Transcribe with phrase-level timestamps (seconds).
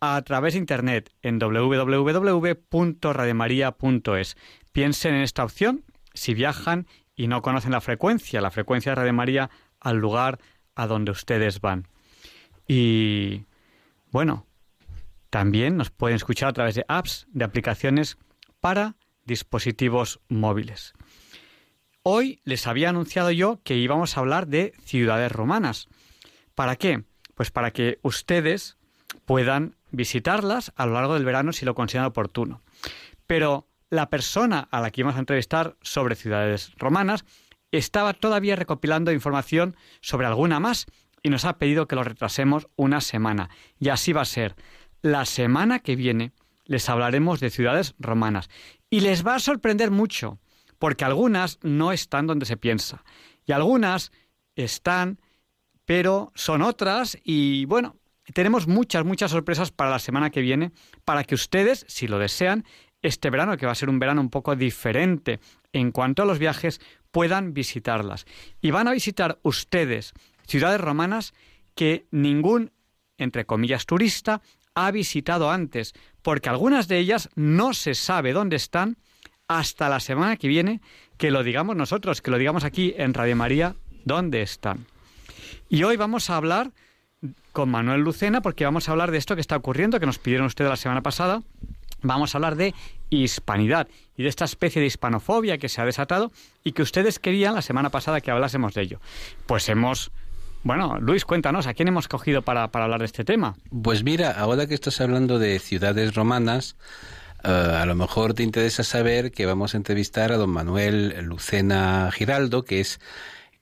[0.00, 4.36] a través de Internet en www.rademaria.es.
[4.72, 5.84] Piensen en esta opción
[6.14, 10.38] si viajan y no conocen la frecuencia, la frecuencia de Radio María al lugar
[10.74, 11.86] a donde ustedes van.
[12.66, 13.44] Y
[14.10, 14.46] bueno,
[15.28, 18.16] también nos pueden escuchar a través de apps, de aplicaciones
[18.60, 20.94] para dispositivos móviles.
[22.02, 25.88] Hoy les había anunciado yo que íbamos a hablar de ciudades romanas.
[26.54, 27.04] ¿Para qué?
[27.34, 28.78] Pues para que ustedes
[29.26, 32.62] puedan visitarlas a lo largo del verano si lo consideran oportuno.
[33.26, 37.24] Pero la persona a la que íbamos a entrevistar sobre ciudades romanas
[37.72, 40.86] estaba todavía recopilando información sobre alguna más
[41.22, 43.50] y nos ha pedido que lo retrasemos una semana.
[43.78, 44.56] Y así va a ser.
[45.02, 46.32] La semana que viene
[46.64, 48.48] les hablaremos de ciudades romanas.
[48.90, 50.38] Y les va a sorprender mucho,
[50.78, 53.04] porque algunas no están donde se piensa.
[53.44, 54.12] Y algunas
[54.54, 55.20] están,
[55.84, 57.18] pero son otras.
[57.24, 57.96] Y bueno,
[58.32, 60.72] tenemos muchas, muchas sorpresas para la semana que viene,
[61.04, 62.64] para que ustedes, si lo desean,
[63.02, 65.40] este verano, que va a ser un verano un poco diferente
[65.72, 66.80] en cuanto a los viajes,
[67.10, 68.26] puedan visitarlas.
[68.60, 70.12] Y van a visitar ustedes
[70.46, 71.32] ciudades romanas
[71.74, 72.72] que ningún,
[73.16, 74.42] entre comillas, turista
[74.74, 78.96] ha visitado antes, porque algunas de ellas no se sabe dónde están
[79.48, 80.80] hasta la semana que viene,
[81.16, 84.86] que lo digamos nosotros, que lo digamos aquí en Radio María, dónde están.
[85.68, 86.72] Y hoy vamos a hablar
[87.52, 90.46] con Manuel Lucena porque vamos a hablar de esto que está ocurriendo, que nos pidieron
[90.46, 91.42] ustedes la semana pasada.
[92.02, 92.74] Vamos a hablar de
[93.10, 96.32] hispanidad y de esta especie de hispanofobia que se ha desatado
[96.64, 99.00] y que ustedes querían la semana pasada que hablásemos de ello.
[99.46, 100.10] Pues hemos
[100.62, 103.56] bueno, Luis, cuéntanos, ¿a quién hemos cogido para, hablar de este tema?
[103.82, 106.76] Pues mira, ahora que estás hablando de ciudades romanas,
[107.44, 112.10] eh, a lo mejor te interesa saber que vamos a entrevistar a don Manuel Lucena
[112.12, 113.00] Giraldo, que es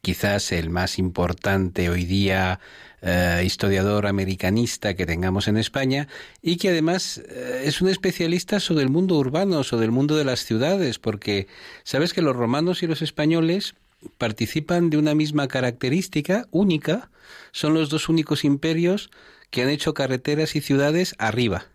[0.03, 2.59] quizás el más importante hoy día
[3.03, 6.09] eh, historiador americanista que tengamos en España
[6.43, 10.25] y que además eh, es un especialista sobre el mundo urbano, sobre el mundo de
[10.25, 11.47] las ciudades, porque
[11.85, 13.75] sabes que los romanos y los españoles
[14.19, 17.11] participan de una misma característica única,
[17.53, 19.11] son los dos únicos imperios
[19.51, 21.67] que han hecho carreteras y ciudades arriba.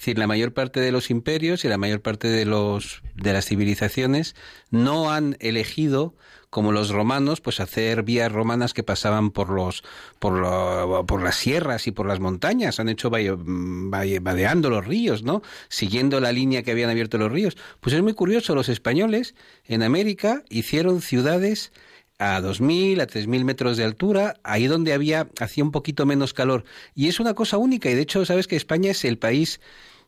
[0.00, 3.44] Decir, la mayor parte de los imperios y la mayor parte de los de las
[3.44, 4.34] civilizaciones
[4.70, 6.14] no han elegido
[6.48, 9.84] como los romanos, pues hacer vías romanas que pasaban por los
[10.18, 15.42] por, por las sierras y por las montañas, han hecho vadeando los ríos, ¿no?
[15.68, 17.58] Siguiendo la línea que habían abierto los ríos.
[17.80, 19.34] Pues es muy curioso, los españoles
[19.66, 21.72] en América hicieron ciudades
[22.20, 26.64] a 2.000, a 3.000 metros de altura, ahí donde había, hacía un poquito menos calor.
[26.94, 29.60] Y es una cosa única, y de hecho, sabes que España es el país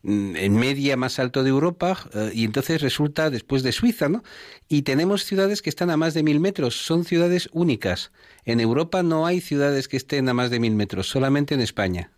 [0.05, 4.25] en media más alto de Europa eh, y entonces resulta después de Suiza, ¿no?
[4.69, 8.11] Y tenemos ciudades que están a más de mil metros, son ciudades únicas.
[8.45, 12.11] En Europa no hay ciudades que estén a más de mil metros, solamente en España.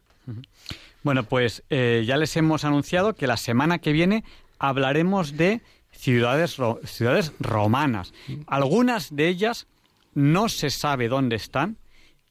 [1.02, 4.24] Bueno, pues eh, ya les hemos anunciado que la semana que viene
[4.58, 5.60] hablaremos de
[5.90, 8.14] ciudades, ciudades romanas.
[8.46, 9.66] Algunas de ellas
[10.14, 11.76] no se sabe dónde están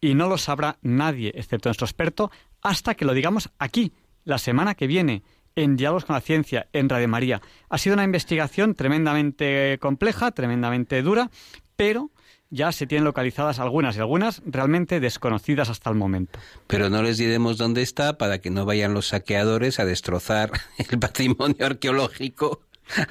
[0.01, 3.93] y no lo sabrá nadie, excepto nuestro experto, hasta que lo digamos aquí,
[4.25, 5.21] la semana que viene
[5.55, 7.41] en Diálogos con la Ciencia, en Radio María.
[7.69, 11.29] Ha sido una investigación tremendamente compleja, tremendamente dura,
[11.75, 12.11] pero
[12.49, 16.39] ya se tienen localizadas algunas y algunas realmente desconocidas hasta el momento.
[16.67, 20.51] Pero no les diremos dónde está para que no vayan los saqueadores a destrozar
[20.91, 22.61] el patrimonio arqueológico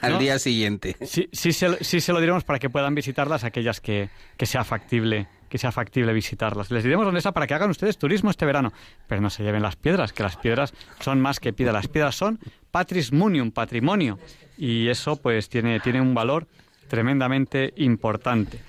[0.01, 0.97] al día siguiente.
[1.05, 4.65] Sí, sí, se, sí se lo diremos para que puedan visitarlas aquellas que, que sea
[4.65, 6.71] factible que sea factible visitarlas.
[6.71, 8.73] Les diremos dónde está para que hagan ustedes turismo este verano,
[9.07, 12.15] pero no se lleven las piedras, que las piedras son más que piedras, las piedras
[12.15, 12.39] son
[12.71, 14.19] patrimonium, patrimonio,
[14.57, 16.49] y eso pues tiene, tiene un valor
[16.89, 18.63] tremendamente importante.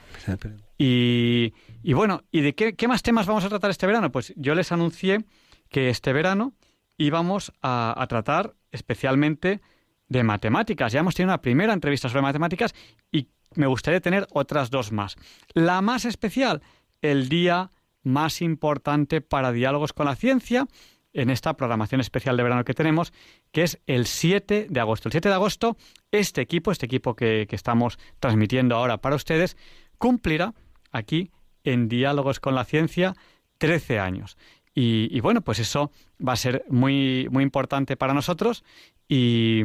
[0.78, 1.54] Y,
[1.84, 4.12] y bueno, ¿y de qué, qué más temas vamos a tratar este verano?
[4.12, 5.24] Pues yo les anuncié
[5.70, 6.52] que este verano
[6.98, 9.62] íbamos a, tratar especialmente
[10.10, 10.92] de matemáticas.
[10.92, 12.76] Ya hemos tenido una primera entrevista sobre matemáticas
[13.10, 15.16] y me gustaría tener otras dos más.
[15.54, 16.62] La más especial,
[17.02, 17.70] el día
[18.04, 20.68] más importante para diálogos con la ciencia
[21.14, 23.14] en esta programación especial de verano que tenemos,
[23.52, 25.08] que es el 7 de agosto.
[25.08, 25.78] El 7 de agosto,
[26.12, 29.56] este equipo, este equipo que, estamos transmitiendo ahora para ustedes,
[29.98, 30.54] cumplirá
[30.92, 31.32] aquí
[31.64, 33.16] en Diálogos con la Ciencia
[33.60, 34.38] 13 años.
[34.76, 35.92] Y, bueno, pues eso
[36.26, 38.64] va a ser muy, muy importante para nosotros
[39.08, 39.62] y,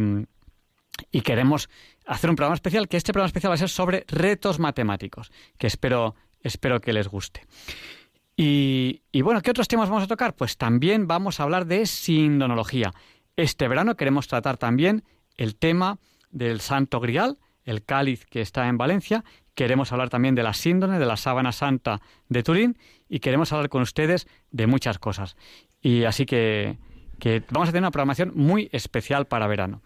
[1.25, 1.71] queremos
[2.09, 5.67] hacer un programa especial, que este programa especial va a ser sobre retos matemáticos, que
[5.67, 7.47] espero, espero que les guste.
[8.37, 10.35] Y, y, bueno, ¿qué otros temas vamos a tocar?
[10.35, 12.93] Pues también vamos a hablar de sindonología.
[13.37, 15.05] Este verano queremos tratar también
[15.37, 15.99] el tema
[16.31, 19.25] del Santo Grial, el cáliz que está en Valencia,
[19.59, 22.79] Queremos hablar también de la síndrome, de la sábana santa de Turín
[23.09, 25.37] y queremos hablar con ustedes de muchas cosas.
[25.83, 26.79] Y así que,
[27.51, 29.83] vamos a tener una programación muy especial para verano.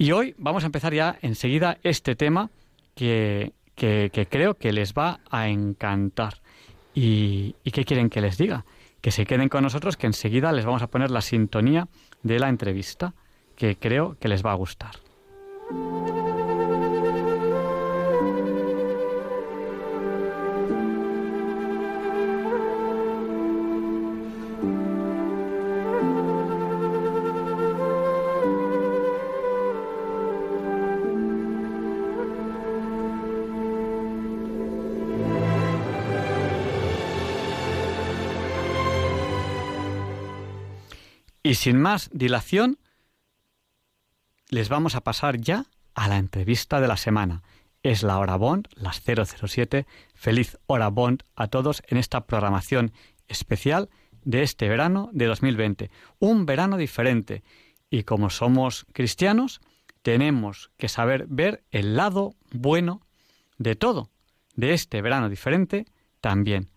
[0.00, 2.50] Y hoy vamos a empezar ya enseguida este tema
[2.94, 6.34] que, creo que les va a encantar.
[6.94, 8.64] ¿Y, ¿Y qué quieren que les diga?
[9.00, 11.88] Que se queden con nosotros, que enseguida les vamos a poner la sintonía
[12.22, 13.14] de la entrevista,
[13.56, 14.92] que creo que les va a gustar.
[41.58, 42.78] Sin más dilación,
[44.48, 47.42] les vamos a pasar ya a la entrevista de la semana.
[47.82, 49.84] Es la hora Bond, las 007.
[50.14, 52.92] Feliz hora Bond a todos en esta programación
[53.26, 53.90] especial
[54.22, 55.90] de este verano de 2020.
[56.20, 57.42] Un verano diferente.
[57.90, 59.60] Y como somos cristianos,
[60.02, 63.02] tenemos que saber ver el lado bueno
[63.58, 64.10] de todo,
[64.54, 65.86] de este verano diferente
[66.20, 66.68] también.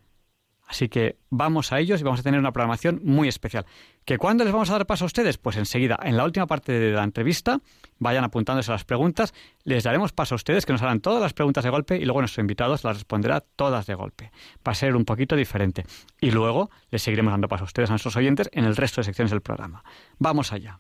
[0.72, 3.66] Así que vamos a ellos y vamos a tener una programación muy especial.
[4.06, 5.38] ¿Que cuándo les vamos a dar paso a ustedes?
[5.38, 7.60] Pues enseguida, en la última parte de la entrevista,
[8.00, 9.34] vayan apuntándose a las preguntas,
[9.66, 12.22] les daremos paso a ustedes que nos harán todas las preguntas de golpe y luego
[12.22, 14.32] nuestro invitado las responderá todas de golpe.
[14.66, 15.86] Va a ser un poquito diferente.
[16.22, 19.06] Y luego les seguiremos dando paso a ustedes, a nuestros oyentes, en el resto de
[19.06, 19.84] secciones del programa.
[20.20, 20.80] Vamos allá.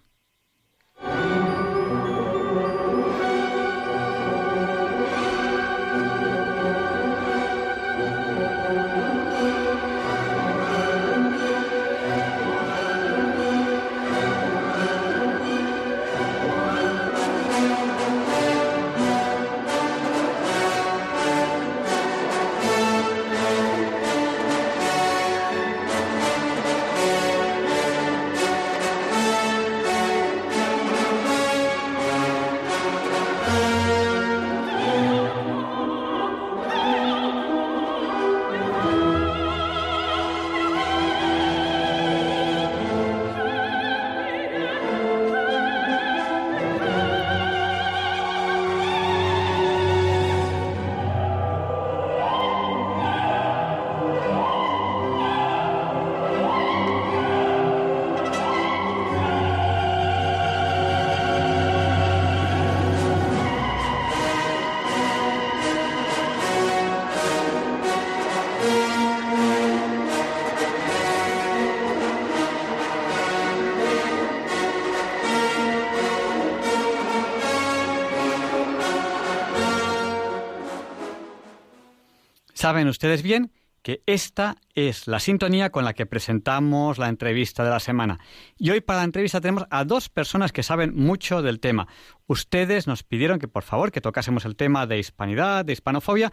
[82.81, 83.51] Saben ustedes bien
[83.83, 88.17] que esta es la sintonía con la que presentamos la entrevista de la semana.
[88.57, 91.87] Y hoy para la entrevista tenemos a dos personas que saben mucho del tema.
[92.25, 96.31] Ustedes nos pidieron que por favor que tocásemos el tema de hispanidad, de hispanofobia,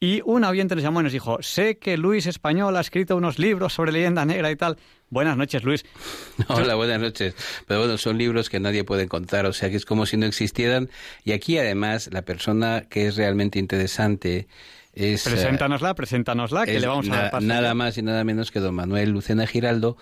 [0.00, 3.38] y un oyente nos llamó y nos dijo, sé que Luis Español ha escrito unos
[3.38, 4.78] libros sobre leyenda negra y tal.
[5.10, 5.84] Buenas noches, Luis.
[6.48, 7.34] Hola, buenas noches.
[7.68, 10.24] Pero bueno, son libros que nadie puede contar, o sea que es como si no
[10.24, 10.88] existieran.
[11.22, 14.48] Y aquí además la persona que es realmente interesante
[14.92, 18.74] es, preséntanosla, preséntanosla, que le vamos a dar Nada más y nada menos que don
[18.74, 19.96] Manuel Lucena Giraldo,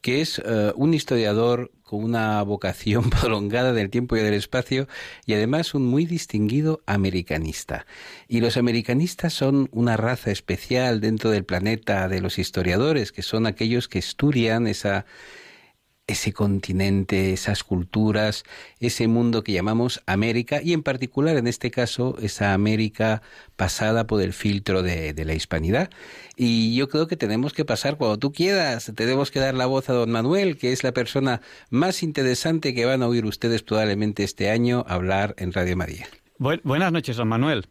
[0.00, 4.86] que es eh, un historiador con una vocación prolongada del tiempo y del espacio
[5.24, 7.86] y además un muy distinguido americanista.
[8.28, 13.46] Y los americanistas son una raza especial dentro del planeta de los historiadores, que son
[13.46, 15.06] aquellos que estudian esa
[16.06, 18.44] ese continente, esas culturas,
[18.80, 23.22] ese mundo que llamamos América y en particular en este caso esa América
[23.56, 25.90] pasada por el filtro de, la hispanidad.
[26.36, 29.88] Y yo creo que tenemos que pasar cuando tú quieras, tenemos que dar la voz
[29.90, 34.22] a don Manuel, que es la persona más interesante que van a oír ustedes probablemente
[34.22, 36.06] este año hablar en Radio María.
[36.38, 37.66] buenas noches, don Manuel.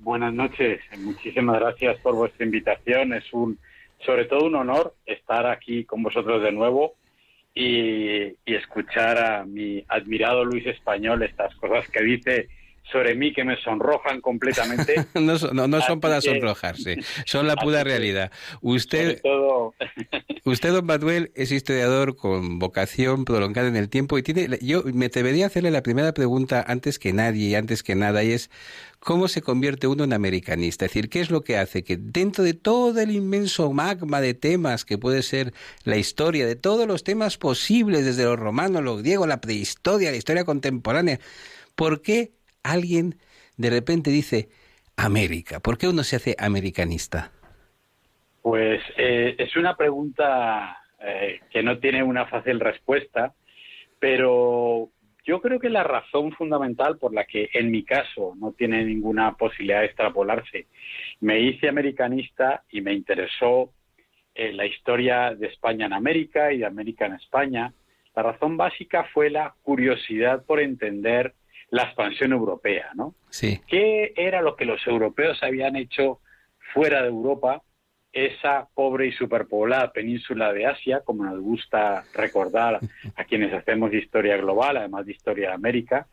[0.00, 3.12] Buenas noches, muchísimas gracias por vuestra invitación.
[3.12, 3.56] Es un,
[4.04, 6.96] sobre todo un honor estar aquí con vosotros de nuevo
[7.54, 12.48] y, escuchar a mi admirado Luis Español estas cosas que dice
[12.92, 14.94] sobre mí que me sonrojan completamente.
[15.14, 18.30] no, no, son para sonrojarse, son la pura realidad.
[18.60, 19.20] Usted,
[20.44, 25.08] usted, don Manuel, es historiador con vocación prolongada en el tiempo y tiene, yo me
[25.08, 28.50] debería hacerle la primera pregunta antes que nadie y antes que nada y es,
[29.04, 30.84] ¿Cómo se convierte uno en americanista?
[30.84, 34.32] Es decir, ¿qué es lo que hace que dentro de todo el inmenso magma de
[34.32, 39.02] temas que puede ser la historia, de todos los temas posibles, desde los romanos, los
[39.02, 41.18] griegos, la prehistoria, la historia contemporánea,
[41.74, 42.30] ¿por qué
[42.62, 43.16] alguien
[43.56, 44.48] de repente dice
[44.96, 45.60] América?
[45.60, 47.32] ¿Por qué uno se hace americanista?
[48.42, 53.34] Pues eh, es una pregunta eh, que no tiene una fácil respuesta,
[53.98, 54.90] pero
[55.24, 59.36] yo creo que la razón fundamental por la que en mi caso no tiene ninguna
[59.36, 60.66] posibilidad de extrapolarse,
[61.20, 63.70] me hice americanista y me interesó
[64.34, 67.72] eh, la historia de España en América y de América en España,
[68.16, 71.34] la razón básica fue la curiosidad por entender
[71.72, 73.14] la expansión europea, ¿no?
[73.30, 73.60] Sí.
[73.66, 76.20] ¿Qué era lo que los europeos habían hecho
[76.74, 77.62] fuera de Europa
[78.12, 82.78] esa pobre y superpoblada península de Asia, como nos gusta recordar
[83.16, 86.08] a quienes hacemos historia global, además de historia de América,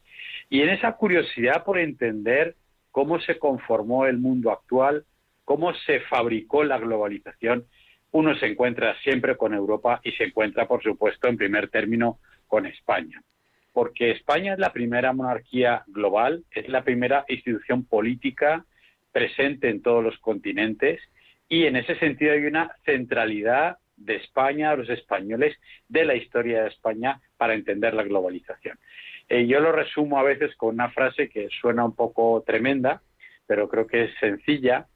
[0.50, 2.56] y en esa curiosidad por entender
[2.92, 5.04] cómo se conformó el mundo actual,
[5.44, 7.66] cómo se fabricó la globalización,
[8.12, 12.66] uno se encuentra siempre con Europa y se encuentra, por supuesto, en primer término con
[12.66, 13.22] España.
[13.74, 18.66] Porque España es la primera monarquía global, es la primera institución política
[19.12, 21.00] presente en todos los continentes
[21.48, 25.58] y en ese sentido hay una centralidad de España, de los españoles,
[25.88, 28.78] de la historia de España para entender la globalización.
[29.28, 33.02] Eh, yo lo resumo a veces con una frase que suena un poco tremenda,
[33.46, 34.88] pero creo que es sencilla.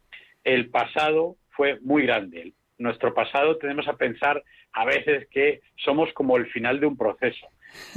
[0.44, 2.54] El pasado fue muy grande.
[2.78, 7.48] Nuestro pasado tenemos a pensar a veces que somos como el final de un proceso.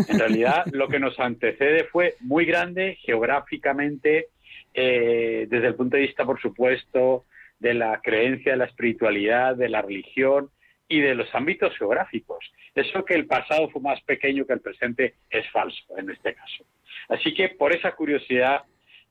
[0.08, 4.28] En realidad, lo que nos antecede fue muy grande geográficamente,
[4.74, 7.24] eh, desde el punto de vista, por supuesto,
[7.58, 10.50] de la creencia, de la espiritualidad, de la religión
[10.88, 12.44] y de los ámbitos geográficos.
[12.74, 16.64] Eso que el pasado fue más pequeño que el presente es falso en este caso.
[17.08, 18.62] Así que por esa curiosidad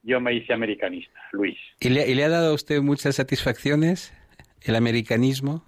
[0.03, 1.57] yo me hice americanista, Luis.
[1.79, 4.13] ¿Y le, ha dado a usted muchas satisfacciones
[4.61, 5.67] el americanismo?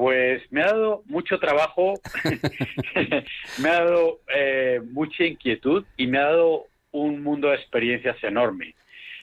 [0.00, 1.92] Pues me ha dado mucho trabajo,
[3.62, 8.74] me ha dado eh, mucha inquietud y me ha dado un mundo de experiencias enorme.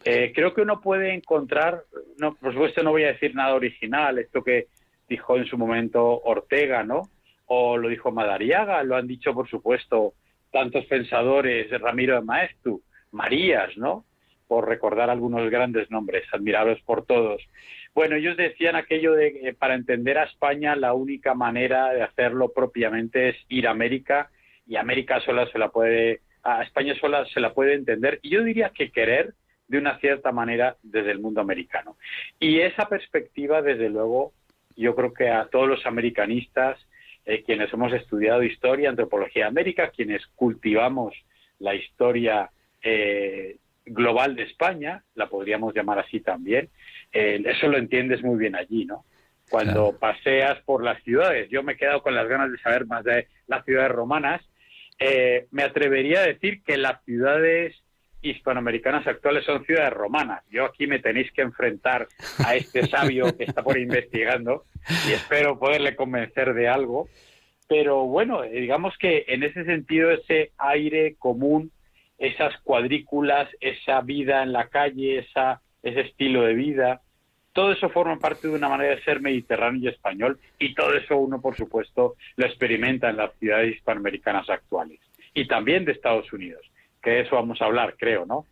[0.05, 1.81] Eh, creo que uno puede encontrar,
[2.19, 4.67] no, por supuesto no voy a decir nada original, esto que
[5.10, 7.10] dijo en su momento Ortega, ¿no?
[7.48, 10.13] O lo dijo Madariaga, lo han dicho, por supuesto,
[10.51, 14.05] tantos pensadores, Ramiro de Maestu, Marías, ¿no?
[14.48, 17.41] Por recordar algunos grandes nombres, admirados por todos.
[17.97, 22.53] Bueno, ellos decían aquello de que para entender a España la única manera de hacerlo
[22.53, 24.29] propiamente es ir a América
[24.67, 28.19] y América sola se la puede, a España sola se la puede entender.
[28.21, 29.33] Y yo diría que querer
[29.67, 31.97] de una cierta manera desde el mundo americano.
[32.39, 34.31] Y esa perspectiva, desde luego,
[34.75, 36.77] yo creo que a todos los americanistas,
[37.25, 41.15] eh, quienes hemos estudiado historia, antropología de América, quienes cultivamos
[41.57, 42.51] la historia
[42.83, 43.57] eh,
[43.88, 46.70] global de España, la podríamos llamar así también,
[47.12, 49.06] eh, eso lo entiendes muy bien allí, ¿no?
[49.50, 53.06] Cuando paseas por las ciudades, yo me he quedado con las ganas de saber más
[53.06, 54.41] de las ciudades romanas,
[55.51, 57.74] me atrevería a decir que las ciudades
[58.22, 60.44] hispanoamericanas actuales son ciudades romanas.
[60.50, 62.08] Yo aquí me tenéis que enfrentar
[62.44, 64.63] a este sabio que está por investigando
[65.08, 67.08] y espero poderle convencer de algo.
[67.67, 71.72] Pero bueno, eh, digamos que en ese sentido ese aire común,
[72.17, 77.01] esas cuadrículas, esa vida en la calle, esa, ese estilo de vida,
[77.53, 81.17] todo eso forma parte de una manera de ser mediterráneo y español y todo eso
[81.17, 85.00] uno, por supuesto, lo experimenta en las ciudades hispanoamericanas actuales
[85.33, 86.62] y también de Estados Unidos
[87.07, 88.45] de eso vamos a hablar, creo, ¿no?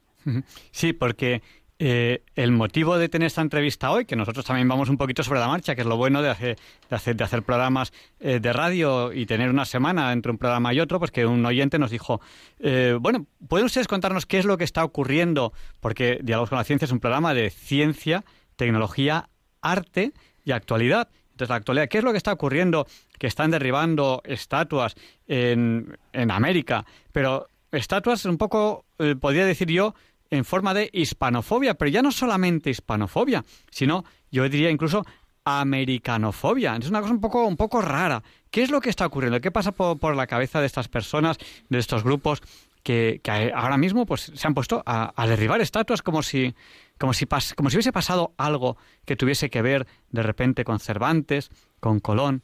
[0.72, 1.42] Sí, porque
[1.78, 5.42] eh, el motivo de tener esta entrevista hoy, que nosotros también vamos un poquito sobre
[5.42, 6.58] la marcha, que es lo bueno de hacer,
[6.90, 7.92] de hacer, de hacer programas
[8.22, 11.46] eh, de radio y tener una semana entre un programa y otro, pues que un
[11.46, 12.22] oyente nos dijo,
[12.60, 15.52] eh, bueno, ¿pueden ustedes contarnos qué es lo que está ocurriendo?
[15.82, 18.24] Porque Diálogos con la Ciencia es un programa de ciencia,
[18.56, 19.30] tecnología,
[19.62, 20.14] arte
[20.46, 21.10] y actualidad.
[21.32, 22.88] Entonces, la actualidad, ¿qué es lo que está ocurriendo?
[23.20, 24.96] Que están derribando estatuas
[25.28, 29.96] en, en América, pero estatuas un poco, eh, podría decir yo,
[30.36, 35.06] en forma de hispanofobia, pero ya no solamente hispanofobia, sino yo diría incluso
[35.46, 36.76] americanofobia.
[36.76, 38.24] Es una cosa un poco, un poco rara.
[38.50, 39.40] ¿Qué es lo que está ocurriendo?
[39.40, 41.38] ¿Qué pasa por, la cabeza de estas personas,
[41.70, 42.42] de estos grupos
[42.84, 43.22] que,
[43.54, 46.54] ahora mismo pues, se han puesto a, derribar estatuas como si,
[47.00, 47.26] como, si
[47.56, 51.50] como si hubiese pasado algo que tuviese que ver de repente con Cervantes,
[51.80, 52.44] con Colón?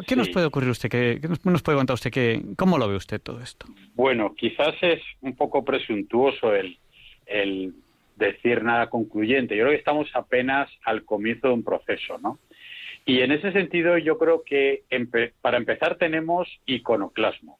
[0.00, 0.88] ¿Qué, nos puede ocurrir usted?
[0.88, 2.10] ¿Qué, nos, puede contar usted?
[2.10, 3.66] ¿Qué, ¿Cómo lo ve usted todo esto?
[3.94, 6.78] Bueno, quizás es un poco presuntuoso el,
[7.26, 7.74] el
[8.16, 9.56] decir nada concluyente.
[9.56, 12.38] Yo creo que estamos apenas al comienzo de un proceso, ¿no?
[13.04, 14.84] Y en ese sentido yo creo que
[15.40, 17.58] para empezar tenemos iconoclasmo,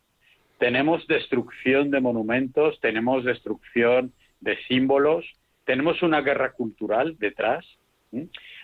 [0.58, 5.26] tenemos destrucción de monumentos, tenemos destrucción de símbolos,
[5.64, 7.66] tenemos una guerra cultural detrás,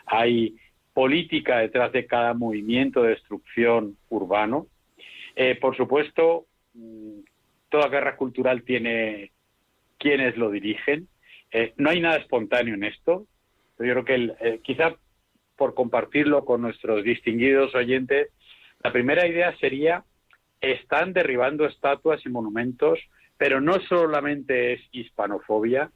[0.06, 0.56] hay
[0.98, 4.66] política detrás de cada movimiento de destrucción urbano.
[5.36, 7.20] Eh, por supuesto, mm,
[7.68, 9.30] toda guerra cultural tiene
[9.96, 11.06] quienes lo dirigen,
[11.52, 13.28] eh, no hay nada espontáneo en esto.
[13.78, 14.96] Yo creo que eh, quizá
[15.54, 18.30] por compartirlo con nuestros distinguidos oyentes,
[18.82, 20.02] la primera idea sería,
[20.60, 22.98] están derribando estatuas y monumentos,
[23.36, 25.92] pero no solamente es hispanofobia.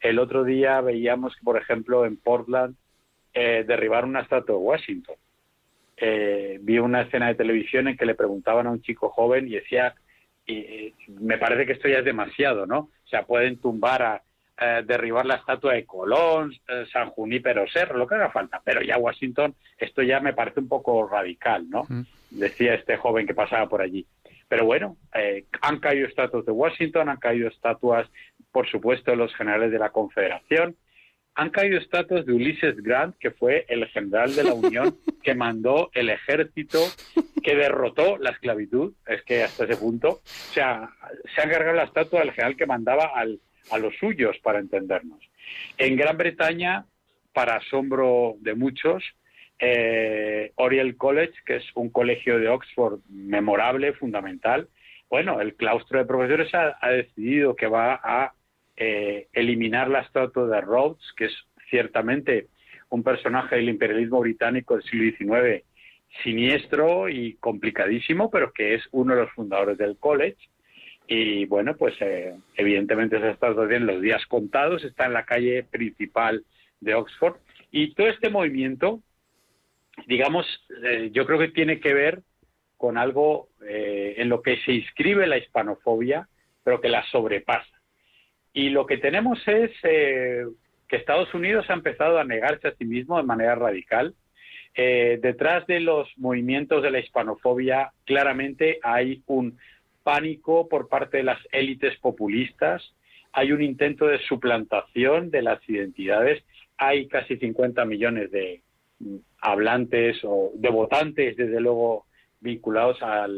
[0.00, 2.76] El otro día veíamos que, por ejemplo, en Portland
[3.34, 5.16] eh, derribaron una estatua de Washington.
[6.60, 9.94] vi una escena de televisión en que le preguntaban a un chico joven y decía,
[10.46, 12.78] y, me parece que esto ya es demasiado, ¿no?
[12.78, 14.22] O sea, pueden tumbar a,
[14.60, 18.60] eh, derribar la estatua de Colón, eh, San Junípero Serra, lo que haga falta.
[18.64, 21.86] Pero ya Washington, esto ya me parece un poco radical, ¿no?
[22.30, 24.04] Decía este joven que pasaba por allí.
[24.48, 28.08] Pero bueno, eh, han caído estatuas de Washington, han caído estatuas,
[28.50, 30.74] por supuesto, de los generales de la Confederación,
[31.34, 35.90] han caído estatuas de Ulises Grant, que fue el general de la Unión que mandó
[35.94, 36.80] el ejército
[37.42, 40.90] que derrotó la esclavitud, es que hasta ese punto, o sea,
[41.34, 45.20] se ha cargado la estatua del general que mandaba al, a los suyos, para entendernos.
[45.76, 46.84] En Gran Bretaña,
[47.32, 49.04] para asombro de muchos,
[49.60, 54.68] eh, Oriel College, que es un colegio de Oxford memorable, fundamental,
[55.10, 58.34] bueno, el claustro de profesores ha, decidido que va a
[58.78, 61.34] eh, eliminar la estatua de Rhodes, que es
[61.68, 62.48] ciertamente
[62.90, 65.64] un personaje del imperialismo británico del siglo XIX
[66.22, 70.38] siniestro y complicadísimo, pero que es uno de los fundadores del college.
[71.06, 75.64] Y bueno, pues eh, evidentemente se está en los días contados, está en la calle
[75.64, 76.44] principal
[76.80, 77.36] de Oxford.
[77.70, 79.02] Y todo este movimiento,
[80.06, 80.46] digamos,
[80.84, 82.22] eh, yo creo que tiene que ver
[82.76, 86.28] con algo eh, en lo que se inscribe la hispanofobia,
[86.62, 87.77] pero que la sobrepasa.
[88.58, 93.16] Y lo que tenemos es que Estados Unidos ha empezado a negarse a sí mismo
[93.16, 94.16] de manera radical.
[94.74, 99.56] detrás de los movimientos de la hispanofobia, claramente hay un
[100.02, 102.82] pánico por parte de las élites populistas,
[103.30, 106.42] hay un intento de suplantación de las identidades,
[106.78, 108.62] hay casi 50 millones de
[108.98, 112.06] mm, hablantes o de votantes, desde luego,
[112.40, 113.28] vinculados a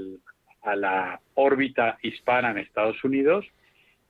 [0.75, 3.45] la órbita hispana en Estados Unidos.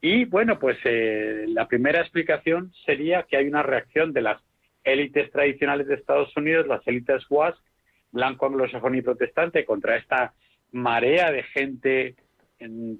[0.01, 4.41] Y bueno, pues eh, la primera explicación sería que hay una reacción de las
[4.83, 7.59] élites tradicionales de Estados Unidos, las élites WASP,
[8.11, 10.33] blanco, anglosajón y protestante, contra esta
[10.71, 12.15] marea de gente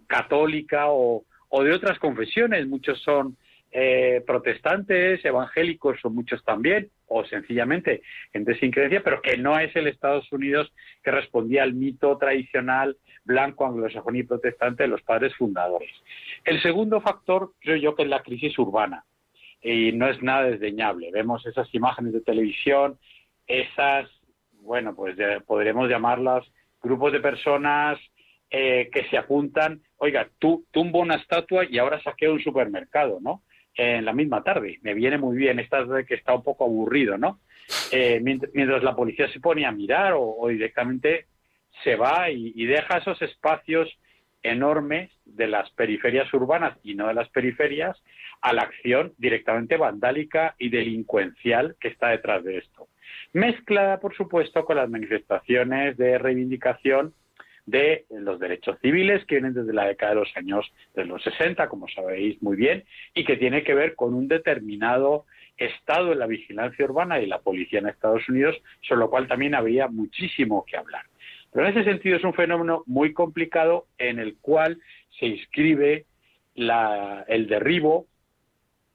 [0.08, 1.26] católica o,
[1.64, 2.68] de otras confesiones.
[2.68, 3.36] Muchos son
[3.72, 8.02] eh, protestantes, evangélicos o muchos también, o sencillamente
[8.34, 10.72] gente sin creencia, pero que no es el Estados Unidos
[11.04, 15.92] que respondía al mito tradicional blanco, anglosajón y protestante de los padres fundadores.
[16.44, 19.06] El segundo factor, creo yo, que es la crisis urbana,
[19.62, 21.12] y no es nada desdeñable.
[21.12, 22.98] Vemos esas imágenes de televisión,
[23.48, 24.10] esas,
[24.62, 26.46] bueno, pues podremos llamarlas
[26.82, 28.00] grupos de personas
[28.50, 33.44] eh, que se apuntan, oiga, tú tumbo una estatua y ahora saqueo un supermercado, ¿no?
[33.76, 34.80] En la misma tarde.
[34.82, 37.40] Me viene muy bien, esta de que está un poco aburrido, ¿no?
[37.92, 41.28] Eh, mientras, la policía se pone a mirar o, directamente
[41.84, 43.90] se va y, deja esos espacios
[44.44, 48.02] enormes de las periferias urbanas y no de las periferias
[48.42, 52.88] a la acción directamente vandálica y delincuencial que está detrás de esto.
[53.34, 57.14] Mezclada, por supuesto, con las manifestaciones de reivindicación
[57.65, 61.67] de los derechos civiles que vienen desde la década de los años de los 60,
[61.69, 65.26] como sabéis muy bien, y que tiene que ver con un determinado
[65.58, 69.54] estado en la vigilancia urbana y la policía en Estados Unidos, sobre lo cual también
[69.54, 71.06] habría muchísimo que hablar.
[71.54, 74.80] Pero en ese sentido es un fenómeno muy complicado en el cual
[75.19, 76.06] se inscribe
[76.56, 78.08] el derribo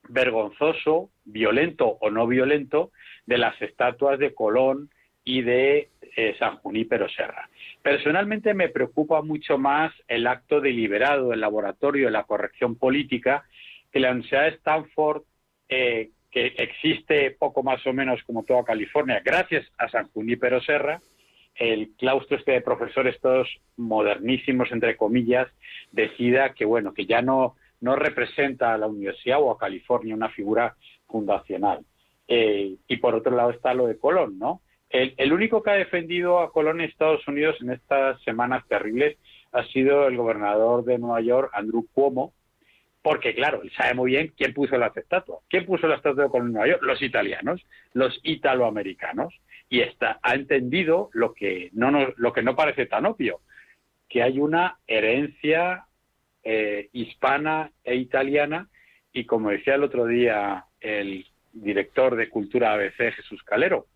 [0.09, 2.91] vergonzoso, violento o no violento,
[3.27, 4.91] de las estatuas de Colón,
[5.27, 7.51] y de eh, San Junípero Serra.
[7.83, 13.45] Personalmente me preocupa mucho más el acto deliberado del laboratorio de la corrección política
[13.93, 15.23] que la Universidad de Stanford,
[15.69, 21.01] eh, que existe poco más o menos como toda California, gracias a San Junípero Serra,
[21.57, 25.49] el claustro este de profesores todos modernísimos, entre comillas,
[25.91, 30.29] decida que, bueno, que ya no, no representa a la universidad o a California una
[30.29, 30.77] figura
[31.09, 31.81] fundacional.
[32.29, 34.61] Eh, y por otro lado está lo de Colón, ¿no?
[34.91, 39.17] El, el, único que ha defendido a Colón en Estados Unidos en estas semanas terribles
[39.53, 42.33] ha sido el gobernador de Nueva York, Andrew Cuomo,
[43.03, 45.39] porque claro, él sabe muy bien quién puso la estatua.
[45.49, 46.83] ¿Quién puso la estatua de Colón en Nueva York?
[46.83, 49.35] Los italianos, los italoamericanos
[49.69, 53.41] y está, ha entendido lo que no lo que no parece tan obvio,
[54.09, 55.87] que hay una herencia
[56.45, 58.69] eh, hispana e italiana
[59.13, 63.87] y como decía el otro día el director de Cultura ABC, Jesús Calero,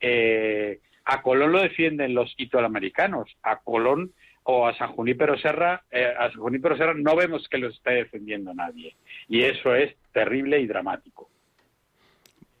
[0.00, 4.12] eh, a Colón lo defienden los italoamericanos, a Colón
[4.44, 7.92] o a San Junípero Serra, eh, a San Junípero Serra no vemos que lo esté
[7.92, 8.94] defendiendo nadie.
[9.28, 11.28] Y eso es terrible y dramático.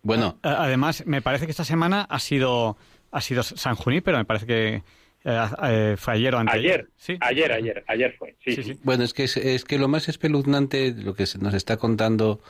[0.02, 0.38] Bueno.
[0.42, 2.76] Además, me parece que esta semana ha sido,
[3.10, 4.82] ha sido San pero me parece que
[5.24, 6.54] eh, eh, fue ayer o antes.
[6.54, 7.16] Ayer, ¿Sí?
[7.20, 8.36] ayer, ayer, ayer fue.
[8.44, 12.40] Sí, sí, Bueno, es que, es, que lo más espeluznante, lo que nos está contando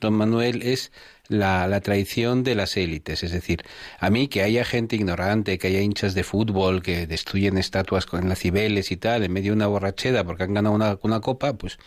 [0.00, 0.92] don Manuel, es
[1.28, 3.22] la, traición de las élites.
[3.22, 3.62] Es decir,
[4.00, 8.28] a mí que haya gente ignorante, que haya hinchas de fútbol que destruyen estatuas con
[8.28, 11.78] las cibeles y tal, en medio de una borrachera porque han ganado una, copa, pues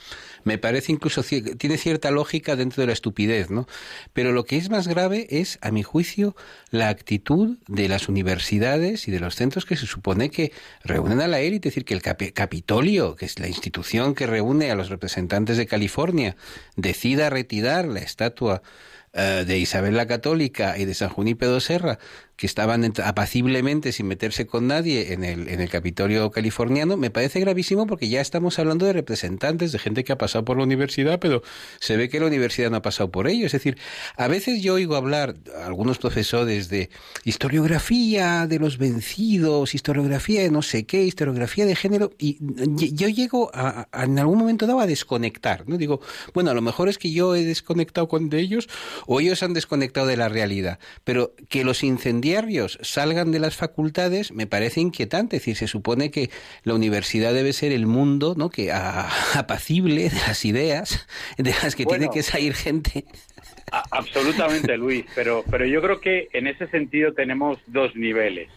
[0.43, 3.67] me parece incluso, tiene cierta lógica dentro de la estupidez, ¿no?
[4.13, 6.35] Pero lo que es más grave es, a mi juicio,
[6.69, 10.51] la actitud de las universidades y de los centros que se supone que
[10.83, 14.71] reúnen a la élite, es decir, que el Capitolio, que es la institución que reúne
[14.71, 16.35] a los representantes de California,
[16.75, 18.61] decida retirar la estatua
[19.13, 21.99] de Isabel la Católica y de San Junípero Serra,
[22.41, 27.39] que estaban apaciblemente sin meterse con nadie en el, en el Capitolio californiano, me parece
[27.39, 31.19] gravísimo porque ya estamos hablando de representantes, de gente que ha pasado por la universidad,
[31.19, 31.43] pero
[31.79, 33.45] se ve que la universidad no ha pasado por ello.
[33.45, 33.77] Es decir,
[34.17, 36.89] a veces yo oigo hablar a algunos profesores de
[37.25, 43.51] historiografía de los vencidos, historiografía de no sé qué, historiografía de género, y yo llego
[43.53, 45.77] a, en algún momento dado a desconectar, ¿no?
[45.77, 46.01] Digo,
[46.33, 48.67] bueno, a lo mejor es que yo he desconectado con de ellos
[49.05, 52.30] o ellos han desconectado de la realidad, pero que los incendios
[52.81, 55.37] salgan de las facultades me parece inquietante.
[55.37, 56.29] Es decir, se supone que
[56.63, 58.49] la universidad debe ser el mundo ¿no?
[58.49, 58.71] que
[59.35, 63.05] apacible de las ideas, de las que tiene que salir gente.
[63.91, 68.49] absolutamente, Luis, pero, pero yo creo que en ese sentido tenemos dos niveles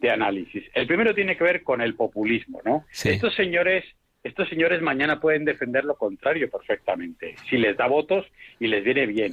[0.00, 0.64] de análisis.
[0.74, 2.84] El primero tiene que ver con el populismo, ¿no?
[2.92, 3.84] Estos señores
[4.24, 8.26] estos señores mañana pueden defender lo contrario perfectamente, si les da votos
[8.58, 9.32] y les viene bien.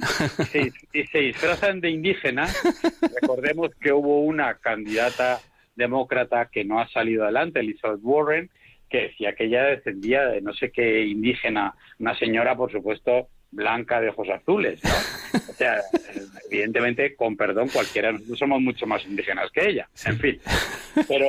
[0.92, 2.54] Y se, disfrazan de indígenas,
[3.20, 5.40] recordemos que hubo una candidata
[5.74, 8.50] demócrata que no ha salido adelante, Elizabeth Warren,
[8.90, 14.00] que decía que ella descendía de no sé qué indígena, una señora, por supuesto, blanca
[14.00, 14.90] de ojos azules, ¿no?
[15.48, 15.80] O sea,
[16.50, 20.40] evidentemente, con perdón, cualquiera nosotros somos mucho más indígenas que ella, en fin.
[21.06, 21.26] Pero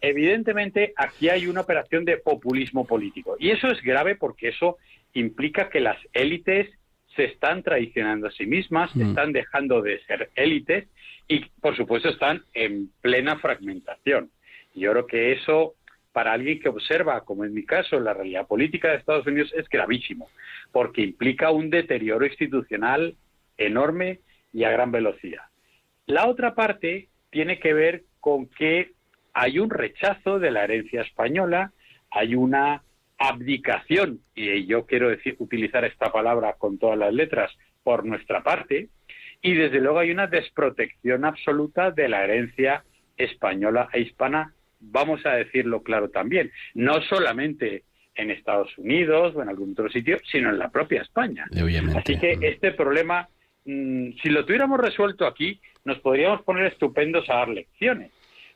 [0.00, 3.36] evidentemente aquí hay una operación de populismo político.
[3.38, 4.78] Y eso es grave porque eso
[5.12, 6.68] implica que las élites
[7.14, 9.08] se están traicionando a sí mismas, mm.
[9.08, 10.88] están dejando de ser élites
[11.28, 14.30] y, por supuesto, están en plena fragmentación.
[14.74, 15.74] Y yo creo que eso
[16.16, 19.68] para alguien que observa, como en mi caso, la realidad política de Estados Unidos es
[19.68, 20.30] gravísimo,
[20.72, 23.16] porque implica un deterioro institucional
[23.58, 25.42] enorme y a gran velocidad.
[26.06, 28.92] La otra parte tiene que ver con que
[29.34, 31.72] hay un rechazo de la herencia española,
[32.10, 32.82] hay una
[33.18, 38.88] abdicación, y yo quiero decir, utilizar esta palabra con todas las letras, por nuestra parte,
[39.42, 42.84] y desde luego hay una desprotección absoluta de la herencia
[43.18, 47.84] española e hispana vamos a decirlo claro también, no solamente
[48.14, 51.46] en Estados Unidos o en algún otro sitio, sino en la propia España.
[51.96, 53.28] Así que este problema,
[53.64, 58.10] mm, si lo tuviéramos resuelto aquí, nos podríamos poner estupendos a dar lecciones.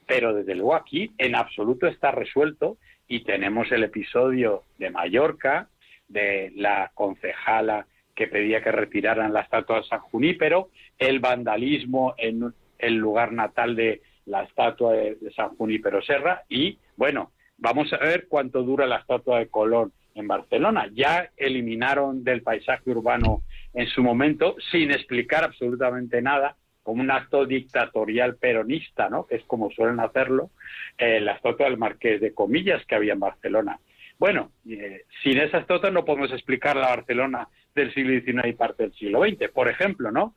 [0.06, 5.68] Pero desde luego aquí en absoluto está resuelto y tenemos el episodio de Mallorca,
[6.08, 12.52] de la concejala que pedía que retiraran la estatua de San Junípero, el vandalismo en
[12.78, 18.26] el lugar natal de la estatua de, San Junípero Serra y, bueno, vamos a ver
[18.28, 20.88] cuánto dura la estatua de Colón en Barcelona.
[20.92, 23.42] Ya eliminaron del paisaje urbano
[23.74, 29.26] en su momento, sin explicar absolutamente nada, como un acto dictatorial peronista, ¿no?
[29.28, 30.50] Es como suelen hacerlo,
[30.96, 33.78] eh, la estatua del Marqués de Comillas que había en Barcelona.
[34.18, 38.84] Bueno, eh, sin esa estatua no podemos explicar la Barcelona del siglo XIX y parte
[38.84, 40.34] del siglo XX, por ejemplo, ¿no?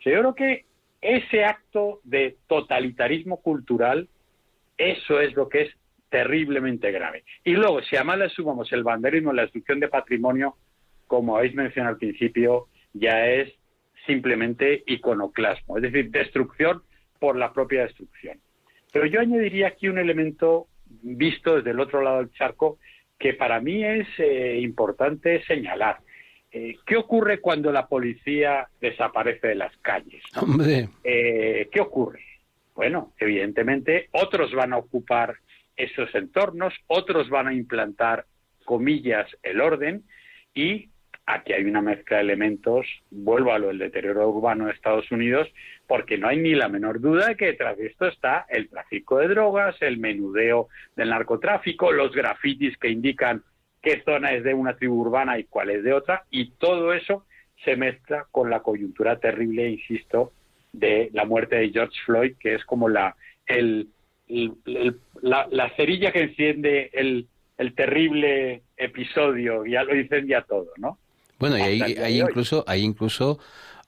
[0.00, 0.64] Yo creo que
[1.00, 4.08] ese acto de totalitarismo cultural,
[4.78, 5.76] eso es lo que es
[6.08, 7.24] terriblemente grave.
[7.44, 10.56] Y luego, si además le sumamos el banderismo, la destrucción de patrimonio,
[11.06, 13.52] como habéis mencionado al principio, ya es
[14.06, 16.82] simplemente iconoclasmo, es decir, destrucción
[17.18, 18.38] por la propia destrucción.
[18.92, 20.68] Pero yo añadiría aquí un elemento
[21.02, 22.78] visto desde el otro lado del charco
[23.18, 25.98] que para mí es eh, importante señalar.
[26.58, 30.22] Eh, ¿Qué ocurre cuando la policía desaparece de las calles?
[30.40, 30.88] Hombre.
[31.04, 32.24] Eh, ¿Qué ocurre?
[32.74, 35.36] Bueno, evidentemente otros van a ocupar
[35.76, 38.24] esos entornos, otros van a implantar,
[38.64, 40.04] comillas, el orden
[40.54, 40.88] y
[41.26, 45.46] aquí hay una mezcla de elementos, vuelvo a lo del deterioro urbano de Estados Unidos,
[45.86, 49.18] porque no hay ni la menor duda de que detrás de esto está el tráfico
[49.18, 53.42] de drogas, el menudeo del narcotráfico, los grafitis que indican
[53.86, 57.24] qué zona es de una tribu urbana y cuál es de otra, y todo eso
[57.64, 60.32] se mezcla con la coyuntura terrible, insisto,
[60.72, 63.14] de la muerte de George Floyd, que es como la,
[63.46, 63.86] el,
[64.26, 70.98] la, cerilla que enciende el, el terrible episodio, ya lo incendia todo, ¿no?
[71.38, 73.38] Bueno, y hay, incluso, hay incluso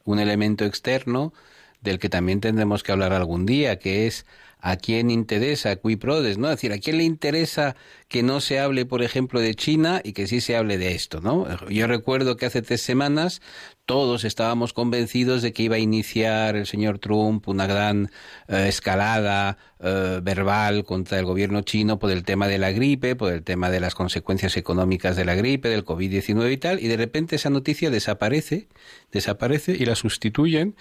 [0.04, 1.32] un elemento externo
[1.80, 4.26] del que también tendremos que hablar algún día, que es
[4.60, 6.48] a quién interesa qui prodes, ¿no?
[6.48, 7.74] Es decir, a quién le interesa
[8.08, 11.20] que no se hable, por ejemplo, de China y que sí se hable de esto,
[11.20, 11.46] ¿no?
[11.68, 13.42] Yo recuerdo que hace tres semanas
[13.84, 18.10] todos estábamos convencidos de que iba a iniciar el señor Trump una gran
[18.46, 23.32] eh, escalada eh, verbal contra el gobierno chino por el tema de la gripe, por
[23.32, 26.96] el tema de las consecuencias económicas de la gripe, del COVID-19 y tal, y de
[26.96, 28.68] repente esa noticia desaparece,
[29.12, 30.76] desaparece y la sustituyen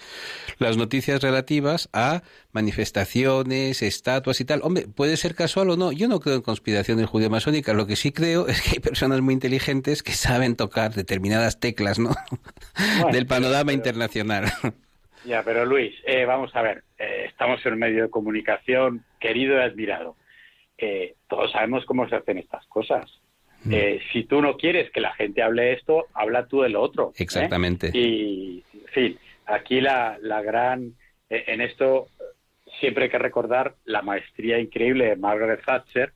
[0.58, 4.60] las noticias relativas a manifestaciones, estatuas y tal.
[4.62, 5.92] Hombre, puede ser casual o no.
[5.92, 7.74] Yo no creo en conspiraciones judeo-masónicas.
[7.74, 11.98] Lo que sí creo es que hay personas muy inteligentes que saben tocar determinadas teclas,
[11.98, 12.10] ¿no?
[13.12, 14.44] del panorama internacional.
[15.24, 19.56] Ya, pero Luis, eh, vamos a ver, eh, estamos en un medio de comunicación querido
[19.56, 20.16] y admirado.
[20.78, 23.10] Eh, todos sabemos cómo se hacen estas cosas.
[23.64, 23.74] Mm.
[24.12, 27.12] si tú no quieres que la gente hable de esto, habla tú de lo otro.
[27.16, 27.90] Exactamente.
[27.92, 30.94] Y, en fin, aquí la, la gran.
[31.28, 32.06] en esto
[32.78, 36.12] siempre hay que recordar la maestría increíble de Margaret Thatcher,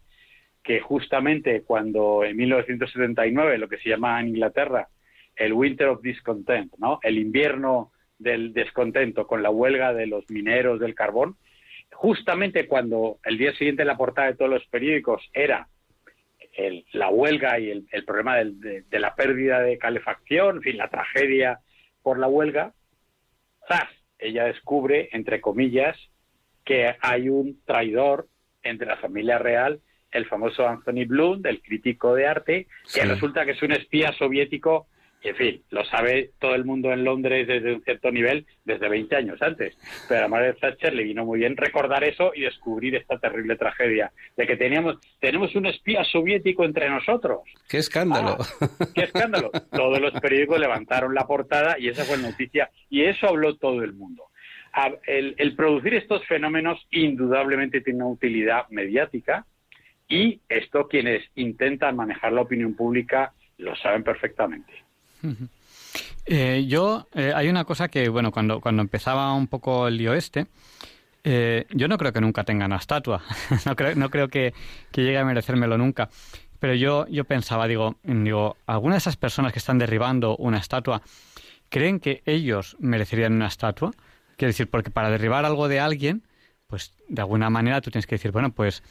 [0.63, 4.89] que justamente cuando en 1979, lo que se llama en Inglaterra
[5.35, 7.01] el Winter of Discontent, ¿no?
[7.03, 11.37] El invierno del descontento con la huelga de los mineros del carbón,
[11.93, 15.69] justamente cuando el día siguiente la portada de todos los periódicos era
[16.93, 21.61] la huelga y el, problema de, la pérdida de calefacción, en fin, la tragedia
[22.03, 22.75] por la huelga,
[23.69, 23.89] ¡zas!
[24.19, 25.97] ella descubre, entre comillas,
[26.65, 28.29] que hay un traidor
[28.63, 29.81] entre la familia real,
[30.13, 34.87] el famoso Anthony Bloom, del crítico de arte, que resulta que es un espía soviético
[35.25, 39.15] en fin, lo sabe todo el mundo en Londres desde un cierto nivel desde 20
[39.15, 39.77] años antes.
[40.09, 44.13] Pero a Margaret Thatcher le vino muy bien recordar eso y descubrir esta terrible tragedia
[44.37, 47.43] de que teníamos tenemos un espía soviético entre nosotros.
[47.69, 48.37] ¡Qué escándalo!
[48.41, 49.51] Ah, ¡Qué escándalo!
[49.71, 53.85] Todos los periódicos levantaron la portada y esa fue la noticia y eso habló todo
[53.85, 54.25] el mundo.
[55.07, 59.47] El, el producir estos fenómenos indudablemente tiene una utilidad mediática
[60.09, 64.73] y esto quienes intentan manejar la opinión pública lo saben perfectamente.
[66.27, 70.15] Eh, yo, eh, hay una cosa que, bueno, cuando, cuando empezaba un poco el lío
[70.15, 70.47] este,
[71.25, 73.23] eh, yo no creo que nunca tenga una estatua,
[73.67, 74.55] no creo, no creo que,
[74.95, 76.09] llegue a merecérmelo nunca.
[76.59, 81.03] Pero yo, yo pensaba, digo, digo, algunas de esas personas que están derribando una estatua,
[81.69, 83.91] ¿creen que ellos merecerían una estatua?
[84.37, 86.23] Quiero decir, porque para derribar algo de alguien,
[86.69, 88.85] pues de alguna manera tú tienes que decir, bueno, pues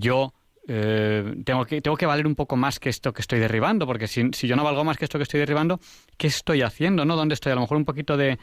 [0.00, 0.34] yo
[0.70, 4.06] eh, tengo, que, tengo que valer un poco más que esto que estoy derribando, porque
[4.06, 5.80] si, si, yo no valgo más que esto que estoy derribando,
[6.18, 7.06] ¿qué estoy haciendo?
[7.06, 7.16] ¿no?
[7.16, 7.52] ¿Dónde estoy?
[7.52, 8.38] A lo mejor un poquito de,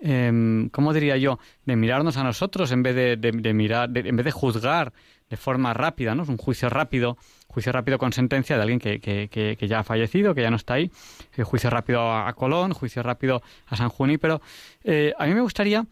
[0.00, 1.38] eh, ¿cómo diría yo?
[1.64, 4.92] De mirarnos a nosotros en vez de, de, mirar, en vez de juzgar
[5.30, 6.24] de forma rápida, ¿no?
[6.24, 7.16] Es un juicio rápido,
[7.46, 10.56] juicio rápido con sentencia de alguien que, que, que, ya ha fallecido, que ya no
[10.56, 10.90] está ahí,
[11.36, 14.42] eh, juicio rápido a, Colón, juicio rápido a San Junípero.
[14.84, 15.86] Eh, a mí me gustaría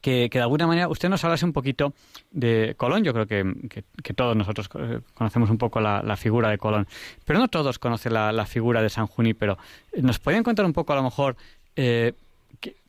[0.00, 1.94] que, de alguna manera usted nos hablase un poquito
[2.30, 3.04] de Colón.
[3.04, 4.68] Yo creo que, todos nosotros
[5.14, 6.86] conocemos un poco la, figura de Colón,
[7.24, 9.58] pero no todos conocen la, figura de San Junípero.
[10.00, 11.36] ¿Nos podrían contar un poco, a lo mejor,
[11.76, 12.12] eh,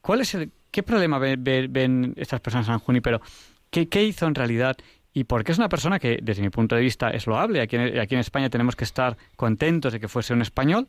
[0.02, 3.22] cuál es el, qué problema ven, estas personas en San Junípero?
[3.70, 4.78] ¿Qué, ¿Qué hizo en realidad
[5.18, 7.62] y porque es una persona que, desde mi punto de vista, es loable.
[7.62, 10.88] Aquí aquí en España tenemos que estar contentos de que fuese un español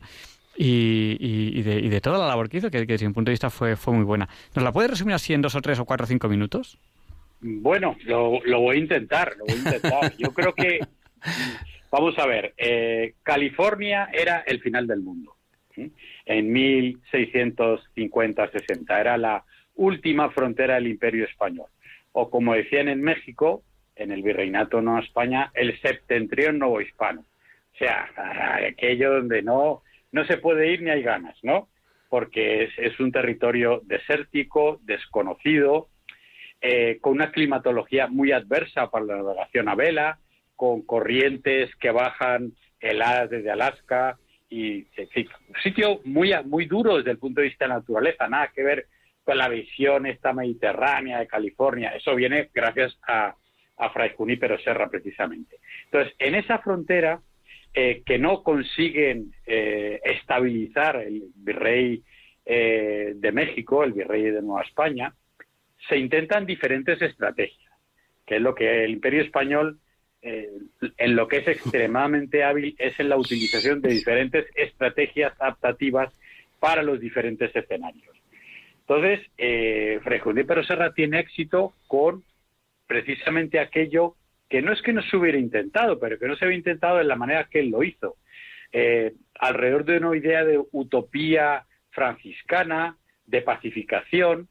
[0.57, 3.93] y, de, toda la labor que hizo, que, desde mi punto de vista fue, fue
[3.93, 4.27] muy buena.
[4.55, 6.79] ¿Nos la puede resumir así en dos o tres o cuatro o cinco minutos?
[7.39, 10.15] Bueno, lo, voy a intentar, lo voy a intentar.
[10.17, 10.79] Yo creo que,
[11.91, 15.35] vamos a ver, eh, California era el final del mundo.
[16.25, 19.43] En 1650-60 era la
[19.75, 21.67] última frontera del Imperio Español.
[22.13, 23.61] O como decían en México,
[23.95, 27.21] en el Virreinato Nueva España, el septentrión novohispano.
[27.21, 28.09] O sea,
[28.67, 31.69] aquello donde no, no se puede ir ni hay ganas, ¿no?
[32.09, 35.89] Porque es, un territorio desértico, desconocido,
[36.61, 40.19] eh, con una climatología muy adversa para la navegación a vela,
[40.55, 44.17] con corrientes que bajan heladas desde Alaska
[44.49, 48.51] y un sitio muy muy duro desde el punto de vista de la naturaleza, nada
[48.55, 48.87] que ver
[49.23, 51.89] con la visión esta mediterránea de California.
[51.89, 53.35] Eso viene gracias a,
[53.77, 55.57] a Fray Junípero Serra precisamente.
[55.85, 57.19] Entonces, en esa frontera
[57.79, 62.01] eh, que no consiguen eh, estabilizar el virrey
[62.43, 65.13] de México, el virrey de Nueva España,
[65.87, 67.71] se intentan diferentes estrategias,
[68.25, 69.79] que es lo que el imperio español
[70.23, 70.49] eh,
[70.97, 76.11] en lo que es extremadamente hábil es en la utilización de diferentes estrategias adaptativas
[76.59, 78.15] para los diferentes escenarios.
[78.79, 79.99] Entonces, eh,
[80.47, 82.23] Pero Serra tiene éxito con
[82.87, 84.15] precisamente aquello
[84.49, 87.03] que no es que no se hubiera intentado, pero que no se había intentado de
[87.03, 88.15] la manera que él lo hizo.
[88.71, 94.47] Eh, alrededor de una idea de utopía franciscana, de pacificación,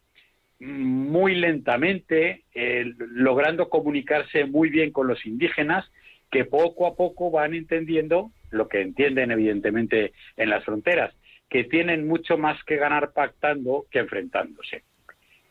[0.58, 5.90] muy lentamente, eh, logrando comunicarse muy bien con los indígenas,
[6.30, 11.14] que poco a poco van entendiendo lo que entienden evidentemente en las fronteras,
[11.48, 14.82] que tienen mucho más que ganar pactando que enfrentándose.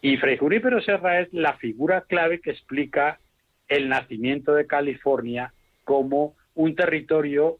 [0.01, 3.19] Y Fray Junípero Serra es la figura clave que explica
[3.67, 7.57] el nacimiento de California como un territorio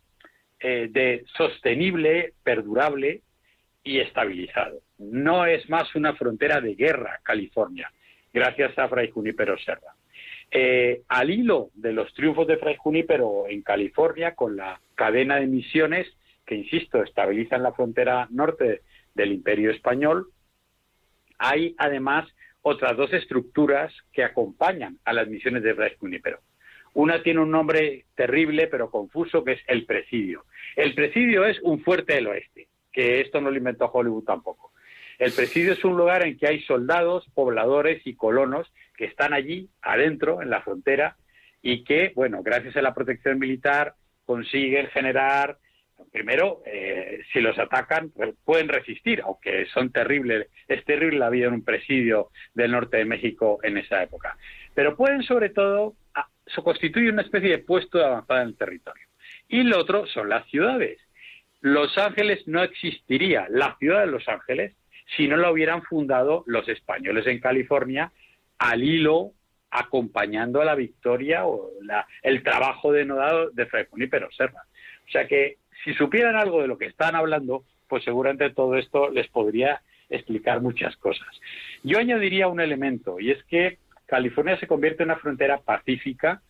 [0.60, 3.22] eh, de sostenible, perdurable
[3.84, 4.80] y estabilizado.
[4.98, 7.92] No es más una frontera de guerra California,
[8.34, 9.94] gracias a Fray Junípero Serra.
[10.52, 15.48] Eh, al hilo de los triunfos de Fray Junípero en California, con la cadena de
[15.48, 16.08] misiones
[16.46, 18.82] que, insisto, estabilizan la frontera norte
[19.14, 20.28] del Imperio Español,
[21.38, 22.28] hay además
[22.68, 26.40] otras dos estructuras que acompañan a las misiones de Fray Junípero.
[26.96, 30.46] Una tiene un nombre terrible pero confuso que es el presidio.
[30.76, 34.72] El presidio es un fuerte del oeste que esto no lo inventó Hollywood tampoco.
[35.20, 39.70] El presidio es un lugar en que hay soldados, pobladores y colonos que están allí,
[39.82, 41.18] adentro, en la frontera,
[41.62, 45.58] y que, bueno, gracias a la protección militar, consiguen generar,
[46.12, 48.12] primero, eh, si los atacan,
[48.44, 53.06] pueden resistir, aunque son terribles, es terrible la vida en un presidio del norte de
[53.06, 54.38] México en esa época.
[54.74, 55.96] Pero pueden, sobre todo,
[56.64, 59.08] constituir una especie de puesto de avanzada en el territorio.
[59.48, 61.00] Y lo otro son las ciudades.
[61.62, 64.76] Los Ángeles no existiría, la ciudad de Los Ángeles,
[65.16, 68.12] si no la hubieran fundado los españoles en California
[68.58, 69.32] al hilo
[69.72, 71.72] acompañando a la victoria o
[72.24, 74.64] el trabajo denodado de Fray Junípero Serra.
[75.08, 79.10] O sea que si supieran algo de lo que están hablando, pues seguramente todo esto
[79.10, 81.28] les podría explicar muchas cosas.
[81.84, 86.42] Yo añadiría un elemento, y es que California se convierte en una frontera pacífica.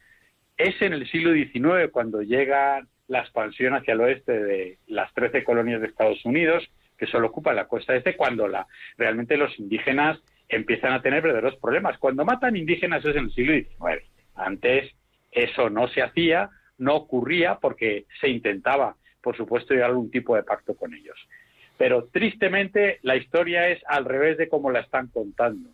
[0.58, 5.44] Es en el siglo XIX cuando llegan la expansión hacia el oeste de las 13
[5.44, 10.20] colonias de Estados Unidos, que solo ocupan la costa este, cuando la, realmente los indígenas
[10.48, 11.98] empiezan a tener verdaderos problemas.
[11.98, 14.04] Cuando matan indígenas es en el siglo XIX.
[14.36, 14.94] Antes
[15.32, 20.44] eso no se hacía, no ocurría porque se intentaba, por supuesto, a algún tipo de
[20.44, 21.18] pacto con ellos.
[21.80, 25.72] Pero tristemente la historia es al revés de cómo la están contando.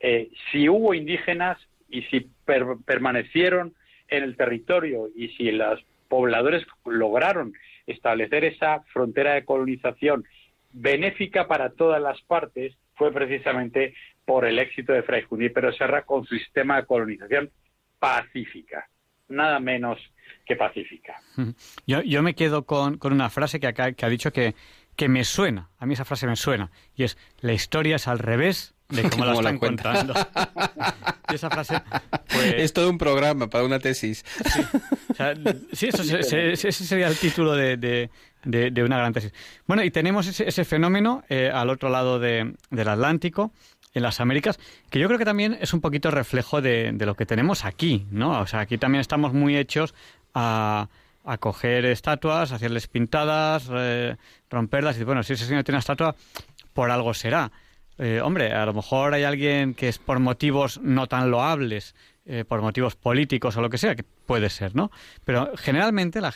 [0.00, 1.56] Eh, si hubo indígenas
[1.88, 2.28] y si
[2.84, 3.74] permanecieron
[4.08, 7.52] en el territorio y si las pobladores lograron
[7.86, 10.24] establecer esa frontera de colonización
[10.72, 16.24] benéfica para todas las partes fue precisamente por el éxito de Fray Junípero Serra con
[16.24, 17.50] su sistema de colonización
[18.00, 18.88] pacífica,
[19.30, 19.98] nada menos
[20.46, 21.20] que pacífica.
[21.86, 24.54] Yo, me quedo con, una frase que, que ha dicho que,
[24.96, 28.18] que me suena, a mí esa frase me suena, y es, la historia es al
[28.18, 30.14] revés de cómo la están contando.
[31.32, 31.80] esa frase...
[32.32, 34.24] Pues es todo un programa para una tesis.
[35.72, 38.10] Sí, ese sería el título de,
[38.84, 39.32] una gran tesis.
[39.66, 43.52] Bueno, y tenemos ese, fenómeno eh, al otro lado del Atlántico,
[43.92, 44.58] en las Américas,
[44.90, 48.40] que yo creo que también es un poquito reflejo de, lo que tenemos aquí, ¿no?
[48.40, 49.94] O sea, aquí también estamos muy hechos
[50.34, 50.88] a,
[51.24, 54.16] a coger estatuas, hacerles pintadas, eh,
[54.48, 56.14] romperlas, y bueno, si ese señor tiene una estatua,
[56.72, 57.50] por algo será.
[57.98, 62.44] Eh, hombre, a lo mejor hay alguien que es por motivos no tan loables, eh,
[62.46, 64.90] por motivos políticos o lo que sea, que puede ser, ¿no?
[65.24, 66.32] Pero generalmente la,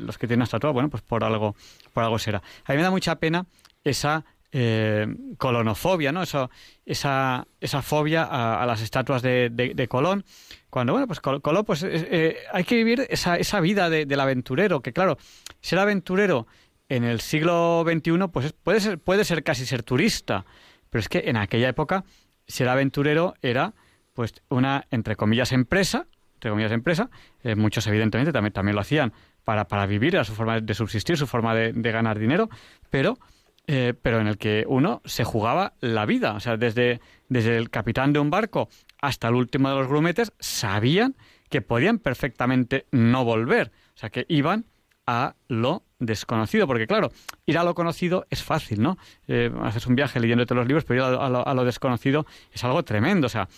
[0.00, 1.54] los que tienen estatua, bueno, pues por algo,
[1.92, 2.42] por algo será.
[2.64, 3.46] A mí me da mucha pena
[3.84, 4.24] esa
[4.58, 6.22] eh, colonofobia, ¿no?
[6.22, 6.50] Eso,
[6.86, 10.24] esa, esa fobia a, las estatuas de, Colón.
[10.70, 15.18] Cuando, bueno, pues Colón, pues hay que vivir esa, esa vida del aventurero, que claro,
[15.60, 16.46] ser aventurero
[16.88, 20.46] en el siglo XXI, pues puede ser, puede ser casi ser turista.
[20.88, 22.04] Pero es que en aquella época
[22.46, 23.74] ser aventurero era
[24.14, 27.10] pues una, entre comillas, empresa, entre comillas, empresa,
[27.42, 29.12] eh, muchos evidentemente también, también lo hacían
[29.44, 32.48] para, para vivir, era su forma de subsistir, su forma de, ganar dinero,
[32.90, 33.18] pero,
[33.66, 37.70] eh, pero en el que uno se jugaba la vida, o sea, desde, desde el
[37.70, 38.68] capitán de un barco
[39.00, 41.16] hasta el último de los grumetes, sabían
[41.48, 44.66] que podían perfectamente no volver, o sea, que iban
[45.06, 47.10] a lo desconocido, porque claro,
[47.46, 48.98] ir a lo conocido es fácil, ¿no?
[49.28, 53.26] Eh, haces un viaje leyéndote los libros, pero ir a lo, desconocido es algo tremendo,
[53.26, 53.48] o sea,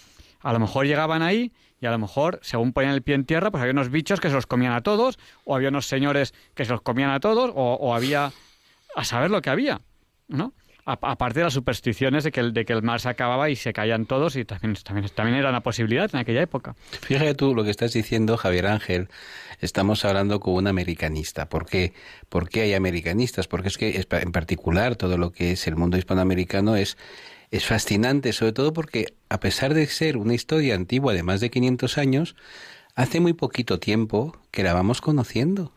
[0.40, 3.50] a lo mejor llegaban ahí y a lo mejor, según ponían el pie en tierra,
[3.50, 6.64] pues había unos bichos que se los comían a todos, o había unos señores que
[6.64, 8.32] se los comían a todos, o, o había
[8.96, 9.80] a saber lo que había,
[10.28, 10.52] ¿no?
[10.90, 13.74] aparte de las supersticiones de que, el, de que el mar se acababa y se
[13.74, 16.74] caían todos y también, también, también era una posibilidad en aquella época.
[17.02, 19.08] Fíjate tú lo que estás diciendo, Javier Ángel,
[19.60, 21.50] estamos hablando con un americanista.
[21.50, 21.92] ¿Por qué?
[22.30, 23.48] ¿Por qué hay americanistas?
[23.48, 26.96] Porque es que en particular todo lo que es el mundo hispanoamericano es
[27.50, 31.50] es fascinante, sobre todo porque a pesar de ser una historia antigua de más de
[31.50, 32.36] 500 años,
[32.94, 35.72] hace muy poquito tiempo que la vamos conociendo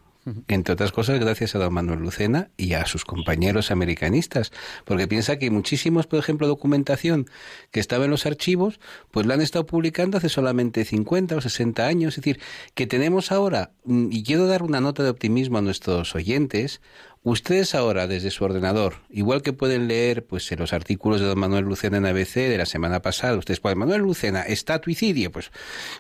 [0.48, 4.52] entre otras cosas gracias a don Manuel Lucena y a sus compañeros americanistas,
[4.86, 7.28] porque piensa que muchísimos, por ejemplo, documentación
[7.72, 11.88] que estaba en los archivos, pues la han estado publicando hace solamente 50 o 60
[11.88, 12.40] años, es decir,
[12.76, 16.82] que tenemos ahora, mm, y quiero dar una nota de optimismo a nuestros oyentes,
[17.24, 21.66] Ustedes ahora, desde su ordenador, igual que pueden leer pues, los artículos de don Manuel
[21.66, 25.52] Lucena en ABC de la semana pasada, ustedes pueden, Manuel Lucena, estatuicidio, pues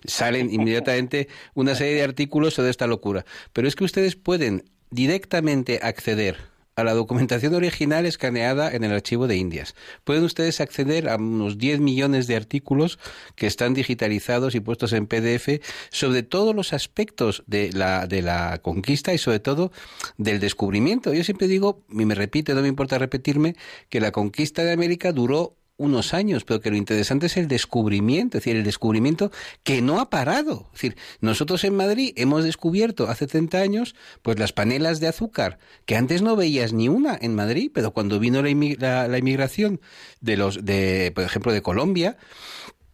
[0.03, 3.23] salen inmediatamente una serie de artículos sobre esta locura.
[3.53, 6.50] Pero es que ustedes pueden directamente acceder
[6.81, 9.75] a la documentación original escaneada en el archivo de Indias.
[10.03, 12.99] Pueden ustedes acceder a unos 10 millones de artículos
[13.35, 18.59] que están digitalizados y puestos en PDF sobre todos los aspectos de la, de la
[18.61, 19.71] conquista y sobre todo
[20.17, 21.13] del descubrimiento.
[21.13, 23.55] Yo siempre digo, y me repito, no me importa repetirme,
[23.89, 28.37] que la conquista de América duró unos años, pero que lo interesante es el descubrimiento,
[28.37, 29.31] es decir, el descubrimiento
[29.63, 30.67] que no ha parado.
[30.67, 35.57] Es decir, nosotros en Madrid hemos descubierto hace 30 años pues las panelas de azúcar,
[35.85, 39.81] que antes no veías ni una en Madrid, pero cuando vino la, la inmigración
[40.19, 42.17] de los de por ejemplo de Colombia,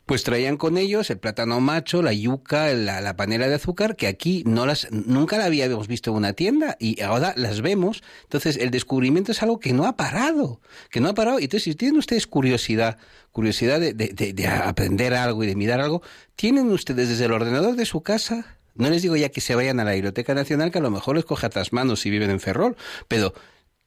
[0.08, 4.42] pues traían con ellos el plátano macho, la yuca, la, panela de azúcar, que aquí
[4.46, 8.04] no las, nunca la habíamos visto en una tienda y ahora las vemos.
[8.24, 11.40] Entonces, el descubrimiento es algo que no ha parado, que no ha parado.
[11.40, 12.98] Entonces, si tienen ustedes curiosidad,
[13.34, 16.02] curiosidad de, de aprender algo y de mirar algo,
[16.38, 19.82] tienen ustedes desde el ordenador de su casa, no les digo ya que se vayan
[19.82, 22.40] a la Biblioteca Nacional, que a lo mejor les coge atrás manos si viven en
[22.40, 22.78] Ferrol,
[23.10, 23.34] pero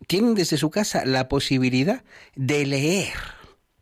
[0.06, 2.04] tienen desde su casa la posibilidad
[2.36, 3.39] de leer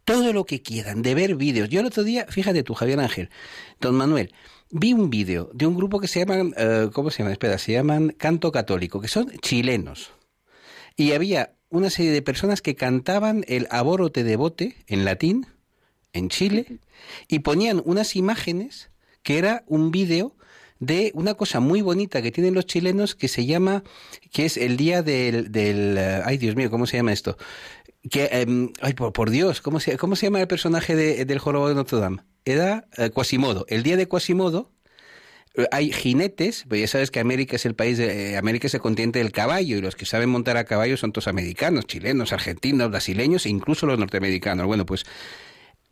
[0.09, 1.69] todo lo que quieran, de ver vídeos.
[1.69, 3.29] Yo el otro día, fíjate tú, Javier Ángel,
[3.79, 4.33] don Manuel,
[4.71, 7.33] vi un vídeo de un grupo que se llaman, eh, ¿cómo se llama?
[7.33, 10.13] Espera, se llaman Canto Católico, que son chilenos.
[10.97, 15.47] Y había una serie de personas que cantaban el Aborote de Bote en latín,
[16.15, 16.79] en Chile,
[17.29, 18.91] y ponían unas imágenes
[19.23, 20.35] que era un vídeo
[20.81, 23.83] de una cosa muy bonita que tienen los chilenos que se llama,
[24.33, 27.37] que es el día del, del eh, ay Dios mío, ¿cómo se llama esto?
[28.09, 31.69] Que, em, ay, por, Dios, ¿cómo se, ¿cómo se llama el personaje de, del jorobo
[31.69, 32.23] de Notre Dame?
[32.45, 33.67] Era eh, Quasimodo.
[33.69, 34.73] El día de Quasimodo
[35.55, 38.75] eh, hay jinetes, pues ya sabes que América es el país de, eh, América es
[38.75, 42.33] el continente del caballo y los que saben montar a caballo son todos americanos, chilenos,
[42.33, 44.67] argentinos, brasileños e incluso los norteamericanos.
[44.67, 45.05] Bueno, pues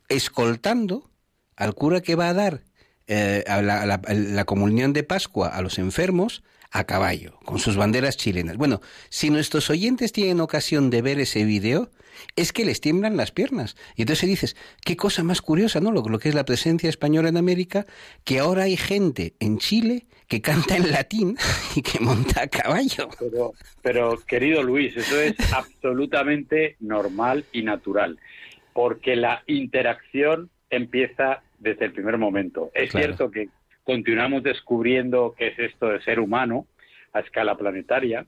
[0.09, 1.09] escoltando
[1.55, 2.63] al cura que va a dar
[3.07, 8.57] la comunión de Pascua a los enfermos, a caballo, con sus banderas chilenas.
[8.57, 11.89] Bueno, si nuestros oyentes tienen ocasión de ver ese vídeo,
[12.35, 13.75] es que les tiemblan las piernas.
[13.95, 15.91] Y entonces dices, qué cosa más curiosa, ¿no?
[15.91, 17.85] Lo, lo, que es la presencia española en América,
[18.23, 21.37] que ahora hay gente en Chile que canta en latín
[21.75, 23.09] y que monta a caballo.
[23.19, 28.19] Pero, pero querido Luis, eso es absolutamente normal y natural,
[28.73, 32.71] porque la interacción empieza desde el primer momento.
[32.73, 33.49] Es cierto que
[33.83, 36.67] continuamos descubriendo qué es esto de ser humano
[37.13, 38.25] a escala planetaria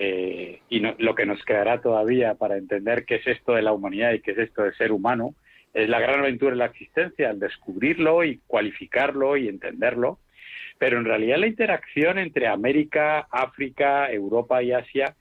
[0.00, 4.12] eh, y lo que nos quedará todavía para entender qué es esto de la humanidad
[4.12, 5.34] y qué es esto de ser humano
[5.74, 10.18] es la gran aventura de la existencia, el descubrirlo y cualificarlo y entenderlo.
[10.78, 15.16] Pero en realidad la interacción entre América, África, Europa y Asia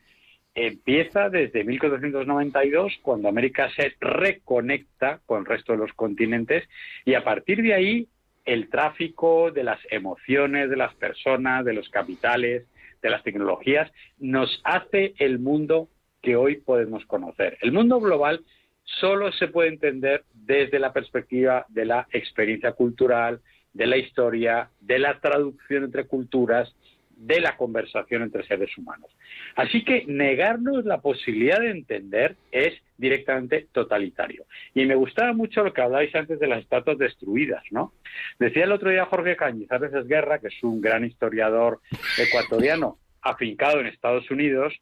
[0.53, 6.67] empieza desde 1492, cuando América se reconecta con el resto de los continentes,
[7.03, 8.07] y a partir de ahí
[8.45, 12.63] el tráfico de las emociones de las personas, de los capitales,
[13.01, 15.89] de las tecnologías, nos hace el mundo
[16.21, 17.57] que hoy podemos conocer.
[17.61, 18.43] El mundo global
[18.83, 23.41] solo se puede entender desde la perspectiva de la experiencia cultural,
[23.73, 26.73] de la historia, de la traducción entre culturas,
[27.17, 29.09] de la conversación entre seres humanos.
[29.55, 34.45] Así que negarnos la posibilidad de entender es directamente totalitario.
[34.73, 37.93] Y me gustaba mucho lo que habláis antes de las estatuas destruidas, ¿no?
[38.39, 41.79] Decía el otro día Jorge Cañizares Guerra, que es un gran historiador
[42.17, 44.73] ecuatoriano afincado en Estados Unidos,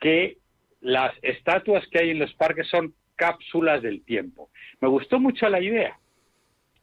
[0.00, 0.38] que
[0.80, 4.50] las estatuas que hay en los parques son cápsulas del tiempo.
[4.80, 5.98] Me gustó mucho la idea,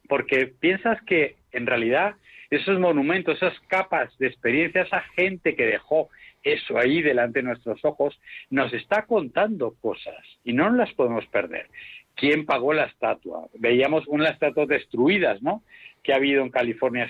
[0.08, 2.16] porque piensas que en realidad
[2.50, 6.10] esos monumentos, esas capas de experiencia, esa gente que dejó
[6.44, 8.20] eso ahí delante de nuestros ojos,
[8.50, 11.68] nos está contando cosas y no las podemos perder.
[12.16, 13.48] ¿Quién pagó la estatua?
[13.54, 15.64] Veíamos unas estatuas destruidas, ¿no?
[16.02, 17.08] Que ha habido en California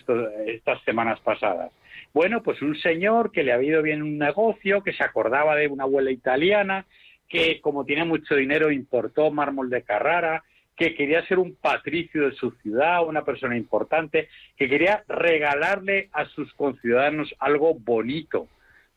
[0.48, 1.72] estas semanas pasadas.
[2.14, 5.68] Bueno, pues un señor que le ha ido bien un negocio, que se acordaba de
[5.68, 6.86] una abuela italiana,
[7.30, 10.44] que como tiene mucho dinero importó mármol de Carrara,
[10.76, 16.26] que quería ser un patricio de su ciudad, una persona importante, que quería regalarle a
[16.26, 18.48] sus conciudadanos algo bonito,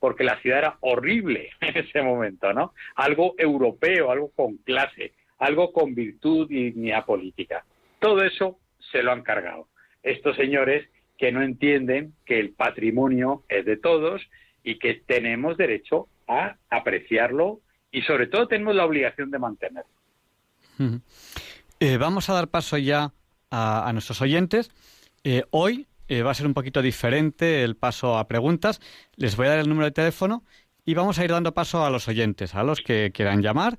[0.00, 2.74] porque la ciudad era horrible en ese momento, ¿no?
[2.96, 7.64] Algo europeo, algo con clase, algo con virtud y dignidad política.
[8.00, 8.58] Todo eso
[8.90, 9.68] se lo han cargado.
[10.02, 10.88] Estos señores
[11.18, 14.22] que no entienden que el patrimonio es de todos
[14.64, 17.60] y que tenemos derecho a apreciarlo
[17.92, 19.90] y sobre todo tenemos la obligación de mantenerlo.
[21.78, 23.12] Eh, vamos a dar paso ya
[23.50, 24.70] a, nuestros oyentes.
[25.24, 28.80] Eh, hoy eh, va a ser un poquito diferente el paso a preguntas.
[29.16, 30.44] Les voy a dar el número de teléfono
[30.84, 33.78] y vamos a ir dando paso a los oyentes, a los que quieran llamar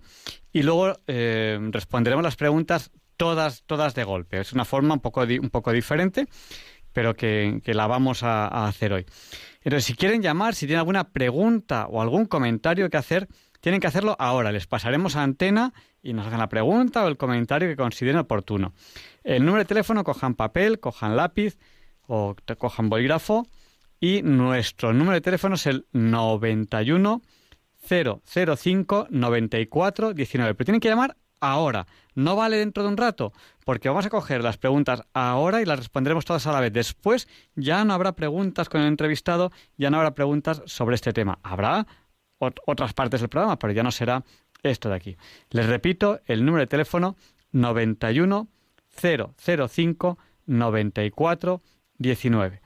[0.52, 4.40] y luego responderemos las preguntas todas, todas de golpe.
[4.40, 6.26] Es una forma un poco, un poco diferente,
[6.92, 9.06] pero que, la vamos a, hacer hoy.
[9.64, 13.28] Entonces, si quieren llamar, si tienen alguna pregunta o algún comentario que hacer,
[13.60, 14.52] tienen que hacerlo ahora.
[14.52, 15.72] Les pasaremos a antena
[16.02, 18.74] y nos hacen la pregunta o el comentario que consideren oportuno.
[19.24, 21.60] El número de teléfono, cojan papel, cojan lápiz
[22.08, 23.48] o cojan bolígrafo
[24.00, 27.22] y nuestro número de teléfono es el 91
[27.88, 30.56] 005 94 19.
[30.56, 31.88] Pero tienen que llamar ahora.
[32.14, 33.34] No vale dentro de un rato,
[33.66, 36.74] porque vamos a coger las preguntas ahora y las responderemos todas a la vez.
[36.74, 41.40] Después ya no habrá preguntas con el entrevistado, ya no habrá preguntas sobre este tema.
[41.44, 41.88] Habrá
[42.38, 44.24] otras partes del programa, pero ya no será
[44.64, 45.18] esto de aquí.
[45.50, 47.16] Les repito, el número de teléfono
[47.52, 48.48] 91
[49.00, 51.62] 005 94
[52.02, 52.62] 19.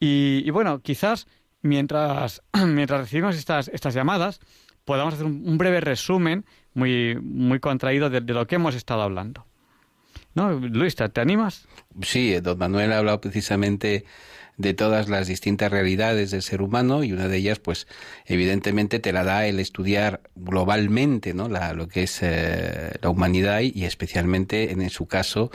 [0.00, 1.26] Y, bueno, quizás
[1.62, 4.40] mientras, mientras recibimos estas, estas llamadas,
[4.84, 9.46] podamos hacer un, breve resumen muy, muy contraído de, lo que hemos estado hablando.
[10.34, 11.68] ¿No, Luis, te animas?
[12.00, 14.04] Sí, don Manuel ha hablado precisamente
[14.56, 17.86] de todas las distintas realidades del ser humano y una de ellas, pues,
[18.26, 21.48] evidentemente te la da el estudiar globalmente, ¿no?
[21.48, 25.50] La, lo que es eh, la humanidad y especialmente en su caso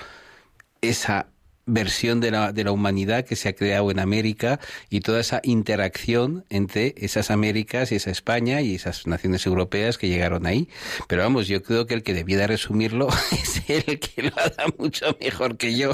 [0.81, 1.27] esa
[1.67, 4.59] versión de la, de la humanidad que se ha creado en América
[4.89, 10.07] y toda esa interacción entre esas Américas y esa España y esas naciones europeas que
[10.07, 10.69] llegaron ahí.
[11.07, 15.15] Pero vamos, yo creo que el que debiera resumirlo es el que lo haga mucho
[15.21, 15.91] mejor que yo.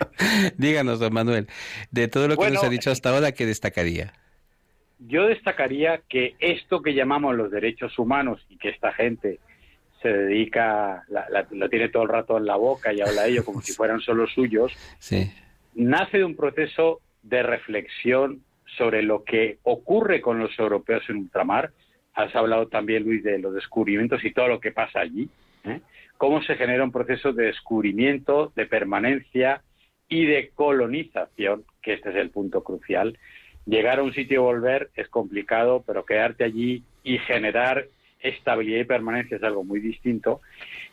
[0.56, 1.46] Díganos, don Manuel,
[1.90, 4.14] de todo lo que nos ha dicho hasta ahora, ¿qué destacaría?
[4.98, 9.40] Yo destacaría que esto que llamamos los derechos humanos y que esta gente
[10.02, 11.04] se dedica,
[11.50, 14.00] lo tiene todo el rato en la boca y habla de ello como si fueran
[14.00, 14.72] solo suyos,
[15.74, 18.42] nace de un proceso de reflexión
[18.76, 21.70] sobre lo que ocurre con los europeos en ultramar.
[22.14, 25.28] Has hablado también, Luis, de los descubrimientos y todo lo que pasa allí.
[25.64, 25.80] ¿eh?
[26.18, 29.62] Cómo se genera un proceso de descubrimiento, de permanencia
[30.08, 33.18] y de colonización, que este es el punto crucial.
[33.64, 37.86] Llegar a un sitio y volver es complicado, pero quedarte allí y generar
[38.22, 40.40] estabilidad y permanencia es algo muy distinto.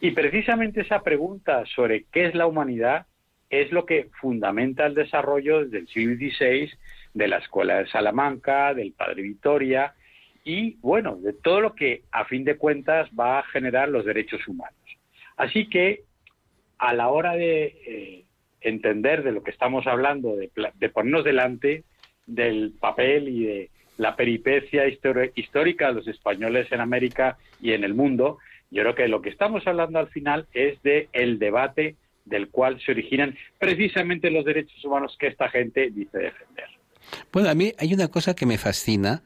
[0.02, 3.06] Y precisamente esa pregunta sobre qué es la humanidad
[3.50, 6.72] es lo que fundamenta el desarrollo desde el siglo XVI
[7.14, 9.94] de la Escuela de Salamanca, del Padre Vitoria
[10.44, 14.48] y, bueno, de todo lo que a fin de cuentas va a generar los derechos
[14.48, 14.76] humanos.
[15.38, 16.04] Así que
[16.78, 18.26] a la hora de eh,
[18.62, 21.84] entender de lo que estamos hablando, de ponernos delante
[22.26, 23.70] del papel y de
[24.00, 28.38] la peripecia histórica de los españoles en América y en el mundo,
[28.72, 32.80] yo creo que lo que estamos hablando al final es de el debate del cual
[32.80, 36.66] se originan precisamente los derechos humanos que esta gente dice defender.
[37.34, 39.22] Bueno, a mí hay una cosa que me fascina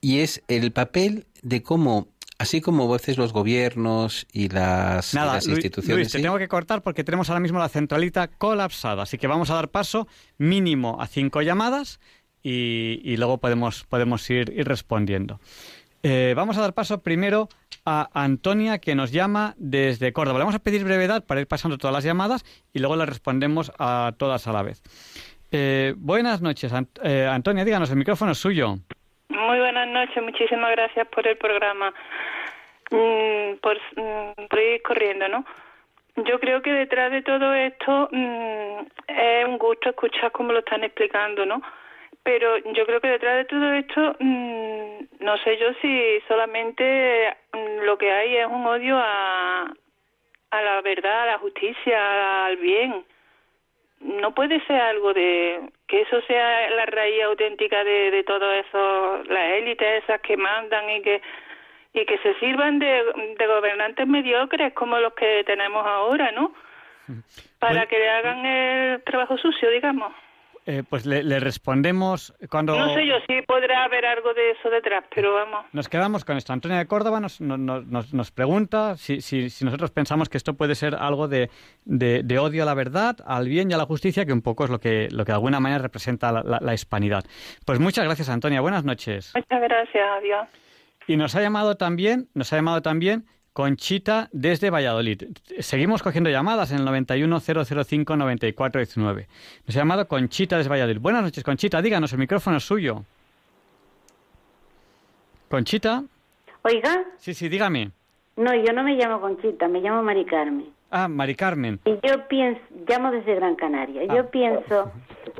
[0.00, 5.14] y es el papel de cómo Así como veces los gobiernos y las,
[5.46, 5.96] instituciones.
[5.96, 9.04] Luis, te tengo que cortar porque tenemos ahora mismo la centralita colapsada.
[9.04, 12.00] Así que vamos a dar paso mínimo a cinco llamadas
[12.42, 15.38] y, luego podemos, podemos ir, respondiendo.
[16.02, 17.48] Eh, vamos a dar paso primero
[17.84, 20.38] a Antonia, que nos llama desde Córdoba.
[20.38, 23.72] Le vamos a pedir brevedad para ir pasando todas las llamadas y luego le respondemos
[23.78, 24.82] a todas a la vez.
[25.52, 26.72] Eh, buenas noches,
[27.02, 28.76] eh, Antonia, díganos, el micrófono es suyo.
[29.28, 31.92] Muy buenas noches, muchísimas gracias por el programa.
[32.90, 35.44] mm, por, mm, ir corriendo, ¿no?
[36.16, 40.84] Yo creo que detrás de todo esto mm, es un gusto escuchar cómo lo están
[40.84, 41.62] explicando, ¿no?
[42.24, 47.84] Pero yo creo que detrás de todo esto, mm, no sé yo si solamente mm,
[47.84, 49.72] lo que hay es un odio a,
[50.50, 53.04] a la verdad, a la justicia, al bien.
[54.00, 59.22] No puede ser algo de que eso sea la raíz auténtica de, de todo eso,
[59.24, 61.22] las élites esas que mandan y que
[61.94, 63.04] y que se sirvan de,
[63.38, 66.54] de gobernantes mediocres como los que tenemos ahora, ¿no?
[67.58, 70.12] Para que le hagan el trabajo sucio, digamos.
[70.64, 72.78] Eh, pues le, le, respondemos cuando...
[72.78, 75.66] No sé yo si podrá haber algo de eso detrás, pero vamos.
[75.72, 76.52] Nos quedamos con esto.
[76.52, 80.76] Antonia de Córdoba nos, nos, nos pregunta si, si, si, nosotros pensamos que esto puede
[80.76, 81.50] ser algo de,
[81.84, 84.64] de, de, odio a la verdad, al bien y a la justicia, que un poco
[84.64, 87.24] es lo que, lo que de alguna manera representa la, la, la hispanidad.
[87.66, 88.60] Pues muchas gracias, Antonia.
[88.60, 89.32] Buenas noches.
[89.34, 90.08] Muchas gracias.
[90.18, 90.48] Adiós.
[91.08, 95.24] Y nos ha llamado también, nos ha llamado también Conchita desde Valladolid.
[95.58, 99.26] Seguimos cogiendo llamadas en el 910059419.
[99.66, 101.00] Nos ha llamado Conchita desde Valladolid.
[101.00, 101.82] Buenas noches, Conchita.
[101.82, 103.04] Díganos, el micrófono es suyo.
[105.50, 106.02] Conchita.
[106.62, 107.04] Oiga.
[107.18, 107.90] Sí, sí, dígame.
[108.36, 110.70] No, yo no me llamo Conchita, me llamo Mari Carmen.
[110.90, 111.78] Ah, Mari Carmen.
[111.84, 114.04] Y yo pienso, llamo desde Gran Canaria.
[114.08, 114.16] Ah.
[114.16, 114.90] Yo pienso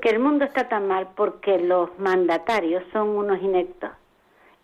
[0.02, 3.88] que el mundo está tan mal porque los mandatarios son unos inectos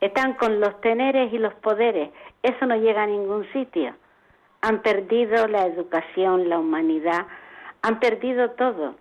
[0.01, 2.11] están con los teneres y los poderes.
[2.43, 3.95] Eso no llega a ningún sitio.
[4.61, 7.27] Han perdido la educación, la humanidad,
[7.83, 8.95] han perdido todo.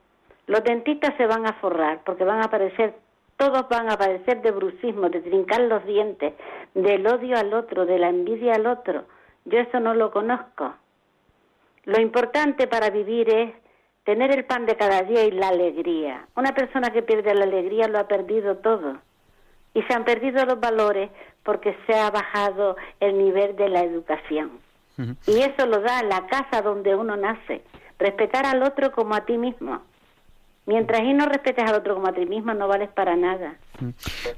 [0.47, 2.95] Los dentistas se van a forrar porque van a aparecer,
[3.37, 6.33] todos van a aparecer de brucismo, de trincar los dientes,
[6.73, 9.05] del odio al otro, de la envidia al otro.
[9.45, 10.73] Yo eso no lo conozco.
[11.85, 13.53] Lo importante para vivir es
[14.03, 16.27] tener el pan de cada día y la alegría.
[16.35, 18.97] Una persona que pierde la alegría lo ha perdido todo
[19.77, 21.11] y se han perdido los valores
[21.43, 24.49] porque se ha bajado el nivel de la educación.
[24.97, 25.15] Uh -huh.
[25.27, 27.61] Y eso lo da la casa donde uno nace,
[27.99, 29.83] respetar al otro como a ti mismo.
[30.65, 33.55] Mientras y no respetes al otro como a ti mismo, no vales para nada.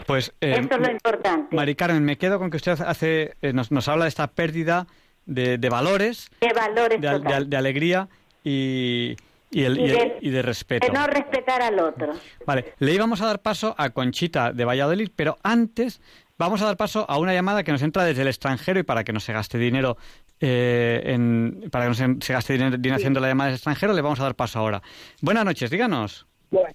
[0.05, 1.55] Pues eh, eso es lo importante.
[1.55, 4.87] Mari Carmen, me quedo con que usted hace, eh, nos, nos, habla de esta pérdida
[5.25, 8.09] de, de valores, de valores, de, de, de alegría
[8.43, 9.15] y,
[9.51, 10.87] y, el, y, y, de, y, de, respeto.
[10.87, 12.13] De no respetar al otro.
[12.45, 16.01] Vale, le íbamos a dar paso a Conchita de Valladolid, pero antes
[16.37, 19.03] vamos a dar paso a una llamada que nos entra desde el extranjero y para
[19.03, 19.97] que no se gaste dinero
[20.39, 22.89] eh, en, para que no se, se gaste dinero, sí.
[22.91, 24.81] haciendo la llamada desde el extranjero, le vamos a dar paso ahora.
[25.21, 26.27] Buenas noches, díganos.
[26.51, 26.73] Bueno.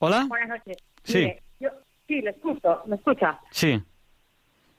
[0.00, 0.26] Hola.
[0.28, 0.76] Buenas noches.
[1.04, 1.18] Sí.
[1.18, 1.70] Mire, yo,
[2.06, 3.38] sí, le escucho, ¿me escucha?
[3.50, 3.82] Sí.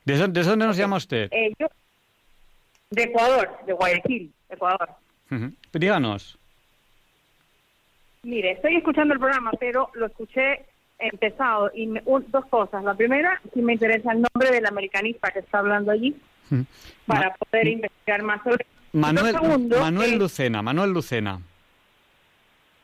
[0.06, 1.28] ¿De, dónde, de dónde nos llama usted?
[1.32, 1.68] Eh, yo,
[2.90, 4.90] de Ecuador, de Guayaquil, Ecuador.
[5.30, 5.56] Uh -huh.
[5.74, 6.39] Díganos.
[8.24, 10.66] Mire, estoy escuchando el programa, pero lo escuché
[10.98, 12.84] empezado y me, un, dos cosas.
[12.84, 16.16] La primera, si me interesa el nombre del americanista que está hablando allí,
[16.50, 16.62] mm.
[17.06, 18.66] para Ma poder investigar más sobre.
[18.92, 21.40] Manuel, segundo, Manuel es, Lucena, Manuel Lucena.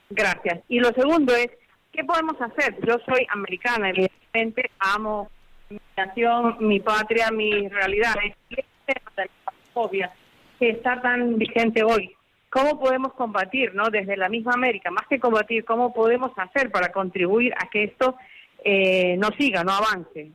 [0.09, 0.61] Gracias.
[0.69, 1.49] Y lo segundo es,
[1.91, 2.77] ¿qué podemos hacer?
[2.86, 5.29] Yo soy americana, evidentemente amo
[5.69, 8.33] mi nación, mi patria, mis realidades.
[8.49, 10.13] Y el tema de la fobia
[10.59, 12.15] que está tan vigente hoy,
[12.56, 13.89] cómo podemos combatir, ¿no?
[13.89, 18.16] Desde la misma América, más que combatir, cómo podemos hacer para contribuir a que esto
[18.64, 20.32] eh, no siga, no avance.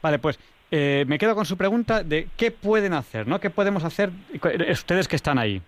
[0.00, 0.38] Vale, pues
[0.70, 3.40] eh, me quedo con su pregunta de qué pueden hacer, ¿no?
[3.40, 4.10] ¿Qué podemos hacer
[4.70, 5.60] ustedes que están ahí?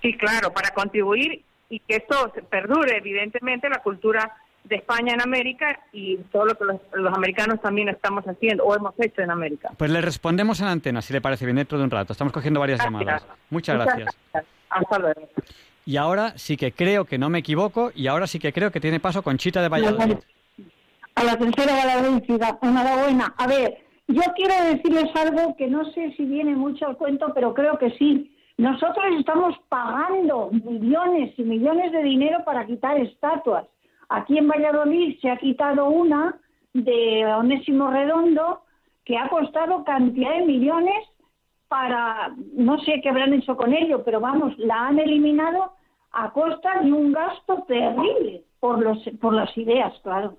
[0.00, 4.32] Sí, claro, para contribuir y que esto perdure, evidentemente, la cultura
[4.64, 8.74] de España en América y todo lo que los, los, americanos también estamos haciendo o
[8.74, 9.70] hemos hecho en América.
[9.76, 12.12] Pues le respondemos en antena, si le parece bien, dentro de un rato.
[12.12, 13.00] Estamos cogiendo varias gracias.
[13.00, 13.22] llamadas.
[13.50, 14.16] Muchas, Muchas gracias.
[14.32, 14.52] gracias.
[14.70, 15.28] Hasta luego.
[15.86, 18.80] Y ahora sí que creo que no me equivoco y ahora sí que creo que
[18.80, 20.16] tiene paso Conchita de Valladolid.
[21.14, 22.22] A la tercera Valladolid,
[22.62, 23.34] enhorabuena.
[23.36, 27.52] A ver, yo quiero decirles algo que no sé si viene mucho al cuento, pero
[27.52, 28.34] creo que sí.
[28.56, 33.66] Nosotros estamos pagando millones y millones de dinero para quitar estatuas
[34.08, 36.38] Aquí en Valladolid se ha quitado una
[36.72, 38.62] de Onésimo Redondo
[39.04, 41.08] que ha costado cantidad de millones
[41.68, 45.72] para, no sé qué habrán hecho con ello, pero vamos, la han eliminado
[46.12, 50.38] a costa de un gasto terrible por, los, por las ideas, claro,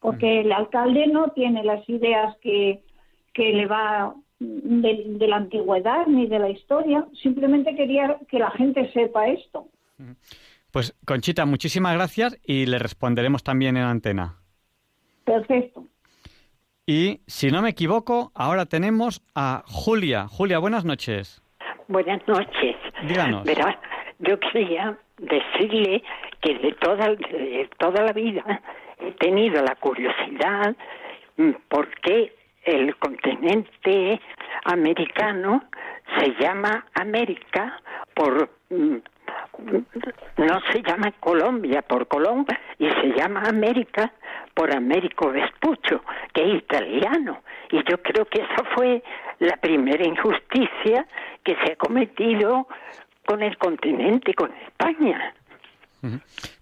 [0.00, 2.82] porque el alcalde no tiene las ideas que,
[3.32, 8.50] que le va de, de la antigüedad ni de la historia, simplemente quería que la
[8.50, 9.68] gente sepa esto.
[10.74, 14.40] Pues Conchita, muchísimas gracias y le responderemos también en antena.
[15.24, 15.84] Perfecto.
[16.84, 20.26] Y si no me equivoco, ahora tenemos a Julia.
[20.26, 21.40] Julia, buenas noches.
[21.86, 22.74] Buenas noches.
[23.06, 23.44] Díganos.
[23.44, 23.78] Verá,
[24.18, 26.02] yo quería decirle
[26.40, 28.60] que de toda, de toda la vida
[28.98, 30.74] he tenido la curiosidad
[31.68, 34.20] por qué el continente
[34.64, 35.62] americano
[36.18, 37.80] se llama América
[38.12, 38.96] por mm,
[39.64, 42.46] no se llama Colombia por Colón
[42.78, 44.12] y se llama América
[44.54, 46.02] por Américo Vespucho,
[46.32, 47.42] que es italiano.
[47.70, 49.02] Y yo creo que esa fue
[49.40, 51.06] la primera injusticia
[51.42, 52.68] que se ha cometido
[53.26, 55.34] con el continente, con España.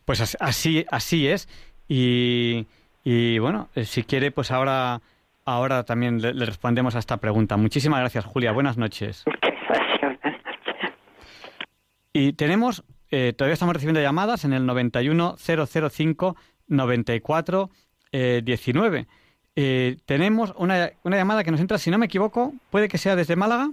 [0.05, 1.49] Pues así, así es.
[1.89, 2.67] Y,
[3.05, 5.01] y bueno, eh, si quiere, pues ahora,
[5.45, 7.57] ahora también le, respondemos a esta pregunta.
[7.57, 8.53] Muchísimas gracias, Julia.
[8.53, 9.25] Buenas noches.
[12.13, 16.37] Y tenemos, eh, todavía estamos recibiendo llamadas en el 91005
[16.69, 17.71] 94
[18.13, 19.07] 19.
[20.05, 23.37] tenemos una, una llamada que nos entra, si no me equivoco, puede que sea desde
[23.37, 23.71] Málaga.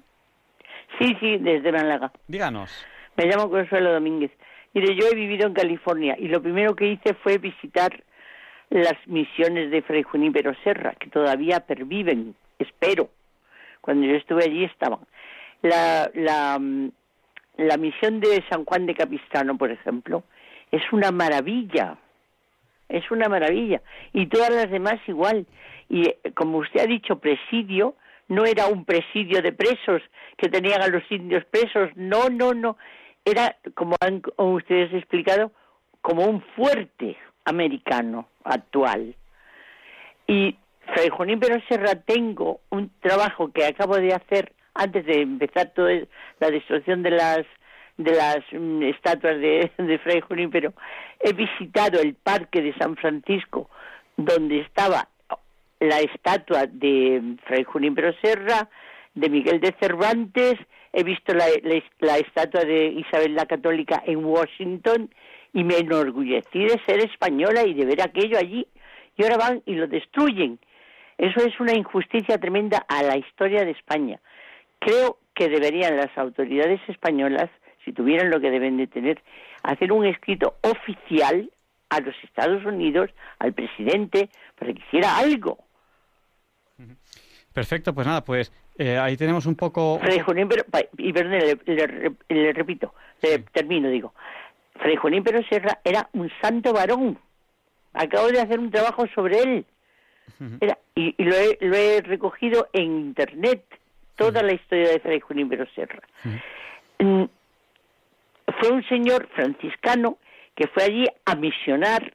[0.98, 2.12] Sí, sí, desde Málaga.
[2.28, 2.86] Díganos.
[3.18, 4.32] Me llamo Consuelo Domínguez.
[4.74, 8.04] Mire, yo he vivido en California y lo primero que hice fue visitar
[8.70, 13.10] las misiones de Fray Junípero Serra, que todavía perviven, espero.
[13.82, 15.00] Cuando yo estuve allí estaban.
[15.62, 16.60] La, la,
[17.60, 20.24] la misión de San Juan de Capistano, por ejemplo,
[20.72, 21.98] es una maravilla.
[22.88, 23.82] Es una maravilla.
[24.14, 25.46] Y todas las demás igual.
[25.90, 27.96] Y eh, como usted ha dicho, presidio,
[28.28, 30.02] no era un presidio de presos
[30.38, 31.90] que tenían a los indios presos.
[31.96, 32.78] No, no, no.
[33.26, 35.52] Era, como han ustedes explicado,
[36.02, 39.16] como un fuerte americano actual.
[40.28, 40.56] Y
[40.94, 45.92] Fray Junín Serra tengo un trabajo que acabo de hacer antes de empezar toda
[46.40, 47.46] la destrucción de las
[47.98, 50.74] de las mm, estatuas de, de Fray Junípero,
[51.20, 53.70] he visitado el parque de San Francisco,
[54.16, 55.10] donde estaba
[55.82, 58.70] la estatua de Fray Junípero Serra,
[59.16, 60.56] de Miguel de Cervantes,
[60.94, 61.46] he visto la,
[62.00, 65.10] la, estatua de Isabel la Católica en Washington
[65.54, 68.66] y me enorgullecí de ser española y de ver aquello allí.
[69.18, 70.60] Y ahora van y lo destruyen.
[71.18, 74.20] Eso es una injusticia tremenda a la historia de España.
[74.80, 77.50] Creo que deberían las autoridades españolas,
[77.86, 79.22] si tuvieran lo que deben de tener,
[79.64, 81.50] hacer un escrito oficial
[81.90, 83.10] a los Estados Unidos,
[83.40, 85.58] al presidente, para que hiciera algo.
[87.54, 90.00] Perfecto, pues nada, pues eh, ahí tenemos un poco...
[90.98, 91.40] y perdón,
[92.30, 94.14] le, repito, le termino, digo.
[94.76, 97.20] Fray Junín Pero Serra era un santo varón.
[97.94, 99.66] Acabo de hacer un trabajo sobre él.
[100.96, 103.66] y, lo, he, recogido en internet,
[104.20, 106.04] toda la historia de Fray Junín Pero Serra.
[107.00, 107.24] Mm,
[108.60, 110.18] fue un señor franciscano
[110.56, 112.14] que fue allí a misionar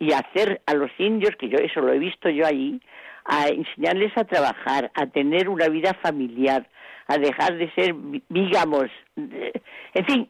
[0.00, 2.80] y a hacer a los indios, que yo eso lo he visto yo allí,
[3.24, 6.68] a enseñarles a trabajar, a tener una vida familiar,
[7.06, 7.94] a dejar de ser,
[8.28, 8.86] digamos,
[9.16, 10.28] en fin,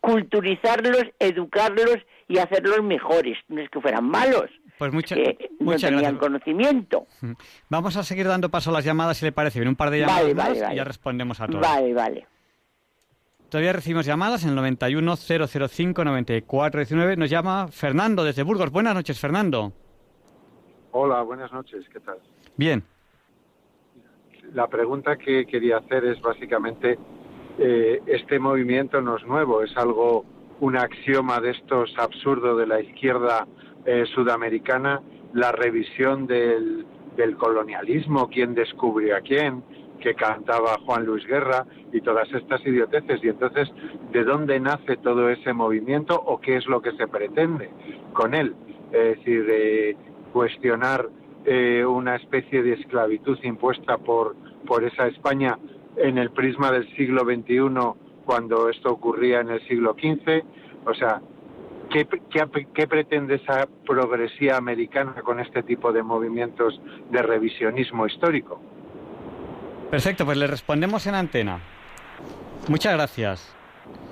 [0.00, 3.36] culturizarlos, educarlos y hacerlos mejores.
[3.48, 7.06] No es que fueran malos, pues mucha, que no tenían conocimiento.
[7.68, 9.68] Vamos a seguir dando paso a las llamadas, si le parece bien.
[9.68, 11.60] Un par de llamadas más y ya respondemos a todos.
[11.60, 12.26] Vale, vale.
[13.48, 17.16] Todavía recibimos llamadas en el 91-005-9419.
[17.16, 18.70] Nos llama Fernando desde Burgos.
[18.70, 19.72] Buenas noches, Fernando.
[20.90, 21.88] Hola, buenas noches.
[21.92, 22.18] ¿Qué tal?
[22.56, 22.82] Bien.
[24.52, 26.98] La pregunta que quería hacer es básicamente
[27.58, 30.24] eh, este movimiento no es nuevo, es algo,
[30.60, 33.46] un axioma de estos absurdos de la izquierda
[33.84, 35.00] eh, sudamericana,
[35.32, 36.86] la revisión del,
[37.16, 39.62] del colonialismo, quién descubrió a quién,
[40.00, 43.22] que cantaba Juan Luis Guerra y todas estas idioteces.
[43.22, 43.68] Y entonces,
[44.12, 47.70] ¿de dónde nace todo ese movimiento o qué es lo que se pretende
[48.12, 48.54] con él?
[48.92, 49.96] Es decir,
[50.32, 51.08] cuestionar
[51.44, 54.36] eh, una especie de esclavitud impuesta por,
[54.66, 55.58] por esa España
[55.96, 60.42] en el prisma del siglo XXI cuando esto ocurría en el siglo XV.
[60.84, 61.20] O sea,
[61.90, 62.06] ¿qué,
[62.74, 66.80] qué, pretende esa progresía americana con este tipo de movimientos
[67.10, 68.60] de revisionismo histórico?
[69.90, 71.60] Perfecto, pues le respondemos en antena.
[72.68, 73.56] Muchas gracias.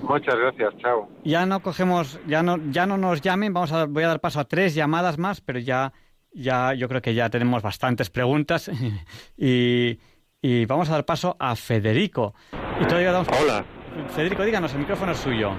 [0.03, 1.09] Muchas gracias, chao.
[1.25, 4.39] Ya no cogemos, ya no, ya no nos llamen, vamos a, voy a dar paso
[4.39, 5.93] a tres llamadas más, pero ya,
[6.33, 8.71] ya, yo creo que ya tenemos bastantes preguntas
[9.37, 9.99] y,
[10.45, 12.35] y vamos a dar paso a Federico.
[12.79, 13.65] Y todavía Hola.
[14.15, 15.53] Federico, díganos, el micrófono es suyo.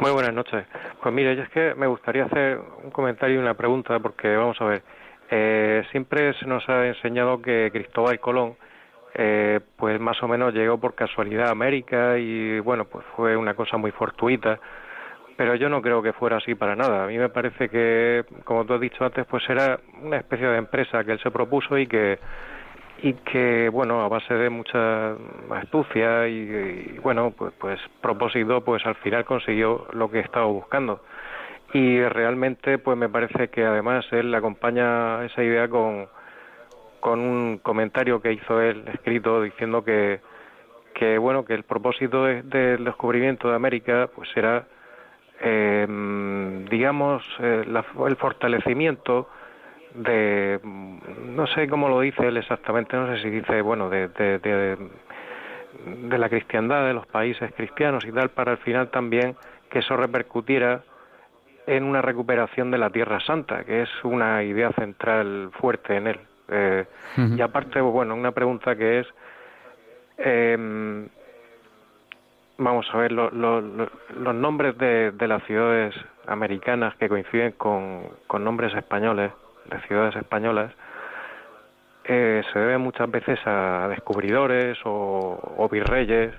[0.00, 0.66] Muy buenas noches.
[1.00, 4.60] Pues mire, yo es que me gustaría hacer un comentario y una pregunta, porque vamos
[4.60, 4.82] a ver,
[5.30, 8.56] eh, siempre se nos ha enseñado que Cristóbal Colón,
[9.14, 13.54] eh, pues más o menos llegó por casualidad a América y bueno, pues fue una
[13.54, 14.58] cosa muy fortuita,
[15.36, 17.04] pero yo no creo que fuera así para nada.
[17.04, 20.58] A mí me parece que, como tú has dicho antes, pues era una especie de
[20.58, 22.18] empresa que él se propuso y que
[23.04, 25.12] y que bueno a base de mucha
[25.50, 31.02] astucia y, bueno pues pues propósito pues al final consiguió lo que estaba buscando.
[31.74, 36.08] Y realmente pues me parece que además él acompaña esa idea con
[37.00, 40.20] con un comentario que hizo él escrito diciendo que,
[40.94, 44.66] que bueno, que el propósito del descubrimiento de América pues era,
[45.42, 45.86] eh,
[46.70, 47.66] digamos, eh,
[48.06, 49.28] el fortalecimiento
[49.94, 54.38] de, no sé cómo lo dice él exactamente, no sé si dice, bueno, de, de,
[54.38, 59.36] de la cristiandad de los países cristianos y tal, para al final también
[59.70, 60.82] que eso repercutiera
[61.66, 66.20] en una recuperación de la Tierra Santa, que es una idea central fuerte en él.
[66.48, 66.84] Eh,
[67.16, 69.06] y aparte, bueno, una pregunta que es,
[70.18, 71.06] eh,
[72.58, 75.94] vamos a ver, los nombres de, de, las ciudades
[76.26, 79.32] americanas que coinciden con, con nombres españoles,
[79.66, 80.72] de ciudades españolas,
[82.04, 86.34] eh, se debe muchas veces a descubridores o, virreyes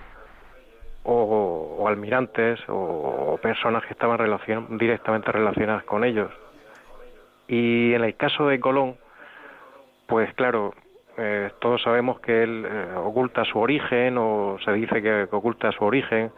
[1.03, 4.19] o, almirantes o, personas que estaban
[4.77, 6.31] directamente relacionadas con ellos.
[7.47, 8.95] Y en el caso de Colón,
[10.07, 10.73] pues claro,
[11.17, 15.83] eh, todos sabemos que él eh, oculta su origen o se dice que, oculta su
[15.83, 16.31] origen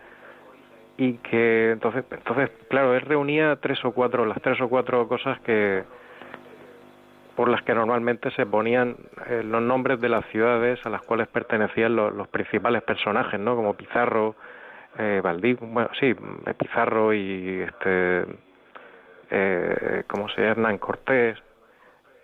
[0.98, 5.40] y que entonces, entonces claro, él reunía tres o cuatro, las tres o cuatro cosas
[5.42, 5.84] que,
[7.38, 11.28] por las que normalmente se ponían eh, los nombres de las ciudades a las cuales
[11.28, 13.56] pertenecían los, principales personajes, ¿no?
[13.56, 14.36] Como Pizarro,
[14.98, 16.16] eh, bueno, sí,
[16.48, 18.26] eh, Pizarro y este,
[19.30, 20.52] eh, ¿cómo se llama?
[20.52, 21.38] Hernán Cortés,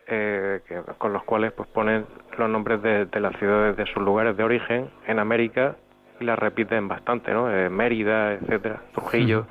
[0.08, 0.62] eh,
[0.98, 4.90] con los cuales pues ponen los nombres de, las ciudades de sus lugares de origen
[5.06, 5.76] en América
[6.20, 7.46] y las repiten bastante, ¿no?
[7.70, 9.46] Mérida, etcétera, Trujillo.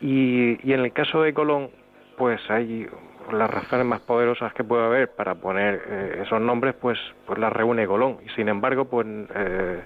[0.00, 1.70] Y, y en el caso de Colón,
[2.16, 2.88] pues hay
[3.32, 7.52] las razones más poderosas que puede haber para poner eh, esos nombres, pues, pues las
[7.52, 8.18] reúne Colón.
[8.24, 9.80] Y sin embargo, pues eh,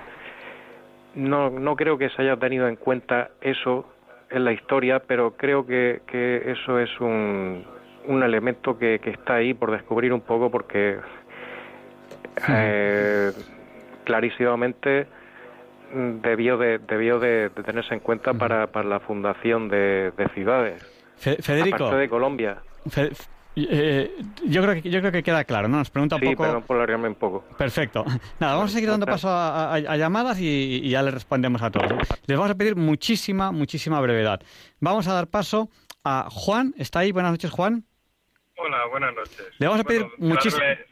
[1.14, 3.86] no, no creo que se haya tenido en cuenta eso
[4.30, 7.64] en la historia, pero creo que, que eso es un,
[8.06, 10.98] un elemento que, que está ahí por descubrir un poco porque
[12.48, 13.32] eh,
[14.04, 15.06] clarísimamente
[16.22, 20.82] debió de debió de, tenerse en cuenta para, para la fundación de, ciudades.
[21.16, 21.76] Federico.
[21.76, 22.56] Aparte de Colombia.
[23.54, 25.76] Eh, yo creo que yo creo que queda claro, ¿no?
[25.76, 26.42] Nos pregunta un sí, poco.
[26.42, 27.44] pero por un poco.
[27.58, 28.04] Perfecto.
[28.40, 31.92] Nada, vamos a seguir dando paso a, llamadas y, ya le respondemos a todos.
[32.26, 34.40] Les vamos a pedir muchísima, muchísima brevedad.
[34.80, 35.68] Vamos a dar paso
[36.04, 36.74] a Juan.
[36.78, 37.12] ¿Está ahí?
[37.12, 37.84] Buenas noches, Juan.
[38.56, 39.48] Hola, buenas noches.
[39.58, 40.06] Le vamos a pedir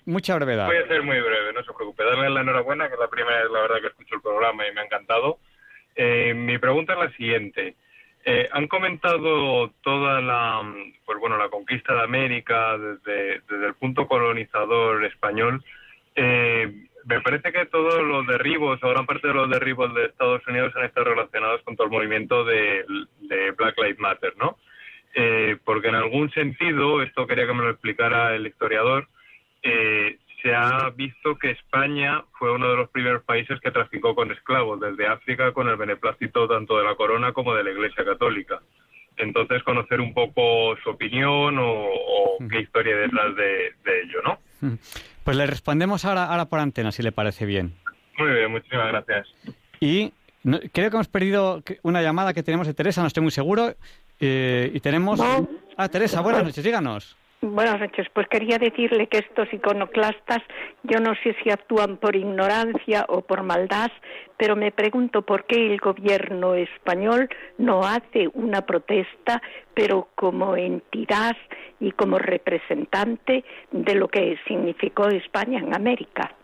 [0.04, 0.66] mucha brevedad.
[0.66, 2.04] Voy a ser muy breve, no se preocupe.
[2.04, 4.74] Darle la enhorabuena, que es la primera vez, la verdad, que escucho el programa y
[4.74, 5.38] me ha encantado.
[5.94, 7.76] Eh, mi pregunta es la siguiente.
[8.24, 10.62] Eh, han comentado toda la,
[11.06, 15.62] pues bueno, la conquista de América desde, desde el punto colonizador español.
[16.14, 20.46] Eh, me parece que todos los derribos, o gran parte de los derribos de Estados
[20.46, 22.84] Unidos han estado relacionados con todo el movimiento de,
[23.56, 24.58] Black Lives Matter, ¿no?
[25.14, 29.08] Eh, porque en algún sentido, esto quería que me lo explicara el historiador,
[29.62, 34.30] eh, se ha visto que España fue uno de los primeros países que traficó con
[34.30, 38.61] esclavos desde África con el beneplácito tanto de la corona como de la Iglesia Católica.
[39.16, 41.88] Entonces, conocer un poco su opinión o,
[42.51, 43.66] qué historia hay detrás de,
[44.03, 44.78] ello, ¿no?
[45.24, 47.74] Pues le respondemos ahora, ahora por antena, si le parece bien.
[48.18, 49.28] Muy bien, muchísimas gracias.
[49.78, 50.12] Y
[50.72, 53.74] creo que hemos perdido una llamada que tenemos de Teresa, no estoy muy seguro.
[54.20, 55.20] Eh, y tenemos...
[55.76, 57.16] Ah, Teresa, buenas noches, díganos.
[57.43, 58.07] Buenas noches.
[58.12, 60.43] Pues quería decirle que estos iconoclastas,
[60.82, 63.91] yo no sé si actúan por ignorancia o por maldad,
[64.36, 69.41] pero me pregunto por qué el gobierno español no hace una protesta,
[69.72, 71.34] pero como entidad
[71.80, 76.34] y como representante de lo que significó España en América.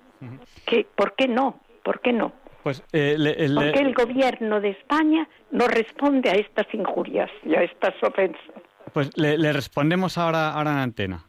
[0.94, 1.60] ¿Por qué no?
[1.84, 2.32] ¿Por qué no?
[2.62, 3.16] Pues, eh,
[3.54, 8.65] ¿Por qué el gobierno de España no responde a estas injurias y a estas ofensas?
[8.96, 11.22] Pues le, respondemos ahora, ahora en antena.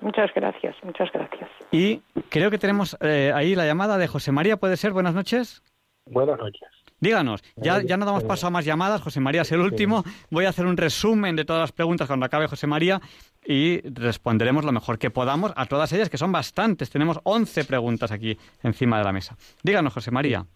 [0.00, 1.50] Muchas gracias, muchas gracias.
[1.72, 4.92] Y creo que tenemos eh, ahí la llamada de José María, ¿puede ser?
[4.92, 5.64] Buenas noches.
[6.06, 6.68] Buenas noches.
[7.00, 10.04] Díganos, ya, ya no damos paso a más llamadas, José María es el último.
[10.30, 13.00] Voy a hacer un resumen de todas las preguntas cuando acabe José María
[13.44, 16.88] y responderemos lo mejor que podamos a todas ellas, que son bastantes.
[16.88, 19.36] Tenemos 11 preguntas aquí encima de la mesa.
[19.64, 20.46] Díganos, José María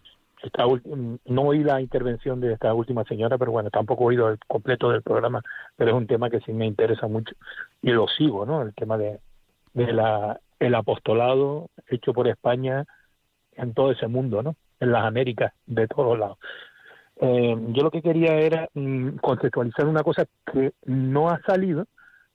[1.25, 4.89] no oí la intervención de esta última señora, pero bueno, tampoco he oído el completo
[4.89, 5.41] del programa,
[5.75, 7.33] pero es un tema que sí me interesa mucho
[7.81, 8.61] y lo sigo, ¿no?
[8.61, 9.19] El tema de,
[9.73, 12.85] de la, el apostolado hecho por España
[13.53, 14.55] en todo ese mundo, ¿no?
[14.79, 16.37] En las Américas, de todos lados.
[17.21, 21.85] Eh, yo lo que quería era mm, conceptualizar una cosa que no ha salido,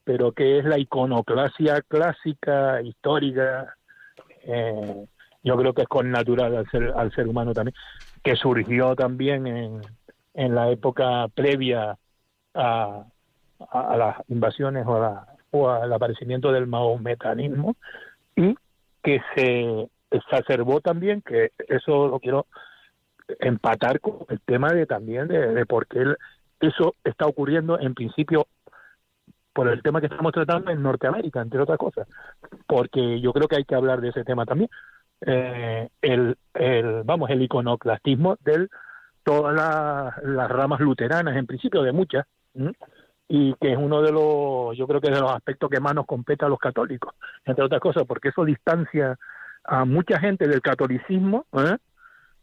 [0.05, 3.77] pero que es la iconoclasia clásica, histórica,
[4.45, 5.07] eh,
[5.49, 7.75] yo creo que es con natural al ser, al ser humano también,
[8.23, 9.81] que surgió también en,
[10.35, 11.97] en la época previa
[12.55, 13.05] a,
[13.97, 17.77] las invasiones o, a o al aparecimiento del mahometanismo
[18.37, 18.55] y
[19.03, 22.47] que se exacerbó también, que eso lo quiero
[23.41, 26.05] empatar con el tema de también de, por qué
[26.61, 28.47] eso está ocurriendo en principio
[29.53, 32.07] por el tema que estamos tratando en Norteamérica, entre otras cosas,
[32.67, 34.71] porque yo creo que hay que hablar de ese tema también.
[35.21, 38.69] Eh, el, el, vamos, el iconoclastismo de
[39.25, 42.27] todas las, ramas luteranas, en principio de muchas,
[43.29, 46.07] y que es uno de los, yo creo que de los aspectos que más nos
[46.07, 47.15] compete a los católicos,
[47.45, 49.19] entre otras cosas, porque eso distancia
[49.65, 51.77] a mucha gente del catolicismo, ¿eh?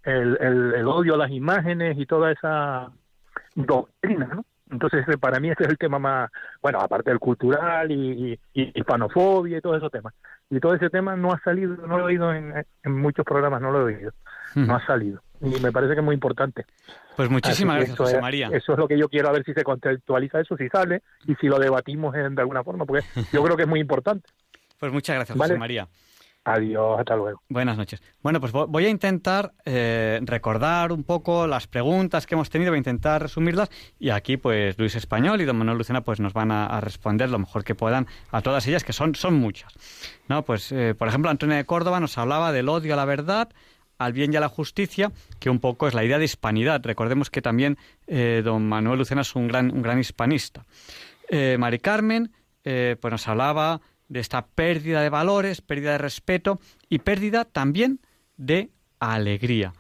[0.04, 2.92] el, el, odio a las imágenes y toda esa
[3.56, 4.46] doctrina, ¿no?
[4.72, 9.61] Entonces, para mí ese es el tema más, bueno, aparte del cultural y, hispanofobia y
[9.61, 10.13] todos esos temas.
[10.49, 13.72] Y todo ese tema no ha salido, no lo he oído en, muchos programas, no
[13.72, 14.11] lo he oído,
[14.55, 15.22] no ha salido.
[15.41, 16.66] Y me parece que es muy importante.
[17.16, 18.49] Pues muchísimas gracias, José María.
[18.51, 21.36] Eso es lo que yo quiero, a ver si se contextualiza eso, si sale y
[21.36, 24.28] si lo debatimos de alguna forma, porque yo creo que es muy importante.
[24.80, 25.88] Pues muchas gracias, José María.
[26.48, 27.41] Adiós, hasta luego.
[27.50, 28.04] Buenas noches.
[28.22, 32.78] Bueno, pues voy a intentar eh, recordar un poco las preguntas que hemos tenido, voy
[32.78, 36.52] a intentar resumirlas y aquí pues Luis Español y don Manuel Lucena pues nos van
[36.52, 39.74] a, responder lo mejor que puedan a todas ellas, que son, son muchas.
[40.30, 40.46] ¿no?
[40.46, 43.50] Pues, eh, por ejemplo, Antonio de Córdoba nos hablaba del odio a la verdad,
[43.98, 46.80] al bien y a la justicia, que un poco es la idea de hispanidad.
[46.84, 50.64] Recordemos que también eh, don Manuel Lucena es un gran, un gran hispanista.
[51.58, 52.32] Mari Carmen
[52.62, 57.99] pues nos hablaba de esta pérdida de valores, pérdida de respeto y pérdida también
[58.38, 59.74] de alegría.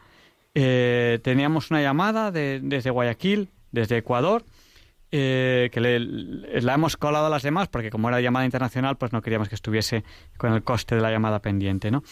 [0.53, 4.45] Eh, teníamos una llamada desde Guayaquil, desde Ecuador,
[5.11, 9.21] eh, que la hemos colado a las demás porque como era llamada internacional, pues no
[9.21, 10.03] queríamos que estuviese
[10.37, 12.03] con el coste de la llamada pendiente, ¿no?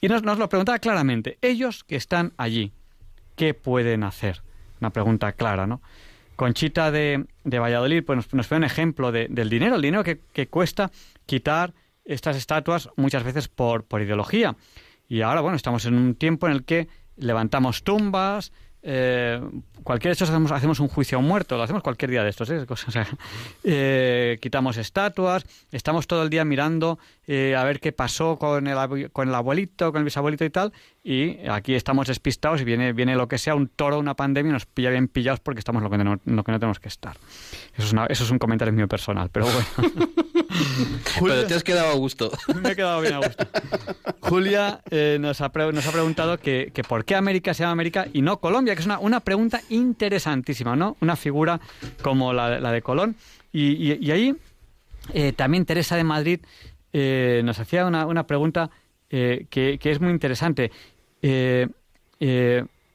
[0.00, 2.72] Y nos, nos lo preguntaba claramente, ellos que están allí,
[3.36, 4.42] ¿qué pueden hacer?
[4.80, 5.82] Una pregunta clara, ¿no?
[6.38, 10.20] Conchita de, de Valladolid pues nos, nos fue un ejemplo del dinero, el dinero que,
[10.32, 10.92] que cuesta
[11.26, 11.74] quitar
[12.04, 14.54] estas estatuas muchas veces por, por ideología.
[15.08, 16.86] Y ahora, bueno, estamos en un tiempo en el que
[17.16, 19.40] levantamos tumbas, eh,
[19.82, 22.30] cualquier de estos hacemos, hacemos un juicio a un muerto, lo hacemos cualquier día de
[22.30, 22.64] estos, ¿eh?
[23.64, 29.10] eh, quitamos estatuas, estamos todo el día mirando eh, a ver qué pasó con el,
[29.12, 30.72] con el abuelito, con el bisabuelito y tal,
[31.04, 34.52] y aquí estamos despistados y viene, viene lo que sea, un toro, una pandemia, y
[34.54, 37.18] nos pilla bien pillados porque estamos lo que no, lo que no tenemos que estar.
[37.76, 40.10] Eso es, eso es un comentario mío personal, pero bueno.
[41.20, 42.30] pero te has quedado a gusto.
[42.62, 43.46] Me he quedado bien a gusto.
[44.20, 44.80] Julia
[45.20, 48.40] nos, ha nos ha preguntado que, que por qué América se llama América y no
[48.40, 50.96] Colombia, que es una, una pregunta interesantísima, ¿no?
[51.00, 51.60] Una figura
[52.02, 53.16] como la, de Colón.
[53.52, 54.34] Y, ahí
[55.12, 56.40] eh, también Teresa de Madrid
[56.92, 58.70] eh, nos hacía una, una pregunta
[59.10, 60.70] eh, que, es muy interesante.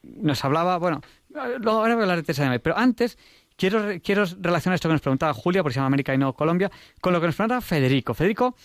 [0.04, 3.18] nos hablaba, bueno, luego ahora voy a hablar de Madrid, pero antes
[3.56, 6.34] quiero, quiero relacionar esto que nos preguntaba Julia, por si se llama América y no
[6.34, 6.72] Colombia,
[7.02, 8.14] con lo que nos preguntaba Federico.
[8.14, 8.56] Federico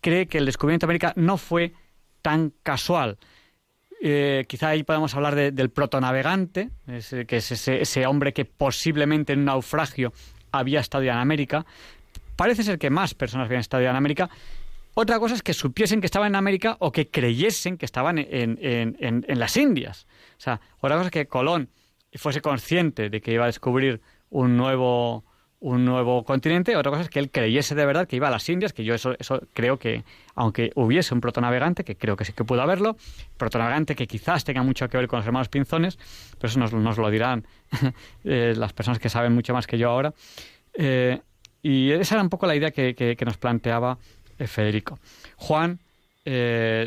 [0.00, 1.72] cree que el descubrimiento de América no fue
[2.22, 3.18] tan casual.
[4.00, 6.70] Eh, quizá ahí podemos hablar del protonavegante,
[7.26, 10.12] que es ese, hombre que posiblemente en un naufragio
[10.52, 11.66] había estado en América.
[12.38, 14.30] Parece ser que más personas habían estado en América.
[14.94, 19.26] Otra cosa es que supiesen que estaban en América o que creyesen que estaban en,
[19.26, 20.06] las Indias.
[20.38, 21.68] O sea, otra cosa es que Colón
[22.14, 25.24] fuese consciente de que iba a descubrir un nuevo,
[25.58, 26.76] un nuevo continente.
[26.76, 28.94] Otra cosa es que él creyese de verdad que iba a las Indias, que yo
[28.94, 30.04] eso, eso creo que,
[30.36, 32.96] aunque hubiese un protonavegante, que creo que sí que pudo haberlo,
[33.36, 35.98] protonavegante que quizás tenga mucho que ver con los hermanos Pinzones,
[36.38, 37.48] pero eso nos, lo dirán
[38.22, 40.14] eh, las personas que saben mucho más que yo ahora.
[40.74, 41.20] Eh,
[41.62, 43.98] y esa era un poco la idea que, nos planteaba
[44.38, 44.98] eh, Federico.
[45.36, 45.78] Juan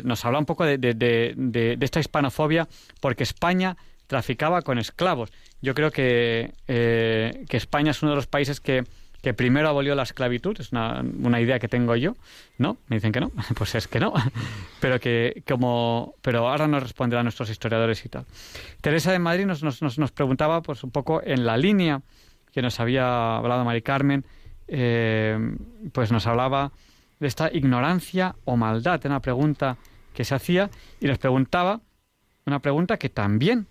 [0.04, 2.68] nos habla un poco de, de esta hispanofobia
[3.00, 3.76] porque España
[4.12, 5.32] traficaba con esclavos.
[5.62, 8.84] Yo creo que, eh, que España es uno de los países que,
[9.22, 12.14] que primero abolió la esclavitud, es una, una, idea que tengo yo,
[12.58, 12.76] ¿no?
[12.88, 14.12] Me dicen que no, pues es que no,
[14.80, 18.26] pero que como, pero ahora nos responderán nuestros historiadores y tal.
[18.82, 22.02] Teresa de Madrid nos, nos, nos preguntaba, pues un poco en la línea
[22.52, 24.26] que nos había hablado Mari Carmen,
[24.74, 25.38] eh,
[25.92, 26.72] pues nos hablaba
[27.20, 29.76] de esta ignorancia o maldad, una pregunta
[30.14, 31.82] que se hacía y nos preguntaba
[32.46, 33.66] una pregunta que también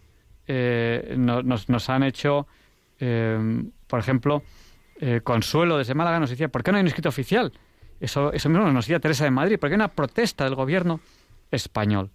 [0.45, 2.45] eh, nos, nos, han hecho,
[2.99, 4.43] eh, por ejemplo,
[5.23, 7.51] Consuelo desde Málaga nos decía, ¿por qué no hay un escrito oficial?
[7.99, 10.99] Eso, eso mismo nos decía Teresa de Madrid, porque hay una protesta del gobierno
[11.49, 12.11] español.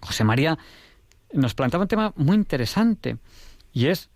[0.00, 0.56] José María
[1.32, 3.16] nos planteaba un tema muy interesante
[3.72, 4.10] y es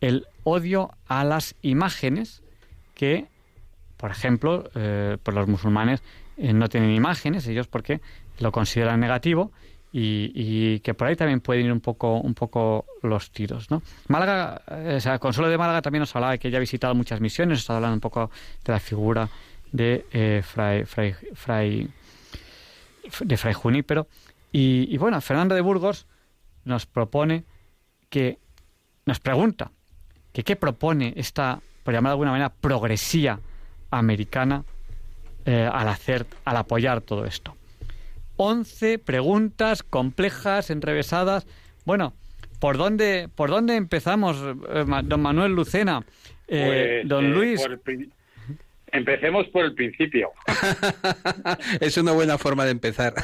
[0.00, 2.42] el odio a las imágenes
[2.94, 3.28] que,
[3.96, 6.02] por ejemplo, pues los musulmanes
[6.36, 8.00] no tienen imágenes, ellos porque
[8.38, 9.52] lo consideran negativo
[9.96, 13.80] y, que por ahí también pueden ir un poco, un poco los tiros, ¿no?
[14.08, 16.96] Málaga, eh, o sea, Consuelo de Málaga también nos hablaba de que ella ha visitado
[16.96, 18.28] muchas misiones, está hablando un poco
[18.64, 19.28] de la figura
[19.70, 21.88] de eh, Fray, Fray, Fray
[23.20, 24.08] de Fray Junípero.
[24.50, 26.06] Y, y bueno, Fernando de Burgos
[26.64, 27.44] nos propone
[28.08, 28.38] que,
[29.06, 29.70] nos pregunta,
[30.32, 33.38] que qué propone esta, por llamar de alguna manera, progresía
[33.98, 34.64] americana
[35.46, 37.56] eh, al hacer, al apoyar todo esto.
[38.36, 41.46] Once preguntas complejas, enrevesadas.
[41.84, 42.14] Bueno,
[42.60, 44.36] ¿por dónde, por dónde empezamos,
[44.70, 46.04] eh, don Manuel Lucena?
[46.48, 47.62] Eh, Pues, don eh, Luis.
[47.62, 48.10] por el
[48.94, 50.30] Empecemos por el principio.
[51.80, 53.14] es una buena forma de empezar.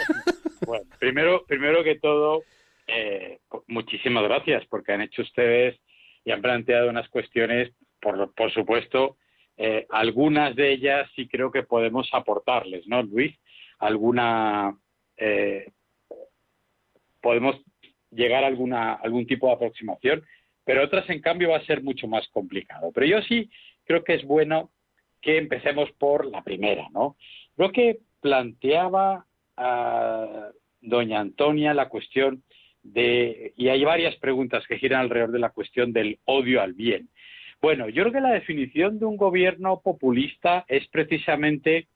[0.67, 2.45] Bueno, primero, primero que todo,
[2.87, 5.81] eh, muchísimas gracias porque han hecho ustedes
[6.23, 9.17] y han planteado unas cuestiones, por, por supuesto,
[9.63, 13.37] eh, algunas de ellas sí creo que podemos aportarles, ¿no, Luis?
[13.79, 14.75] Alguna,
[15.19, 15.71] eh,
[17.21, 17.57] podemos
[18.11, 20.25] llegar a alguna, algún tipo de aproximación,
[20.65, 22.91] pero otras, en cambio, va a ser mucho más complicado.
[22.95, 23.51] Pero yo sí
[23.85, 24.71] creo que es bueno
[25.21, 27.17] que empecemos por la primera, ¿no?
[27.55, 29.27] Creo que planteaba
[29.59, 30.49] a
[30.81, 32.43] doña Antonia la cuestión
[32.83, 37.11] de, y hay varias preguntas que giran alrededor de la cuestión del odio al bien.
[37.61, 41.89] Bueno, yo creo que la definición de un gobierno populista es precisamente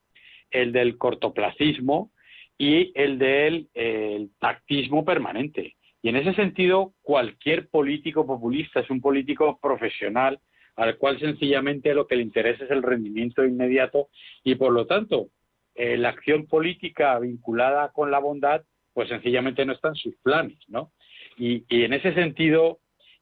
[0.51, 2.13] el del cortoplacismo
[2.59, 5.77] y el del eh, tactismo permanente.
[6.03, 10.39] Y en ese sentido, cualquier político populista es un político profesional
[10.77, 14.09] al cual sencillamente lo que le interesa es el rendimiento inmediato
[14.43, 15.29] y por lo tanto
[15.75, 18.63] eh, la acción política vinculada con la bondad
[18.93, 20.93] pues sencillamente no está en sus planes, ¿no?
[21.37, 22.79] Y, y en ese sentido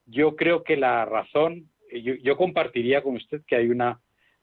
[0.07, 1.71] yo creo que la razón,
[2.01, 4.01] yo, yo compartiría con usted que hay una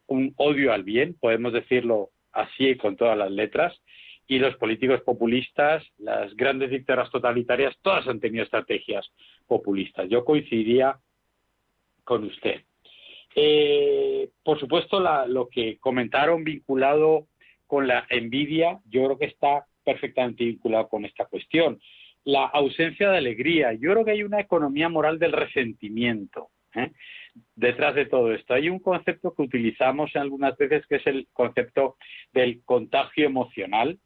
[0.09, 3.79] un odio al bien, podemos decirlo así con todas las letras,
[4.27, 9.09] y los políticos populistas, las grandes dictaduras totalitarias, todas han tenido estrategias
[9.47, 10.07] populistas.
[10.09, 10.99] Yo coincidiría
[12.03, 12.61] con usted.
[13.35, 17.27] Eh, por supuesto, lo que comentaron vinculado
[17.65, 21.79] con la envidia, yo creo que está perfectamente vinculado con esta cuestión.
[22.23, 26.91] La ausencia de alegría, yo creo que hay una economía moral del resentimiento ¿eh?
[27.55, 28.53] detrás de todo esto.
[28.53, 31.97] Hay un concepto que utilizamos algunas veces que es el concepto
[32.33, 33.99] del contagio emocional.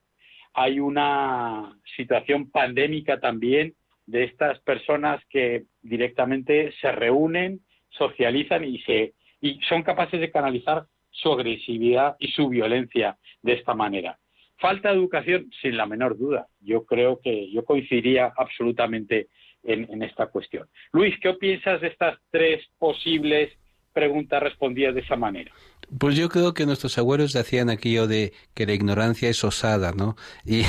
[0.54, 3.74] Hay una situación pandémica también
[4.06, 10.86] de estas personas que directamente se reúnen, socializan y se y son capaces de canalizar
[11.12, 14.18] su agresividad y su violencia de esta manera.
[14.58, 16.48] Falta de educación, sin la menor duda.
[16.62, 19.28] Yo creo que yo coincidiría absolutamente
[19.64, 20.68] en, esta cuestión.
[20.92, 23.52] Luis, ¿qué piensas de estas tres posibles
[23.94, 25.52] preguntas respondidas de esa manera?
[26.00, 30.16] Pues yo creo que nuestros abuelos decían aquello de que la ignorancia es osada, ¿no?
[30.46, 30.64] Y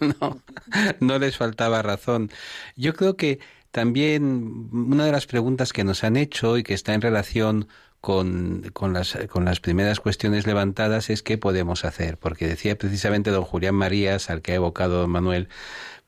[0.20, 0.42] no,
[1.00, 2.30] no les faltaba razón.
[2.76, 3.38] Yo creo que
[3.70, 7.68] también una de las preguntas que nos han hecho y que está en relación
[8.02, 13.30] con, con, las, con las primeras cuestiones levantadas es qué podemos hacer, porque decía precisamente
[13.30, 15.48] don Julián Marías, al que ha evocado don Manuel,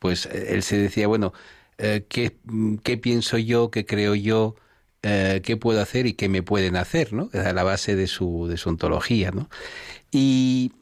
[0.00, 1.32] pues él se decía, bueno,
[1.78, 2.36] eh, ¿qué,
[2.82, 4.56] ¿qué pienso yo, qué creo yo,
[5.02, 7.28] eh, qué puedo hacer y qué me pueden hacer, ¿no?
[7.34, 9.50] A la base de su, de su ontología, ¿no?
[10.10, 10.72] Y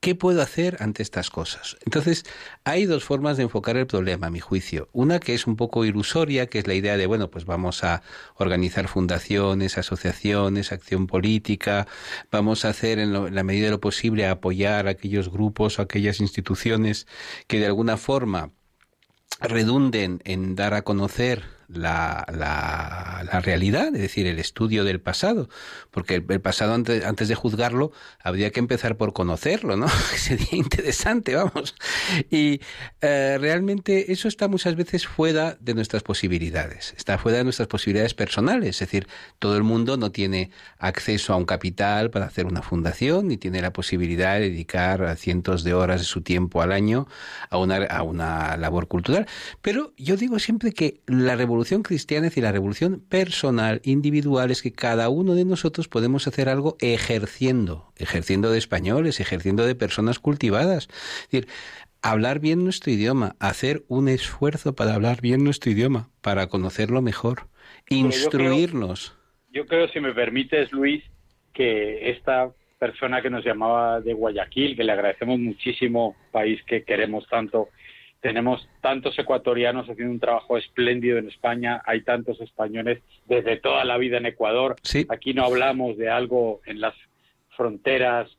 [0.00, 1.76] ¿qué puedo hacer ante estas cosas?
[1.86, 2.24] Entonces,
[2.64, 4.88] hay dos formas de enfocar el problema, a mi juicio.
[4.92, 8.02] Una que es un poco ilusoria, que es la idea de, bueno, pues vamos a
[8.34, 11.86] organizar fundaciones, asociaciones, acción política,
[12.32, 15.78] vamos a hacer en, lo, la medida de lo posible a apoyar a aquellos grupos
[15.78, 17.06] o aquellas instituciones
[17.46, 18.50] que de alguna forma
[19.40, 21.42] redunden en dar a conocer
[21.74, 25.48] la, la, realidad, es decir, el estudio del pasado,
[25.90, 27.92] porque el, el pasado antes, antes, de juzgarlo
[28.22, 29.88] habría que empezar por conocerlo, ¿no?
[30.16, 31.74] Sería interesante, vamos.
[32.30, 32.60] Y
[33.00, 38.14] eh, realmente eso está muchas veces fuera de nuestras posibilidades, está fuera de nuestras posibilidades
[38.14, 39.08] personales, es decir,
[39.38, 43.60] todo el mundo no tiene acceso a un capital para hacer una fundación, ni tiene
[43.62, 47.06] la posibilidad de dedicar cientos de horas de su tiempo al año
[47.50, 49.26] a una, a una labor cultural.
[49.62, 54.50] Pero yo digo siempre que la revolución revolución cristiana es decir, la revolución personal, individual,
[54.50, 59.76] es que cada uno de nosotros podemos hacer algo ejerciendo, ejerciendo de españoles, ejerciendo de
[59.76, 60.88] personas cultivadas.
[60.90, 61.48] Es decir,
[62.02, 67.46] hablar bien nuestro idioma, hacer un esfuerzo para hablar bien nuestro idioma, para conocerlo mejor,
[67.88, 69.16] instruirnos.
[69.52, 71.04] Yo creo, yo creo si me permites, Luis,
[71.54, 77.24] que esta persona que nos llamaba de Guayaquil, que le agradecemos muchísimo, país que queremos
[77.28, 77.68] tanto,
[78.22, 83.98] tenemos tantos ecuatorianos haciendo un trabajo espléndido en España, hay tantos españoles desde toda la
[83.98, 84.76] vida en Ecuador.
[84.82, 85.04] Sí.
[85.10, 86.94] Aquí no hablamos de algo en las
[87.56, 88.30] fronteras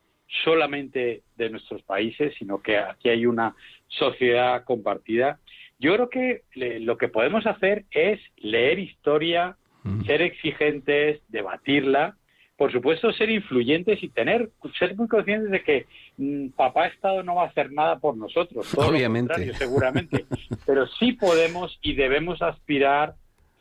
[0.45, 3.55] solamente de nuestros países, sino que aquí hay una
[3.89, 5.39] sociedad compartida.
[5.79, 6.43] Yo creo que
[6.79, 10.05] lo que podemos hacer es leer historia, mm.
[10.05, 12.15] ser exigentes, debatirla,
[12.57, 15.85] por supuesto, ser influyentes y tener, ser muy conscientes de que
[16.17, 19.53] mm, papá Estado no va a hacer nada por nosotros, todo Obviamente.
[19.55, 20.25] seguramente,
[20.65, 23.15] pero sí podemos y debemos aspirar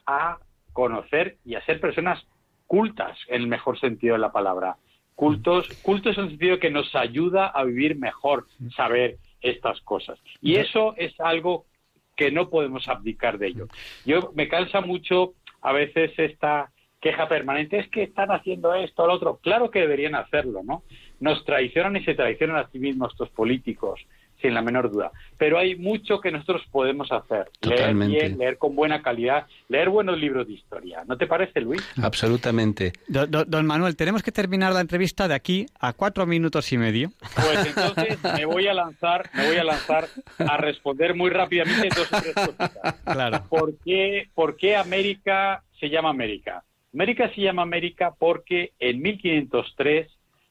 [0.06, 0.38] a
[0.72, 2.22] conocer y a ser personas
[2.66, 4.76] cultas, en el mejor sentido de la palabra.
[5.14, 10.18] Cultos, cultos en el sentido que nos ayuda a vivir mejor, saber estas cosas.
[10.40, 11.66] Y eso es algo
[12.16, 13.68] que no podemos abdicar de ello.
[14.04, 16.71] Yo me cansa mucho a veces esta
[17.02, 19.40] queja permanente es que están haciendo esto o lo otro.
[19.42, 20.84] Claro que deberían hacerlo, ¿no?
[21.20, 24.00] Nos traicionan y se traicionan a sí mismos estos políticos,
[24.40, 25.10] sin la menor duda.
[25.36, 27.50] Pero hay mucho que nosotros podemos hacer.
[27.60, 28.14] Totalmente.
[28.14, 31.02] Leer bien, leer con buena calidad, leer buenos libros de historia.
[31.06, 31.82] ¿No te parece, Luis?
[32.00, 32.92] Absolutamente.
[33.08, 36.78] Do- do- don Manuel, tenemos que terminar la entrevista de aquí a cuatro minutos y
[36.78, 37.10] medio.
[37.34, 40.06] Pues entonces me voy a lanzar, me voy a lanzar
[40.38, 43.00] a responder muy rápidamente dos o tres cositas.
[43.04, 43.44] Claro.
[43.48, 46.62] ¿Por qué, por qué América se llama América?
[46.94, 50.08] América se llama América porque en 1503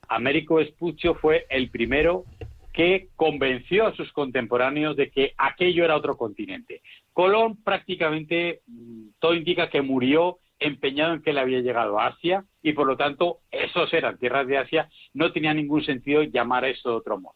[0.08, 2.26] Américo Vespuccio fue el primero
[2.74, 6.82] que convenció a sus contemporáneos de que aquello era otro continente.
[7.14, 12.46] Colón prácticamente mm, todo indica que murió empeñado en que él había llegado a Asia
[12.62, 16.70] y por lo tanto esos eran tierras de Asia, no tenía ningún sentido llamar a
[16.70, 17.36] eso de otro modo.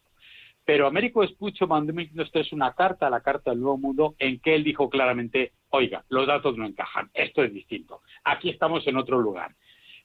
[0.64, 4.56] Pero Américo Vespuccio mandó en 1503 una carta, la Carta del Nuevo Mundo, en que
[4.56, 9.18] él dijo claramente, oiga, los datos no encajan, esto es distinto, aquí estamos en otro
[9.20, 9.54] lugar.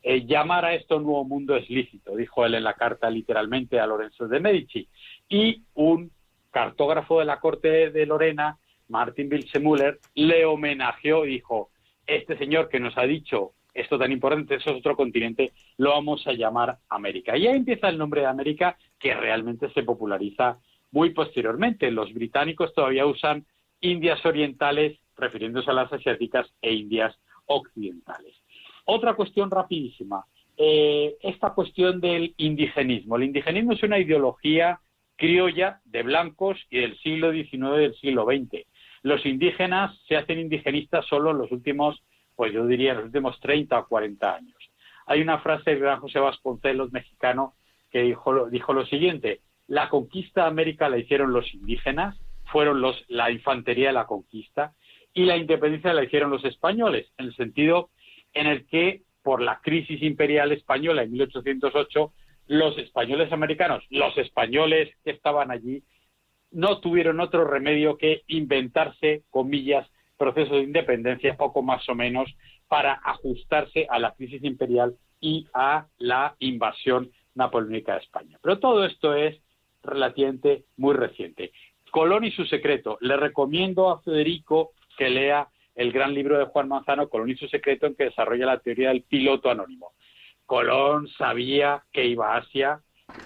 [0.03, 3.85] Eh, llamar a esto Nuevo Mundo es lícito, dijo él en la carta literalmente a
[3.85, 4.87] Lorenzo de Medici.
[5.29, 6.11] Y un
[6.49, 8.57] cartógrafo de la corte de Lorena,
[8.87, 11.69] Martin Wilsemüller, le homenajeó y dijo,
[12.07, 16.27] este señor que nos ha dicho esto tan importante, eso es otro continente, lo vamos
[16.27, 17.37] a llamar América.
[17.37, 20.57] Y ahí empieza el nombre de América, que realmente se populariza
[20.91, 21.89] muy posteriormente.
[21.89, 23.45] Los británicos todavía usan
[23.79, 28.35] Indias orientales, refiriéndose a las asiáticas, e Indias occidentales.
[28.85, 30.25] Otra cuestión rapidísima,
[30.57, 33.15] eh, esta cuestión del indigenismo.
[33.15, 34.79] El indigenismo es una ideología
[35.15, 38.65] criolla de blancos y del siglo XIX y del siglo XX.
[39.03, 42.03] Los indígenas se hacen indigenistas solo en los últimos,
[42.35, 44.57] pues yo diría, los últimos 30 o 40 años.
[45.05, 47.53] Hay una frase del gran José Vasconcelos, mexicano,
[47.91, 53.87] que dijo, lo siguiente, la conquista de América la hicieron los indígenas, fueron la infantería
[53.87, 54.73] de la conquista,
[55.13, 57.89] y la independencia la hicieron los españoles, en el sentido
[58.33, 62.13] en el que, por la crisis imperial española en 1808,
[62.47, 65.83] los españoles americanos, los españoles que estaban allí,
[66.51, 72.29] no tuvieron otro remedio que inventarse, comillas, procesos de independencia, poco más o menos,
[72.67, 78.37] para ajustarse a la crisis imperial y a la invasión napoleónica de España.
[78.41, 79.41] Pero todo esto es
[79.83, 81.51] relativamente muy reciente.
[81.91, 82.97] Colón y su secreto.
[83.01, 84.71] Le recomiendo a Federico
[85.01, 88.45] que lea el gran libro de Juan Manzano, Colón y su secreto, en que desarrolla
[88.45, 89.93] la teoría del piloto anónimo.
[90.45, 92.81] Colón sabía que iba a Asia,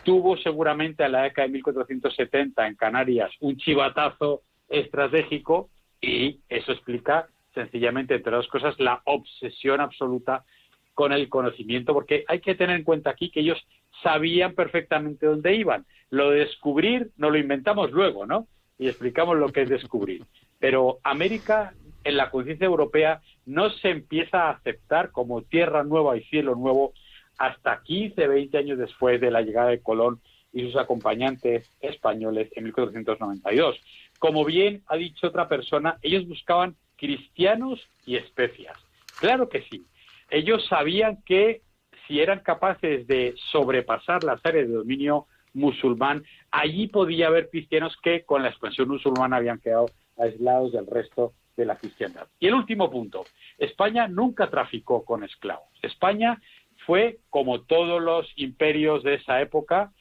[0.05, 5.69] tuvo seguramente en la década de 1470 en Canarias un chivatazo estratégico
[5.99, 10.45] y eso explica sencillamente, entre otras cosas, la obsesión absoluta
[10.93, 13.61] con el conocimiento, porque hay que tener en cuenta aquí que ellos
[14.01, 15.85] sabían perfectamente dónde iban.
[16.09, 18.47] Lo de descubrir no lo inventamos luego, ¿no?
[18.79, 20.23] Y explicamos lo que es descubrir.
[20.65, 26.23] Pero América en la conciencia europea no se empieza a aceptar como tierra nueva y
[26.23, 26.95] cielo nuevo
[27.37, 30.21] hasta 15, 20 años después de la llegada de Colón
[30.51, 33.79] y sus acompañantes españoles en 1492.
[34.17, 38.75] Como bien ha dicho otra persona, ellos buscaban cristianos y especias.
[39.19, 39.85] Claro que sí.
[40.31, 41.61] Ellos sabían que
[42.07, 48.23] si eran capaces de sobrepasar las áreas de dominio musulmán, allí podía haber cristianos que
[48.23, 49.85] con la expansión musulmana habían quedado
[50.17, 52.27] aislados del resto de la cristiandad.
[52.39, 53.25] Y el último punto,
[53.57, 55.69] España nunca traficó con esclavos.
[55.81, 56.41] España
[56.85, 59.91] fue, como todos los imperios de esa época,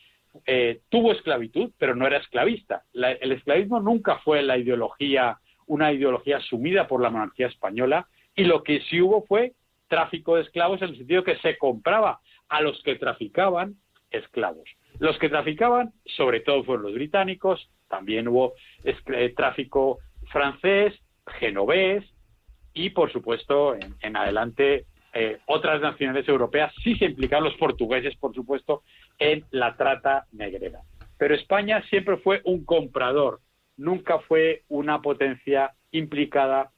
[0.46, 2.82] eh, tuvo esclavitud, pero no era esclavista.
[2.92, 8.44] La, el esclavismo nunca fue la ideología, una ideología asumida por la monarquía española, y
[8.44, 9.52] lo que sí hubo fue
[9.88, 13.76] tráfico de esclavos en el sentido que se compraba a los que traficaban
[14.10, 14.68] esclavos.
[14.98, 18.54] Los que traficaban, sobre todo, fueron los británicos, también hubo
[18.84, 19.98] eh, tráfico
[20.30, 20.94] francés,
[21.38, 22.04] genovés
[22.72, 28.34] y, por supuesto, en, adelante eh, otras nacionales europeas sí se implicaron los portugueses, por
[28.34, 28.82] supuesto,
[29.18, 30.80] en la trata negrera.
[31.18, 33.40] Pero España siempre fue un comprador,
[33.76, 36.70] nunca fue una potencia implicada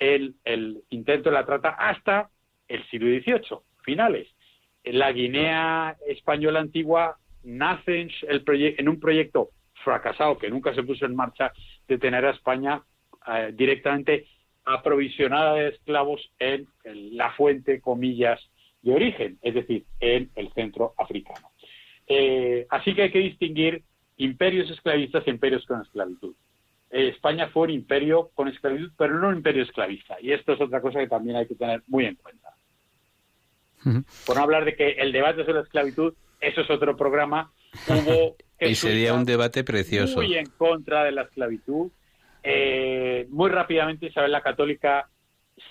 [0.00, 2.30] en el intento de la trata hasta
[2.68, 4.28] el siglo XVIII, finales.
[4.82, 8.44] La Guinea española antigua nace en, el
[8.78, 9.50] en un proyecto
[9.84, 11.52] fracasado que nunca se puso en marcha
[11.86, 12.82] de tener a España
[13.26, 14.26] eh, directamente
[14.64, 18.40] aprovisionada de esclavos en, en, la fuente, comillas,
[18.82, 21.50] de origen, es decir, en el centro africano.
[22.06, 23.82] Eh, así que hay que distinguir
[24.18, 26.34] imperios esclavistas e imperios con esclavitud.
[26.90, 30.16] Eh, España fue un imperio con esclavitud, pero no un imperio esclavista.
[30.20, 32.50] Y esto es otra cosa que también hay que tener muy en cuenta.
[34.26, 37.52] Por no hablar de que el debate sobre la esclavitud, eso es otro programa.
[37.88, 40.16] Hubo y sería un debate precioso.
[40.16, 41.90] Muy en contra de la esclavitud.
[42.42, 45.08] Eh, muy rápidamente Isabel la Católica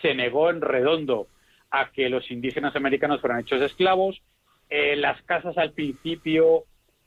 [0.01, 1.27] se negó en redondo
[1.71, 4.21] a que los indígenas americanos fueran hechos esclavos.
[4.69, 6.63] Eh, las casas al principio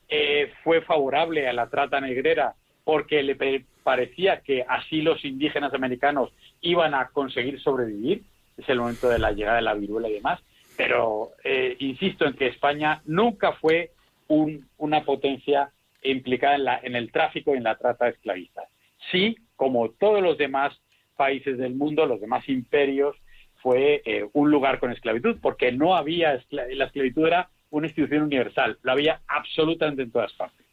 [0.08, 2.54] eh, fue favorable a la trata negrera
[2.84, 8.22] porque le parecía que así los indígenas americanos iban a conseguir sobrevivir.
[8.56, 10.40] Es el momento de la llegada de la viruela y demás.
[10.76, 13.90] Pero eh, insisto en que España nunca fue
[14.28, 15.70] una potencia
[16.02, 18.64] implicada en, la, en el tráfico y en la trata de esclavistas.
[19.10, 20.72] Sí, como todos los demás
[21.16, 23.16] países del mundo, los demás imperios,
[23.62, 28.78] fue eh, un lugar con esclavitud, porque no había, la esclavitud era una institución universal,
[28.82, 30.66] lo había absolutamente en todas partes.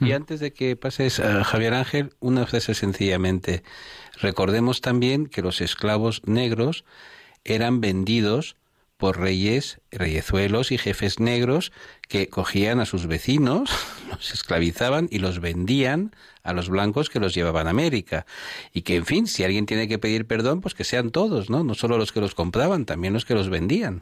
[0.00, 3.62] Y antes de que pases, a Javier Ángel, una frase sencillamente.
[4.20, 6.84] Recordemos también que los esclavos negros
[7.44, 8.56] eran vendidos
[9.04, 11.72] por reyes, reyezuelos y jefes negros
[12.08, 13.68] que cogían a sus vecinos,
[14.10, 16.12] los esclavizaban y los vendían
[16.42, 18.24] a los blancos que los llevaban a América.
[18.72, 21.64] Y que, en fin, si alguien tiene que pedir perdón, pues que sean todos, ¿no?
[21.64, 24.00] No solo los que los compraban, también los que los vendían.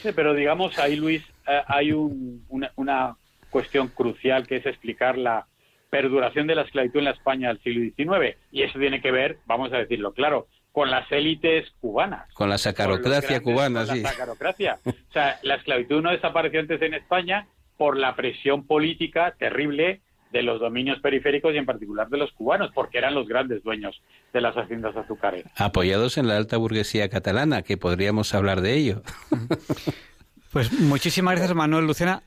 [0.00, 3.16] Sí, pero digamos, ahí, Luis, eh, hay una, una
[3.50, 5.48] cuestión crucial que es explicar la
[5.90, 8.36] perduración de la esclavitud en la España del siglo XIX.
[8.52, 12.32] Y eso tiene que ver, vamos a decirlo claro, con las élites cubanas.
[12.34, 14.00] Con la sacarocracia cubana, sí.
[14.00, 14.78] La sacarocracia.
[14.84, 17.46] o sea, la esclavitud no desapareció antes en España
[17.76, 20.00] por la presión política terrible
[20.32, 24.02] de los dominios periféricos y en particular de los cubanos, porque eran los grandes dueños
[24.32, 25.50] de las haciendas azucareras.
[25.56, 29.02] Apoyados en la alta burguesía catalana, que podríamos hablar de ello.
[30.52, 32.22] pues muchísimas gracias, Manuel Lucena.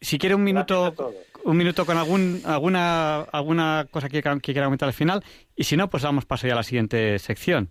[0.00, 0.94] Si quiere un minuto,
[1.44, 5.24] un minuto con algún, alguna, alguna cosa que, que quiera comentar al final,
[5.56, 7.68] y si no, pues vamos paso ya a la siguiente sección.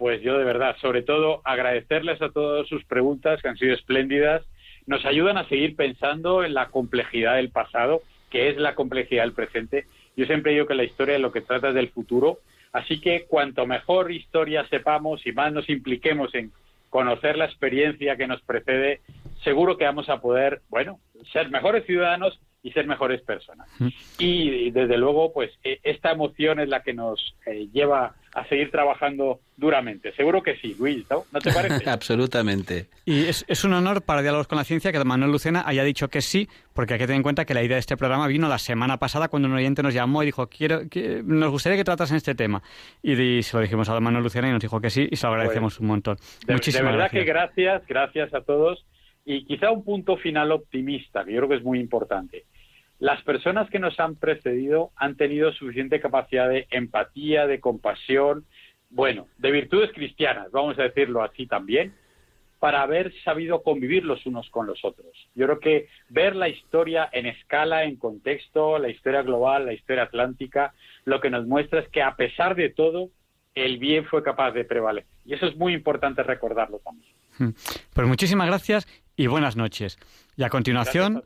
[0.00, 4.42] Pues yo de verdad, sobre todo agradecerles a todos sus preguntas que han sido espléndidas,
[4.86, 8.00] nos ayudan a seguir pensando en la complejidad del pasado,
[8.30, 9.84] que es la complejidad del presente.
[10.16, 12.38] Yo siempre digo que la historia es lo que trata es del futuro,
[12.72, 16.50] así que cuanto mejor historia sepamos y más nos impliquemos en
[16.88, 19.02] conocer la experiencia que nos precede,
[19.44, 20.98] seguro que vamos a poder, bueno,
[21.30, 23.68] ser mejores ciudadanos y ser mejores personas.
[24.18, 28.70] Y, desde luego, pues e, esta emoción es la que nos eh, lleva a seguir
[28.70, 30.12] trabajando duramente.
[30.12, 31.88] Seguro que sí, Luis, ¿no, te parece?
[31.90, 32.86] Absolutamente.
[33.04, 36.08] Y es, es, un honor para Diálogos con la Ciencia que Manuel Lucena haya dicho
[36.08, 38.48] que sí, porque hay que tener en cuenta que la idea de este programa vino
[38.48, 41.84] la semana pasada cuando un oyente nos llamó y dijo, quiero que nos gustaría que
[41.84, 42.62] tratasen este tema.
[43.02, 45.32] Y, se lo dijimos a Manuel Lucena y nos dijo que sí y se lo
[45.32, 46.16] agradecemos un montón.
[46.46, 47.24] De, Muchísimas de verdad gracias.
[47.24, 48.86] que gracias, gracias a todos.
[49.24, 52.44] Y quizá un punto final optimista, que yo creo que es muy importante.
[53.00, 58.44] Las personas que nos han precedido han tenido suficiente capacidad de empatía, de compasión,
[58.90, 61.94] bueno, de virtudes cristianas, vamos a decirlo así también,
[62.58, 65.08] para haber sabido convivir los unos con los otros.
[65.34, 70.02] Yo creo que ver la historia en escala, en contexto, la historia global, la historia
[70.02, 70.74] atlántica,
[71.06, 73.08] lo que nos muestra es que a pesar de todo,
[73.54, 75.10] el bien fue capaz de prevalecer.
[75.24, 77.54] Y eso es muy importante recordarlo también.
[77.94, 78.86] Pues muchísimas gracias
[79.16, 79.98] y buenas noches.
[80.36, 81.22] Y a continuación,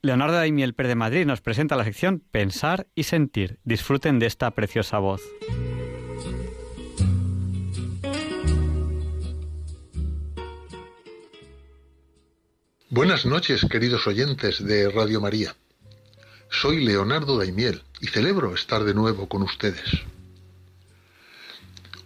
[0.00, 3.58] Leonardo Daimiel Pérez de Madrid nos presenta la sección Pensar y Sentir.
[3.64, 5.20] Disfruten de esta preciosa voz.
[12.90, 15.56] Buenas noches, queridos oyentes de Radio María.
[16.48, 20.04] Soy Leonardo Daimiel y celebro estar de nuevo con ustedes.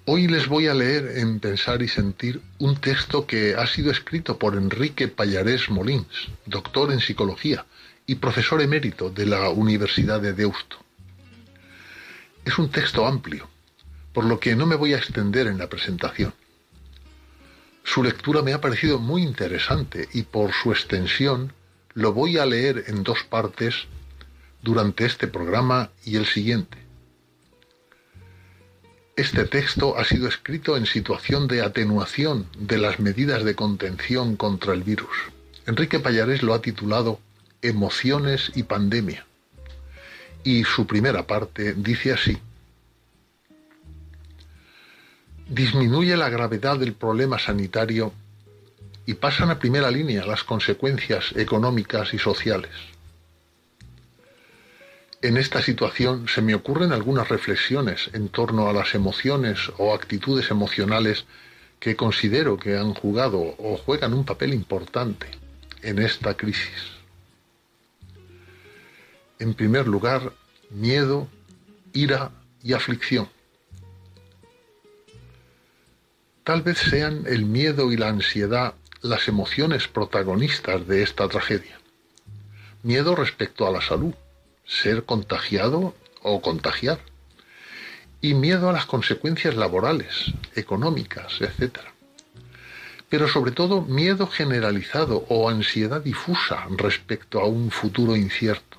[0.04, 4.36] Hoy les voy a leer en Pensar y Sentir un texto que ha sido escrito
[4.36, 7.66] por Enrique Pallarés Molins, doctor en psicología
[8.04, 10.78] y profesor emérito de la Universidad de Deusto.
[12.44, 13.48] Es un texto amplio,
[14.12, 16.34] por lo que no me voy a extender en la presentación.
[17.84, 21.52] Su lectura me ha parecido muy interesante y por su extensión
[21.94, 23.86] lo voy a leer en dos partes
[24.62, 26.81] durante este programa y el siguiente.
[29.14, 34.72] Este texto ha sido escrito en situación de atenuación de las medidas de contención contra
[34.72, 35.10] el virus.
[35.66, 37.20] Enrique Pallarés lo ha titulado
[37.60, 39.26] Emociones y Pandemia.
[40.44, 42.38] Y su primera parte dice así.
[45.46, 48.14] Disminuye la gravedad del problema sanitario
[49.04, 52.70] y pasan a primera línea las consecuencias económicas y sociales.
[55.22, 60.50] En esta situación se me ocurren algunas reflexiones en torno a las emociones o actitudes
[60.50, 61.26] emocionales
[61.78, 65.28] que considero que han jugado o juegan un papel importante
[65.80, 66.74] en esta crisis.
[69.38, 70.32] En primer lugar,
[70.70, 71.28] miedo,
[71.92, 72.32] ira
[72.64, 73.28] y aflicción.
[76.42, 81.78] Tal vez sean el miedo y la ansiedad las emociones protagonistas de esta tragedia.
[82.82, 84.14] Miedo respecto a la salud,
[84.80, 87.00] ser contagiado o contagiar.
[88.20, 91.78] Y miedo a las consecuencias laborales, económicas, etc.
[93.08, 98.78] Pero sobre todo miedo generalizado o ansiedad difusa respecto a un futuro incierto.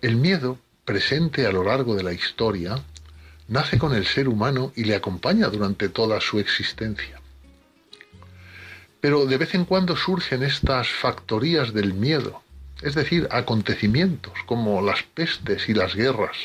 [0.00, 2.76] El miedo, presente a lo largo de la historia,
[3.48, 7.20] nace con el ser humano y le acompaña durante toda su existencia.
[9.00, 12.43] Pero de vez en cuando surgen estas factorías del miedo,
[12.84, 16.36] es decir, acontecimientos como las pestes y las guerras,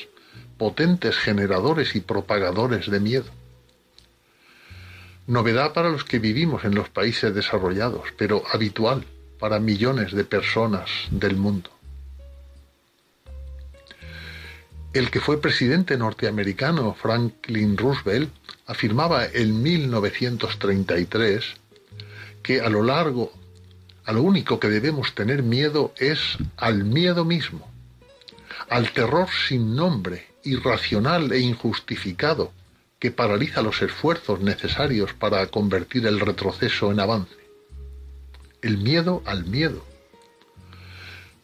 [0.57, 3.29] potentes generadores y propagadores de miedo.
[5.27, 9.05] Novedad para los que vivimos en los países desarrollados, pero habitual
[9.37, 11.71] para millones de personas del mundo.
[14.93, 18.31] El que fue presidente norteamericano Franklin Roosevelt
[18.65, 21.45] afirmaba en 1933
[22.41, 23.33] que a lo largo,
[24.09, 26.19] a lo único que debemos tener miedo es
[26.57, 27.71] al miedo mismo,
[28.67, 32.51] al terror sin nombre, irracional e injustificado,
[32.97, 37.35] que paraliza los esfuerzos necesarios para convertir el retroceso en avance.
[38.63, 39.85] El miedo al miedo.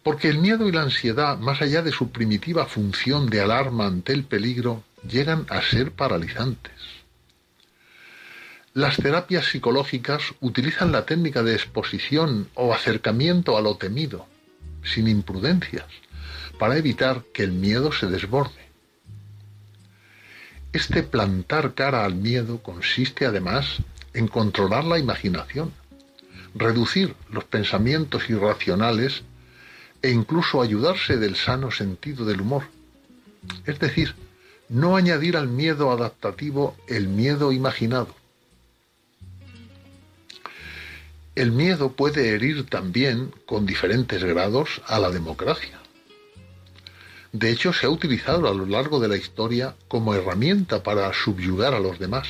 [0.02, 4.12] Porque el miedo y la ansiedad, más allá de su primitiva función de alarma ante
[4.12, 6.74] el peligro, llegan a ser paralizantes.
[8.76, 14.26] Las terapias psicológicas utilizan la técnica de exposición o acercamiento a lo temido,
[14.84, 15.86] sin imprudencias,
[16.60, 18.68] para evitar que el miedo se desborde.
[20.74, 23.78] Este plantar cara al miedo consiste además
[24.14, 25.72] en controlar la imaginación,
[26.54, 29.24] reducir los pensamientos irracionales
[30.02, 32.64] e incluso ayudarse del sano sentido del humor.
[33.66, 34.16] Es decir,
[34.68, 38.14] no añadir al miedo adaptativo el miedo imaginado.
[41.36, 45.78] El miedo puede herir también, con diferentes grados, a la democracia.
[47.34, 51.74] De hecho, se ha utilizado a lo largo de la historia como herramienta para subyugar
[51.74, 52.30] a los demás.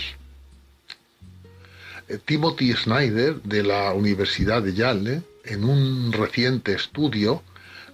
[2.08, 7.44] Eh, Timothy Snyder, de la Universidad de Yale, en un reciente estudio,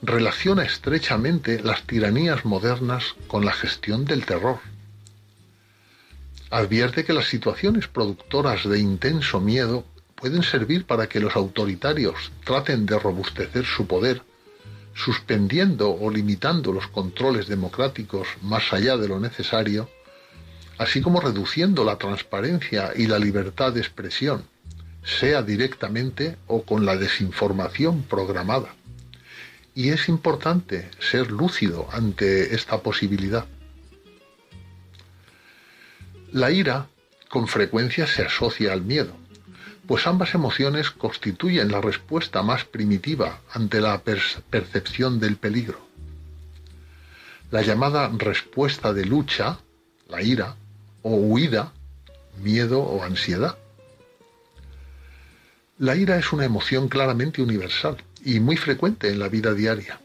[0.01, 4.59] relaciona estrechamente las tiranías modernas con la gestión del terror.
[6.49, 9.85] Advierte que las situaciones productoras de intenso miedo
[10.21, 14.21] pueden servir para que los autoritarios traten de robustecer su poder,
[14.93, 19.89] suspendiendo o limitando los controles democráticos más allá de lo necesario,
[20.77, 24.43] así como reduciendo la transparencia y la libertad de expresión,
[25.03, 28.75] sea directamente o con la desinformación programada.
[29.73, 33.45] Y es importante ser lúcido ante esta posibilidad.
[36.31, 36.87] La ira
[37.27, 39.20] con frecuencia se asocia al miedo
[39.87, 45.79] pues ambas emociones constituyen la respuesta más primitiva ante la percepción del peligro.
[47.49, 49.59] La llamada respuesta de lucha,
[50.07, 50.55] la ira,
[51.03, 51.73] o huida,
[52.41, 53.57] miedo o ansiedad.
[55.79, 59.99] La ira es una emoción claramente universal y muy frecuente en la vida diaria.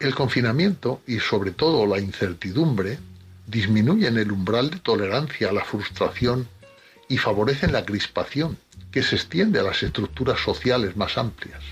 [0.00, 2.98] El confinamiento y sobre todo la incertidumbre
[3.46, 6.48] disminuyen el umbral de tolerancia a la frustración
[7.08, 8.58] y favorecen la crispación
[8.90, 11.62] que se extiende a las estructuras sociales más amplias.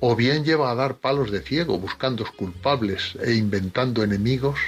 [0.00, 4.58] O bien lleva a dar palos de ciego buscando culpables e inventando enemigos,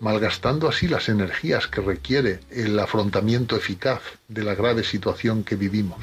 [0.00, 6.00] malgastando así las energías que requiere el afrontamiento eficaz de la grave situación que vivimos.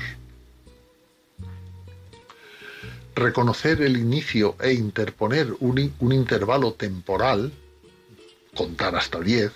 [3.15, 7.51] Reconocer el inicio e interponer un, un intervalo temporal,
[8.55, 9.51] contar hasta diez,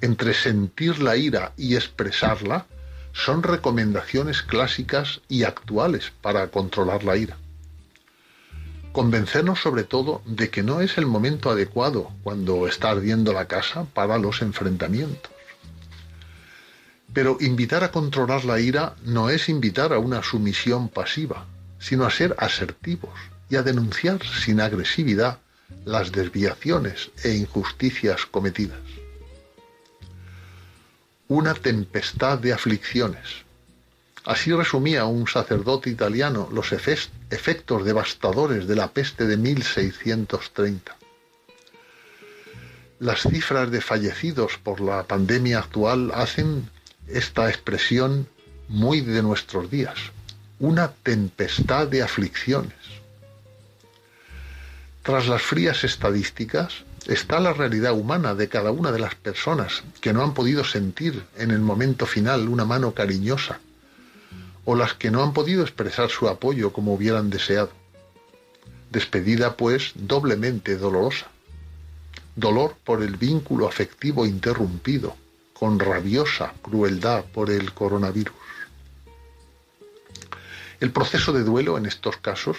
[0.00, 2.66] entre sentir la ira y expresarla
[3.12, 7.36] son recomendaciones clásicas y actuales para controlar la ira.
[8.92, 13.86] Convencernos sobre todo de que no es el momento adecuado cuando está ardiendo la casa
[13.94, 15.32] para los enfrentamientos.
[17.12, 21.46] Pero invitar a controlar la ira no es invitar a una sumisión pasiva,
[21.78, 23.14] sino a ser asertivos
[23.48, 25.38] y a denunciar sin agresividad
[25.84, 28.93] las desviaciones e injusticias cometidas
[31.34, 33.42] una tempestad de aflicciones.
[34.24, 40.96] Así resumía un sacerdote italiano los efectos devastadores de la peste de 1630.
[43.00, 46.70] Las cifras de fallecidos por la pandemia actual hacen
[47.08, 48.28] esta expresión
[48.68, 49.98] muy de nuestros días,
[50.60, 52.78] una tempestad de aflicciones.
[55.02, 60.12] Tras las frías estadísticas está la realidad humana de cada una de las personas que
[60.12, 63.60] no han podido sentir en el momento final una mano cariñosa,
[64.64, 67.70] o las que no han podido expresar su apoyo como hubieran deseado.
[68.90, 71.26] Despedida, pues, doblemente dolorosa.
[72.36, 75.16] Dolor por el vínculo afectivo interrumpido,
[75.52, 78.34] con rabiosa crueldad por el coronavirus.
[80.80, 82.58] El proceso de duelo en estos casos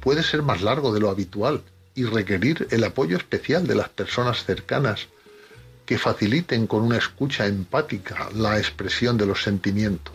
[0.00, 1.62] puede ser más largo de lo habitual
[1.94, 5.08] y requerir el apoyo especial de las personas cercanas
[5.86, 10.14] que faciliten con una escucha empática la expresión de los sentimientos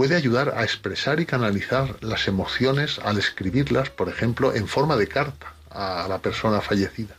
[0.00, 5.06] puede ayudar a expresar y canalizar las emociones al escribirlas, por ejemplo, en forma de
[5.06, 7.14] carta a la persona fallecida.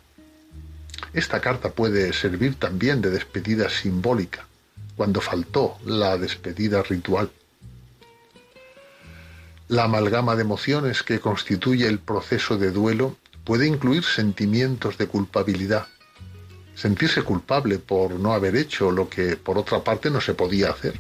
[1.14, 4.48] Esta carta puede servir también de despedida simbólica,
[4.96, 7.30] cuando faltó la despedida ritual.
[9.72, 15.88] La amalgama de emociones que constituye el proceso de duelo puede incluir sentimientos de culpabilidad,
[16.76, 21.00] sentirse culpable por no haber hecho lo que por otra parte no se podía hacer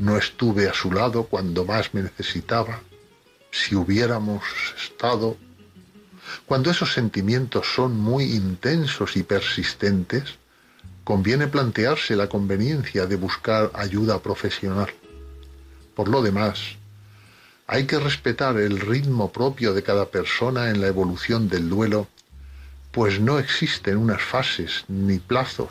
[0.00, 2.80] no estuve a su lado cuando más me necesitaba,
[3.50, 4.42] si hubiéramos
[4.82, 5.36] estado.
[6.46, 10.38] Cuando esos sentimientos son muy intensos y persistentes,
[11.04, 14.88] conviene plantearse la conveniencia de buscar ayuda profesional.
[15.94, 16.76] Por lo demás,
[17.72, 22.08] hay que respetar el ritmo propio de cada persona en la evolución del duelo,
[22.90, 25.70] pues no existen unas fases ni plazos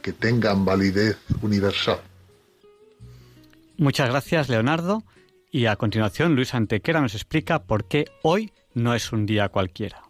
[0.00, 2.00] que tengan validez universal.
[3.76, 5.02] Muchas gracias, Leonardo.
[5.50, 10.00] Y a continuación, Luis Antequera nos explica por qué hoy no es un día cualquiera.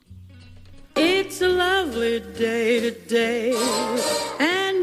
[0.94, 3.56] It's a lovely day today,
[4.38, 4.57] and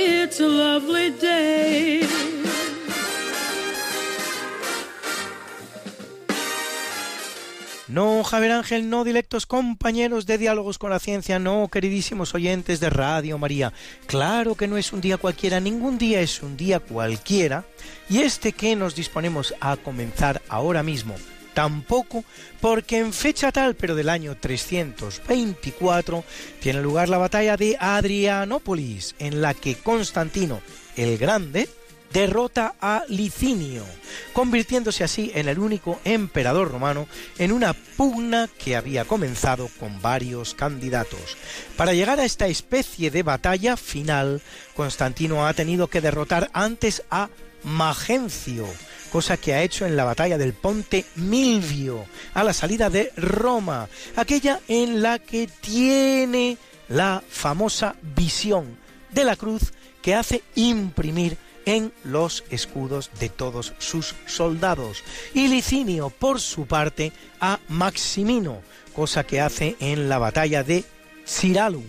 [0.00, 2.06] it's a lovely day.
[7.88, 12.90] No, Javier Ángel, no, directos compañeros de Diálogos con la Ciencia, no, queridísimos oyentes de
[12.90, 13.72] Radio María.
[14.06, 17.64] Claro que no es un día cualquiera, ningún día es un día cualquiera.
[18.10, 21.14] Y este que nos disponemos a comenzar ahora mismo,
[21.58, 22.24] tampoco,
[22.60, 26.22] porque en fecha tal, pero del año 324,
[26.60, 30.60] tiene lugar la batalla de Adrianópolis, en la que Constantino
[30.94, 31.68] el Grande
[32.12, 33.84] derrota a Licinio,
[34.32, 37.08] convirtiéndose así en el único emperador romano
[37.38, 41.36] en una pugna que había comenzado con varios candidatos.
[41.76, 44.42] Para llegar a esta especie de batalla final,
[44.76, 47.30] Constantino ha tenido que derrotar antes a
[47.64, 48.68] Magencio,
[49.08, 53.88] cosa que ha hecho en la batalla del Ponte Milvio, a la salida de Roma,
[54.16, 56.56] aquella en la que tiene
[56.88, 58.78] la famosa visión
[59.10, 59.72] de la cruz
[60.02, 61.36] que hace imprimir
[61.66, 65.04] en los escudos de todos sus soldados.
[65.34, 68.62] Y Licinio, por su parte, a Maximino,
[68.94, 70.84] cosa que hace en la batalla de
[71.26, 71.84] Ciralum.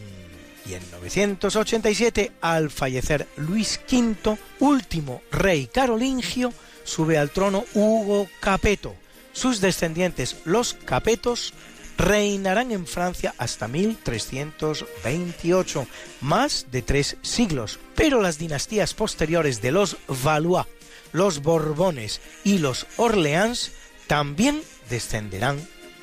[0.66, 6.54] Y en 987, al fallecer Luis V, último rey carolingio,
[6.90, 8.96] sube al trono Hugo Capeto.
[9.32, 11.54] Sus descendientes, los Capetos,
[11.98, 15.88] reinarán en Francia hasta 1328,
[16.22, 20.66] más de tres siglos, pero las dinastías posteriores de los Valois,
[21.12, 23.72] los Borbones y los Orleans
[24.08, 25.60] también descenderán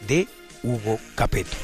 [0.06, 0.28] de
[0.62, 1.56] Hugo Capeto.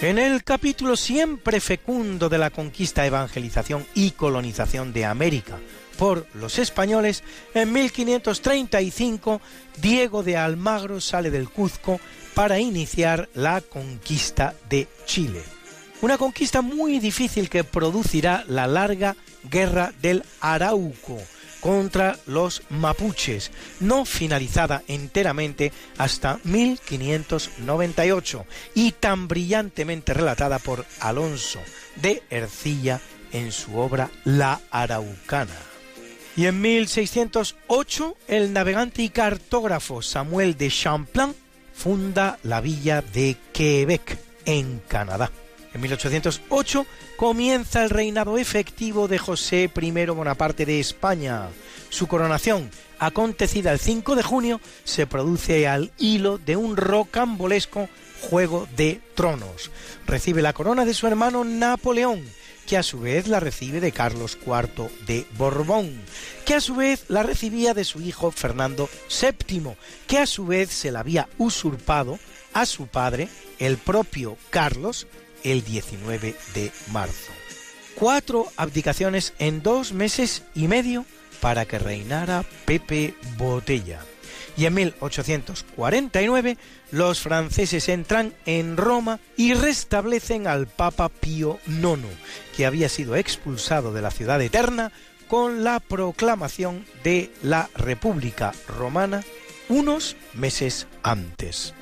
[0.00, 5.58] En el capítulo siempre fecundo de la conquista, evangelización y colonización de América
[5.98, 9.40] por los españoles, en 1535
[9.80, 12.00] Diego de Almagro sale del Cuzco
[12.34, 15.42] para iniciar la conquista de Chile.
[16.00, 19.16] Una conquista muy difícil que producirá la larga
[19.50, 21.18] guerra del Arauco,
[21.60, 31.60] contra los mapuches, no finalizada enteramente hasta 1598 y tan brillantemente relatada por Alonso
[31.96, 33.00] de Ercilla
[33.32, 35.56] en su obra La Araucana.
[36.36, 41.34] Y en 1608 el navegante y cartógrafo Samuel de Champlain
[41.74, 45.30] funda la villa de Quebec, en Canadá.
[45.74, 46.86] En 1808
[47.16, 51.48] comienza el reinado efectivo de José I Bonaparte de España.
[51.90, 57.88] Su coronación, acontecida el 5 de junio, se produce al hilo de un rocambolesco
[58.22, 59.70] juego de tronos.
[60.06, 62.24] Recibe la corona de su hermano Napoleón,
[62.66, 66.02] que a su vez la recibe de Carlos IV de Borbón,
[66.44, 69.76] que a su vez la recibía de su hijo Fernando VII,
[70.06, 72.18] que a su vez se la había usurpado
[72.52, 73.28] a su padre,
[73.58, 75.06] el propio Carlos,
[75.44, 77.32] el 19 de marzo.
[77.94, 81.04] Cuatro abdicaciones en dos meses y medio
[81.40, 84.00] para que reinara Pepe Botella.
[84.56, 86.58] Y en 1849
[86.90, 92.00] los franceses entran en Roma y restablecen al Papa Pío IX,
[92.56, 94.90] que había sido expulsado de la ciudad eterna
[95.28, 99.22] con la proclamación de la República Romana
[99.68, 101.74] unos meses antes.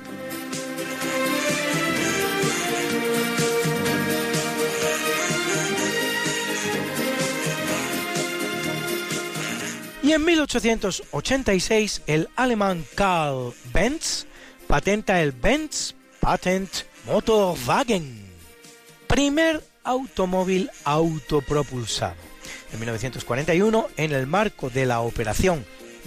[10.07, 14.25] Y en 1886 el alemán Karl Benz
[14.65, 16.69] patenta el Benz Patent
[17.05, 18.25] Motorwagen,
[19.05, 22.15] primer automóvil autopropulsado.
[22.71, 25.65] En 1941, en el marco de la operación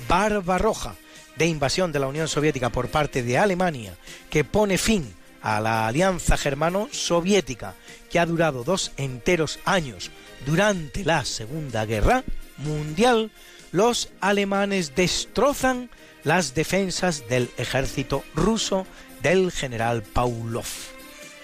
[0.09, 0.95] Barbarroja
[1.37, 3.99] de invasión de la Unión Soviética por parte de Alemania,
[4.31, 7.75] que pone fin a la alianza germano-soviética
[8.09, 10.11] que ha durado dos enteros años
[10.47, 12.25] durante la Segunda Guerra
[12.57, 13.31] Mundial,
[13.73, 15.91] los alemanes destrozan
[16.25, 18.87] las defensas del ejército ruso
[19.23, 20.67] del general Paulov.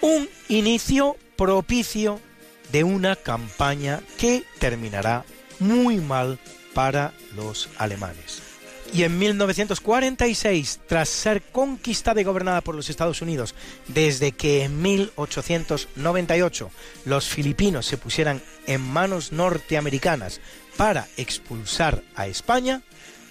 [0.01, 2.19] Un inicio propicio
[2.71, 5.25] de una campaña que terminará
[5.59, 6.39] muy mal
[6.73, 8.41] para los alemanes.
[8.93, 13.53] Y en 1946, tras ser conquistada y gobernada por los Estados Unidos,
[13.87, 16.71] desde que en 1898
[17.05, 20.39] los filipinos se pusieran en manos norteamericanas
[20.77, 22.81] para expulsar a España,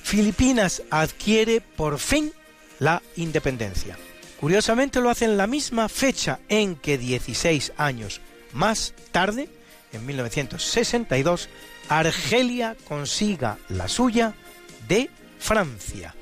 [0.03, 2.33] Filipinas adquiere por fin
[2.79, 3.97] la independencia.
[4.41, 8.21] Curiosamente lo hace en la misma fecha en que 16 años
[8.53, 9.49] más tarde,
[9.93, 11.49] en 1962,
[11.89, 14.35] Argelia consiga la suya
[14.89, 15.09] de
[15.39, 16.16] Francia.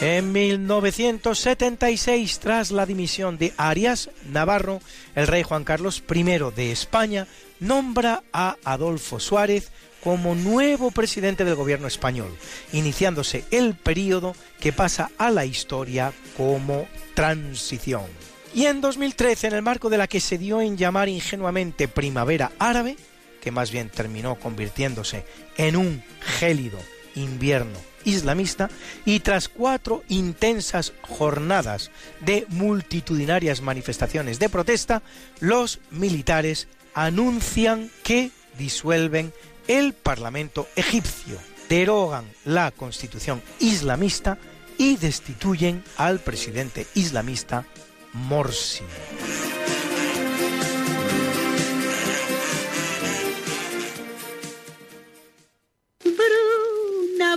[0.00, 4.80] En 1976, tras la dimisión de Arias Navarro,
[5.16, 6.22] el rey Juan Carlos I
[6.54, 7.26] de España
[7.58, 12.32] nombra a Adolfo Suárez como nuevo presidente del gobierno español,
[12.72, 18.04] iniciándose el periodo que pasa a la historia como transición.
[18.54, 22.52] Y en 2013, en el marco de la que se dio en llamar ingenuamente Primavera
[22.60, 22.96] Árabe,
[23.40, 25.24] que más bien terminó convirtiéndose
[25.56, 26.78] en un gélido
[27.16, 28.70] invierno islamista
[29.04, 31.90] y tras cuatro intensas jornadas
[32.20, 35.02] de multitudinarias manifestaciones de protesta,
[35.40, 39.32] los militares anuncian que disuelven
[39.68, 44.38] el Parlamento egipcio, derogan la constitución islamista
[44.78, 47.66] y destituyen al presidente islamista
[48.12, 48.84] Morsi.
[56.04, 57.36] Bruna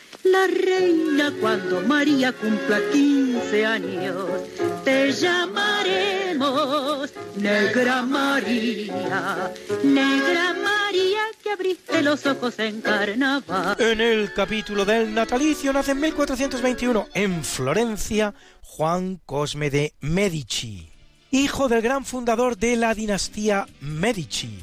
[0.31, 4.25] la reina cuando María cumpla 15 años.
[4.83, 9.51] Te llamaremos Negra María,
[9.83, 13.75] Negra María que abriste los ojos en carnaval.
[13.79, 20.89] En el capítulo del natalicio nace en 1421 en Florencia Juan Cosme de Medici,
[21.31, 24.59] hijo del gran fundador de la dinastía Medici,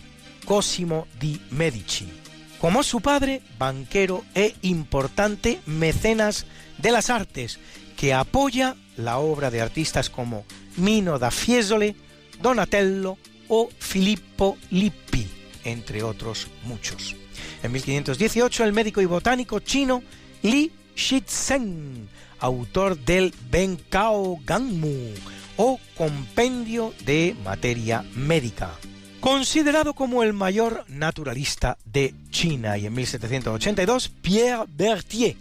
[0.46, 2.17] Cosimo di Medici
[2.60, 6.46] como su padre, banquero e importante mecenas
[6.78, 7.58] de las artes,
[7.96, 10.44] que apoya la obra de artistas como
[10.76, 11.96] Mino da Fiesole,
[12.40, 13.18] Donatello
[13.48, 15.26] o Filippo Lippi,
[15.64, 17.16] entre otros muchos.
[17.62, 20.02] En 1518 el médico y botánico chino
[20.42, 22.08] Li Shizhen,
[22.40, 25.14] autor del Benkao Gangmu
[25.56, 28.70] o compendio de materia médica,
[29.20, 35.36] considerado como el mayor naturalista de China y en 1782 Pierre Berthier,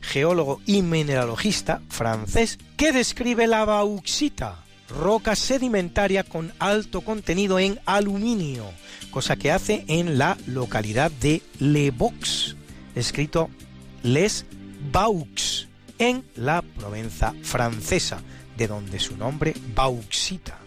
[0.00, 8.64] geólogo y mineralogista francés, que describe la bauxita, roca sedimentaria con alto contenido en aluminio,
[9.10, 12.56] cosa que hace en la localidad de Le Box,
[12.94, 13.48] escrito
[14.02, 14.44] Les
[14.92, 15.68] Baux,
[15.98, 18.20] en la Provenza francesa,
[18.56, 20.58] de donde su nombre bauxita.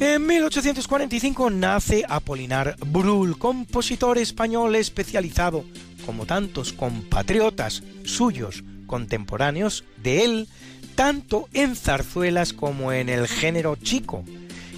[0.00, 5.64] En 1845 nace Apolinar Brul, compositor español especializado,
[6.06, 10.48] como tantos compatriotas suyos contemporáneos de él,
[10.94, 14.24] tanto en zarzuelas como en el género chico,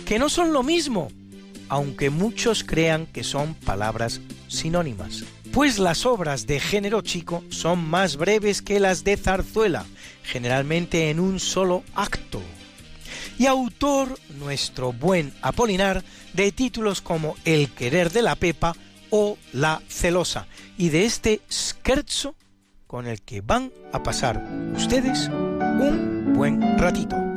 [0.06, 1.08] que no son lo mismo,
[1.72, 5.24] aunque muchos crean que son palabras sinónimas.
[5.54, 9.86] Pues las obras de género chico son más breves que las de zarzuela,
[10.22, 12.42] generalmente en un solo acto
[13.38, 16.04] y autor nuestro buen Apolinar
[16.34, 18.74] de títulos como El querer de la Pepa
[19.08, 22.34] o La celosa y de este scherzo
[22.86, 24.46] con el que van a pasar
[24.76, 27.31] ustedes un buen ratito.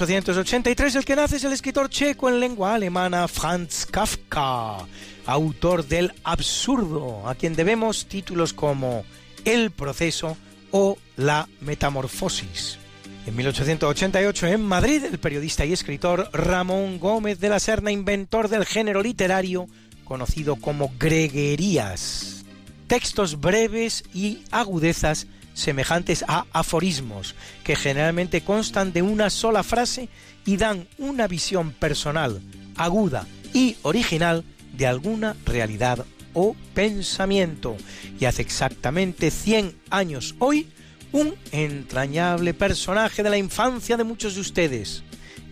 [0.00, 4.86] 1883 el que nace es el escritor checo en lengua alemana Franz Kafka,
[5.26, 9.04] autor del absurdo, a quien debemos títulos como
[9.44, 10.36] El proceso
[10.70, 12.78] o La metamorfosis.
[13.26, 18.66] En 1888 en Madrid el periodista y escritor Ramón Gómez de la Serna, inventor del
[18.66, 19.66] género literario
[20.04, 22.44] conocido como greguerías.
[22.86, 25.26] Textos breves y agudezas
[25.58, 30.08] semejantes a aforismos, que generalmente constan de una sola frase
[30.46, 32.40] y dan una visión personal,
[32.76, 34.44] aguda y original
[34.76, 37.76] de alguna realidad o pensamiento.
[38.20, 40.68] Y hace exactamente 100 años hoy,
[41.10, 45.02] un entrañable personaje de la infancia de muchos de ustedes,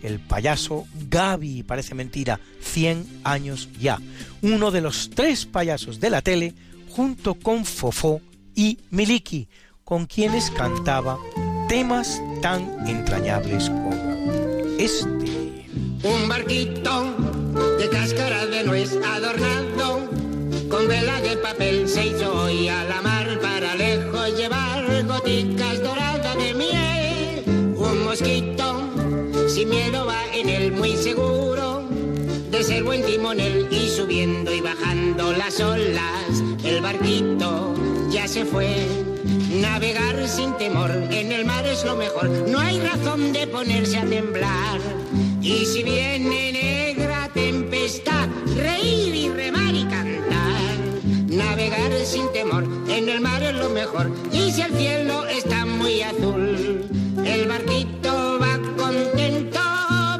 [0.03, 3.99] el payaso Gaby, parece mentira, 100 años ya,
[4.41, 6.53] uno de los tres payasos de la tele,
[6.89, 8.21] junto con Fofó
[8.55, 9.47] y Miliki,
[9.87, 11.17] con quienes cantaba
[11.69, 13.93] temas tan entrañables como
[14.77, 15.65] este.
[16.03, 17.05] Un barquito
[17.79, 20.01] de cáscara de nuez adornado
[20.69, 26.35] con vela de papel se hizo hoy a la mar para lejos llevar goticas doradas
[26.35, 27.73] de miel.
[27.77, 28.89] Un mosquito
[29.47, 31.87] sin miedo va en él muy seguro
[32.51, 37.73] de ser buen timonel y subiendo y bajando las olas, el barquito
[38.09, 39.07] ya se fue.
[39.49, 44.05] Navegar sin temor en el mar es lo mejor, no hay razón de ponerse a
[44.05, 44.79] temblar.
[45.41, 50.77] Y si viene negra tempestad, reír y remar y cantar.
[51.27, 56.01] Navegar sin temor en el mar es lo mejor, y si el cielo está muy
[56.01, 56.85] azul,
[57.25, 59.59] el barquito va contento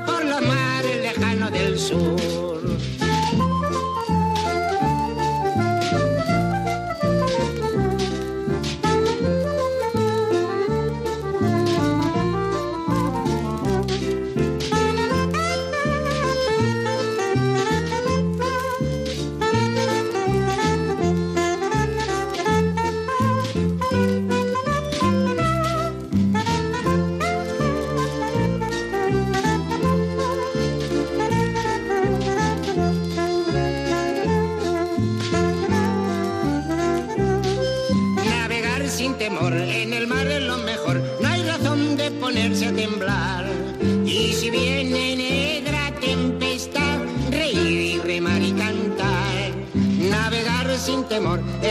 [0.05, 2.36] por los mares lejanos del sur.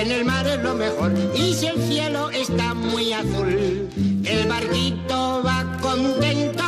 [0.00, 3.88] En el mar es lo mejor, y si el cielo está muy azul,
[4.24, 6.64] el barquito va contento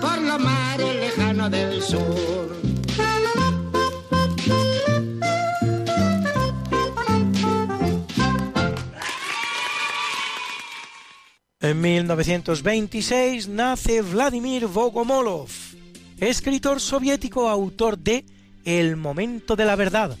[0.00, 2.56] por los mares lejanos del sur.
[11.62, 15.50] En 1926 nace Vladimir Bogomolov,
[16.18, 18.24] escritor soviético autor de
[18.64, 20.16] El momento de la verdad,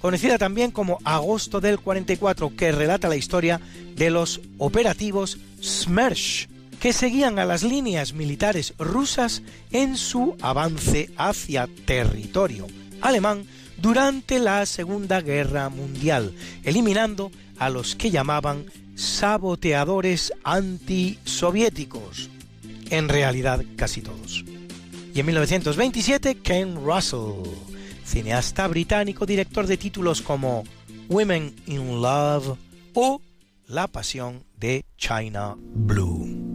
[0.00, 3.60] conocida también como Agosto del 44, que relata la historia
[3.96, 6.48] de los operativos Smersh,
[6.80, 9.42] que seguían a las líneas militares rusas
[9.72, 12.66] en su avance hacia territorio
[13.00, 13.44] alemán
[13.80, 16.32] durante la Segunda Guerra Mundial,
[16.64, 22.28] eliminando a los que llamaban saboteadores antisoviéticos,
[22.90, 24.44] en realidad casi todos.
[25.14, 27.44] Y en 1927 Ken Russell,
[28.08, 30.64] cineasta británico, director de títulos como
[31.08, 32.56] Women in Love
[32.94, 33.20] o
[33.66, 36.47] La Pasión de China Blue.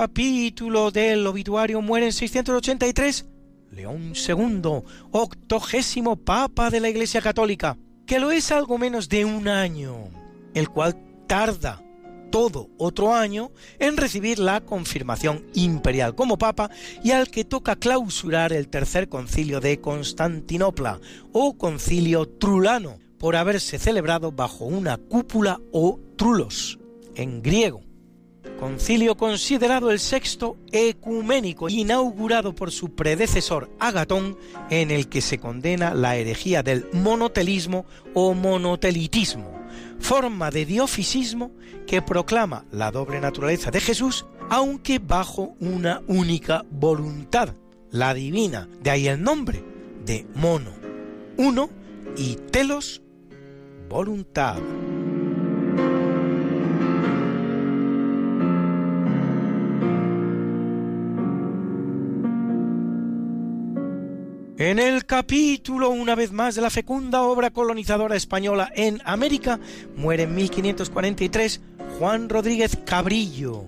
[0.00, 3.26] Capítulo del obituario muere en 683
[3.72, 7.76] León II, octogésimo papa de la Iglesia Católica,
[8.06, 10.04] que lo es algo menos de un año,
[10.54, 10.96] el cual
[11.26, 11.82] tarda
[12.30, 13.50] todo otro año
[13.80, 16.70] en recibir la confirmación imperial como papa
[17.02, 21.00] y al que toca clausurar el tercer concilio de Constantinopla
[21.32, 26.78] o concilio trulano por haberse celebrado bajo una cúpula o trulos
[27.16, 27.87] en griego
[28.56, 34.36] concilio considerado el sexto ecuménico, inaugurado por su predecesor Agatón,
[34.70, 39.52] en el que se condena la herejía del monotelismo o monotelitismo,
[39.98, 41.52] forma de diofisismo
[41.86, 47.54] que proclama la doble naturaleza de Jesús, aunque bajo una única voluntad,
[47.90, 49.64] la divina, de ahí el nombre
[50.04, 50.72] de mono,
[51.36, 51.70] uno
[52.16, 53.02] y telos,
[53.88, 54.58] voluntad.
[64.58, 69.60] En el capítulo, una vez más, de la fecunda obra colonizadora española en América,
[69.94, 71.60] muere en 1543
[71.96, 73.66] Juan Rodríguez Cabrillo,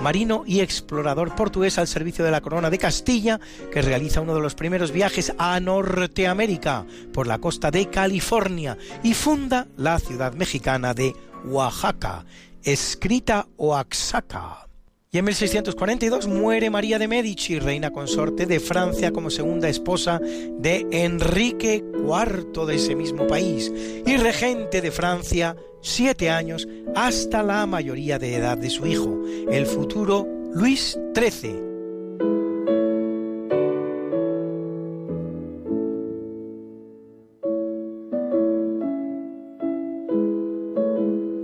[0.00, 3.38] marino y explorador portugués al servicio de la Corona de Castilla,
[3.70, 9.14] que realiza uno de los primeros viajes a Norteamérica por la costa de California y
[9.14, 11.14] funda la ciudad mexicana de
[11.44, 12.24] Oaxaca,
[12.64, 14.71] escrita Oaxaca.
[15.14, 20.86] Y en 1642 muere María de Medici, reina consorte de Francia como segunda esposa de
[20.90, 23.70] Enrique IV de ese mismo país
[24.06, 29.66] y regente de Francia siete años hasta la mayoría de edad de su hijo, el
[29.66, 31.60] futuro Luis XIII.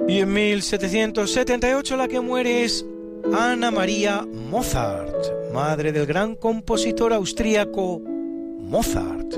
[0.08, 2.86] Y en 1778 la que muere es
[3.32, 9.36] Ana María Mozart, madre del gran compositor austríaco Mozart.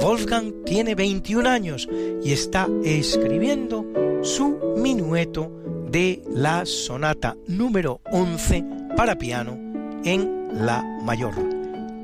[0.00, 1.88] Wolfgang tiene 21 años
[2.22, 3.84] y está escribiendo
[4.22, 5.50] su minueto
[5.90, 8.64] de la sonata número 11
[8.96, 9.56] para piano
[10.04, 11.34] en la mayor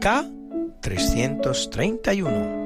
[0.01, 2.60] K331.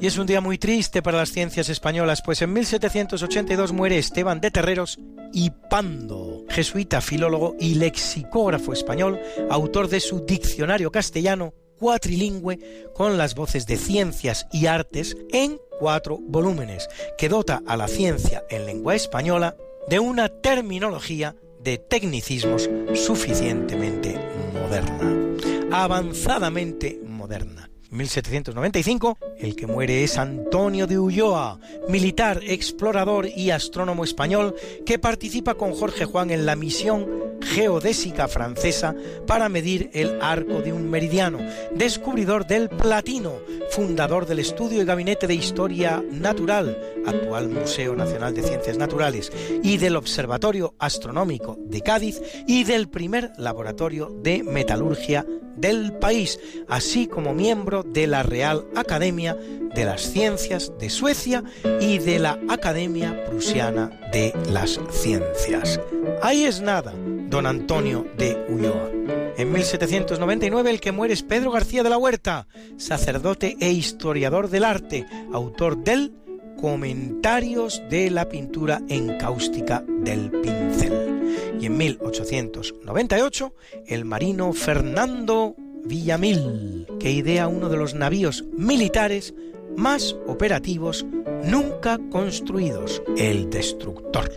[0.00, 4.40] Y es un día muy triste para las ciencias españolas, pues en 1782 muere Esteban
[4.40, 4.98] de Terreros
[5.34, 9.20] y Pando, jesuita, filólogo y lexicógrafo español,
[9.50, 16.18] autor de su diccionario castellano cuatrilingüe con las voces de ciencias y artes en cuatro
[16.18, 19.54] volúmenes, que dota a la ciencia en lengua española
[19.88, 24.18] de una terminología de tecnicismos suficientemente
[24.54, 25.36] moderna,
[25.72, 27.70] avanzadamente moderna.
[27.90, 31.58] 1795, el que muere es Antonio de Ulloa,
[31.88, 34.54] militar, explorador y astrónomo español
[34.86, 38.94] que participa con Jorge Juan en la misión geodésica francesa
[39.26, 41.38] para medir el arco de un meridiano,
[41.74, 43.34] descubridor del platino,
[43.70, 49.78] fundador del Estudio y Gabinete de Historia Natural, actual Museo Nacional de Ciencias Naturales, y
[49.78, 55.26] del Observatorio Astronómico de Cádiz y del primer laboratorio de metalurgia
[55.56, 56.38] del país,
[56.68, 59.36] así como miembro de la Real Academia
[59.74, 61.44] de las Ciencias de Suecia
[61.80, 65.80] y de la Academia Prusiana de las Ciencias.
[66.22, 66.92] Ahí es nada,
[67.28, 68.90] don Antonio de Ulloa.
[69.36, 72.46] En 1799 el que muere es Pedro García de la Huerta,
[72.76, 76.12] sacerdote e historiador del arte, autor del
[76.60, 81.56] Comentarios de la pintura encáustica del pincel.
[81.58, 83.54] Y en 1898
[83.86, 89.34] el marino Fernando Villamil, que idea uno de los navíos militares
[89.76, 91.06] más operativos
[91.44, 94.30] nunca construidos, el Destructor.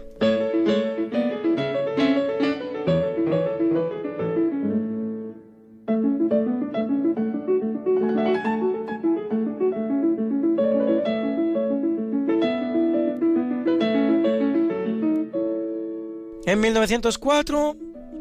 [16.46, 17.76] En 1904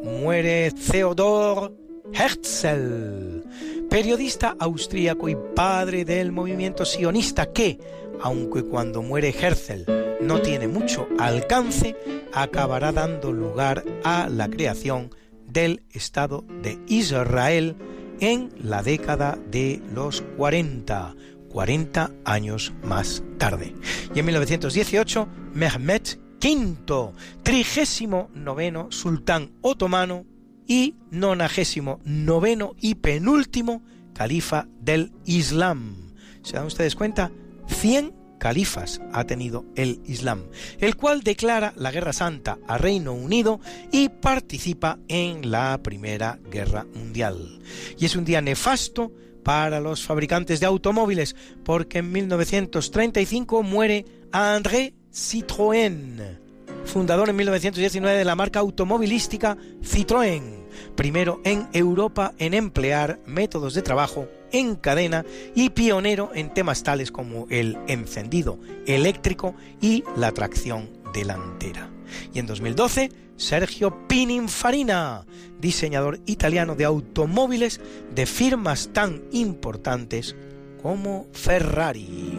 [0.04, 1.81] muere Theodor
[2.14, 3.42] Herzl,
[3.88, 7.78] periodista austríaco y padre del movimiento sionista que,
[8.20, 9.84] aunque cuando muere Herzl
[10.20, 11.96] no tiene mucho alcance,
[12.32, 15.10] acabará dando lugar a la creación
[15.46, 17.76] del Estado de Israel
[18.20, 21.14] en la década de los 40,
[21.48, 23.74] 40 años más tarde.
[24.14, 30.24] Y en 1918, Mehmet quinto, trigésimo noveno sultán otomano
[30.66, 33.82] y nonagésimo noveno y penúltimo
[34.14, 36.12] califa del Islam.
[36.42, 37.30] ¿Se dan ustedes cuenta?
[37.68, 40.46] 100 califas ha tenido el Islam,
[40.80, 43.60] el cual declara la Guerra Santa a Reino Unido
[43.92, 47.60] y participa en la Primera Guerra Mundial.
[47.98, 49.12] Y es un día nefasto
[49.44, 56.38] para los fabricantes de automóviles, porque en 1935 muere André Citroën,
[56.84, 60.64] fundador en 1919 de la marca automovilística Citroën,
[60.94, 67.10] primero en Europa en emplear métodos de trabajo en cadena y pionero en temas tales
[67.10, 71.90] como el encendido eléctrico y la tracción delantera.
[72.34, 75.26] Y en 2012, Sergio Pininfarina,
[75.58, 77.80] diseñador italiano de automóviles
[78.14, 80.36] de firmas tan importantes
[80.82, 82.38] como Ferrari.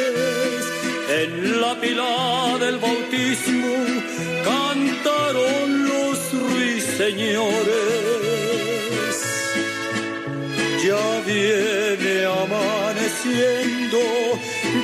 [1.23, 3.75] En la pila del bautismo
[4.43, 6.17] cantaron los
[6.47, 7.91] ruiseñores.
[10.83, 13.99] Ya viene amaneciendo,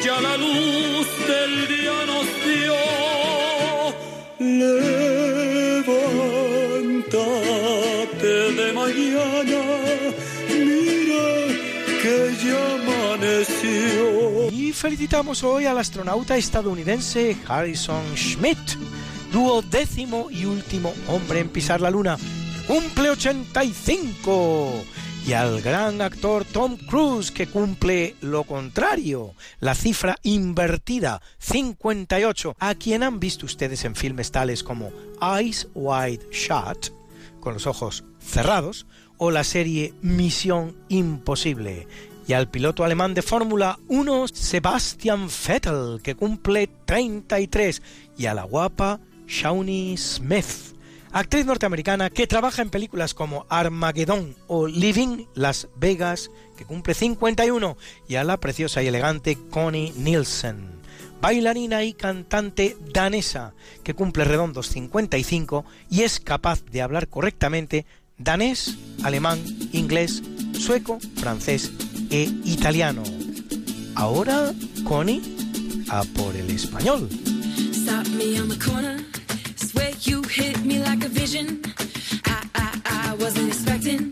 [0.06, 1.07] ya la luz
[14.78, 18.58] felicitamos hoy al astronauta estadounidense Harrison Schmitt,
[19.32, 22.18] duodécimo y último hombre en pisar la luna.
[22.68, 24.84] Cumple 85
[25.26, 32.76] y al gran actor Tom Cruise que cumple lo contrario, la cifra invertida, 58, a
[32.76, 34.92] quien han visto ustedes en filmes tales como
[35.22, 36.92] Eyes Wide Shut,
[37.40, 38.86] con los ojos cerrados,
[39.18, 41.88] o la serie Misión Imposible,
[42.28, 47.82] y al piloto alemán de Fórmula 1 Sebastian Vettel que cumple 33,
[48.18, 50.78] y a la guapa Shawnee Smith
[51.12, 57.78] actriz norteamericana que trabaja en películas como Armageddon o Living Las Vegas, que cumple 51,
[58.08, 60.70] y a la preciosa y elegante Connie Nielsen,
[61.22, 67.86] bailarina y cantante danesa, que cumple redondos 55 y es capaz de hablar correctamente
[68.18, 69.40] danés, alemán,
[69.72, 70.22] inglés,
[70.54, 71.72] sueco, francés
[72.10, 73.04] e italiano.
[73.96, 74.54] Ahora,
[74.84, 75.22] Connie,
[75.90, 77.10] a por el español.
[77.74, 78.98] Stop me on the corner.
[79.56, 81.62] Swear you hit me like a vision.
[82.26, 84.12] I, I, I wasn't expecting.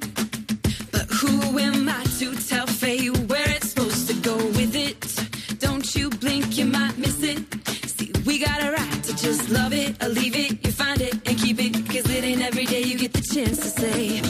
[0.92, 5.60] But who am I to tell fate where it's supposed to go with it?
[5.60, 7.40] Don't you blink, you might miss it.
[7.86, 10.66] See, we got a right to just love it or leave it.
[10.66, 11.74] You find it and keep it.
[11.88, 14.22] Cause it ain't every day you get the chance to say,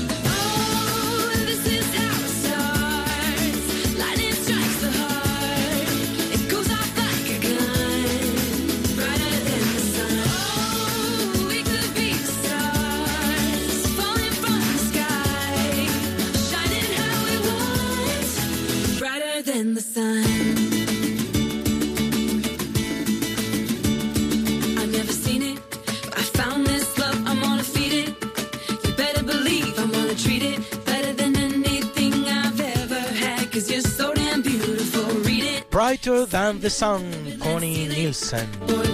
[35.76, 38.48] Brighter Than the Sun, Connie Nielsen.
[38.66, 38.86] Boy,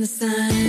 [0.00, 0.59] the sun.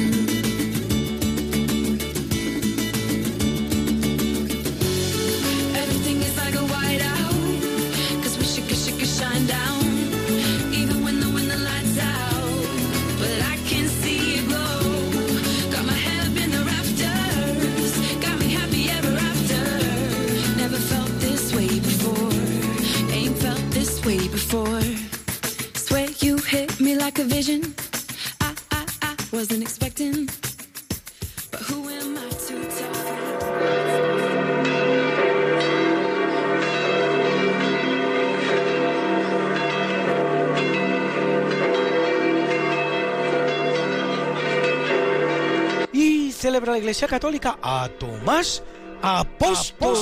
[46.62, 48.62] Celebra la Iglesia Católica a Tomás
[49.02, 49.98] Apóstol.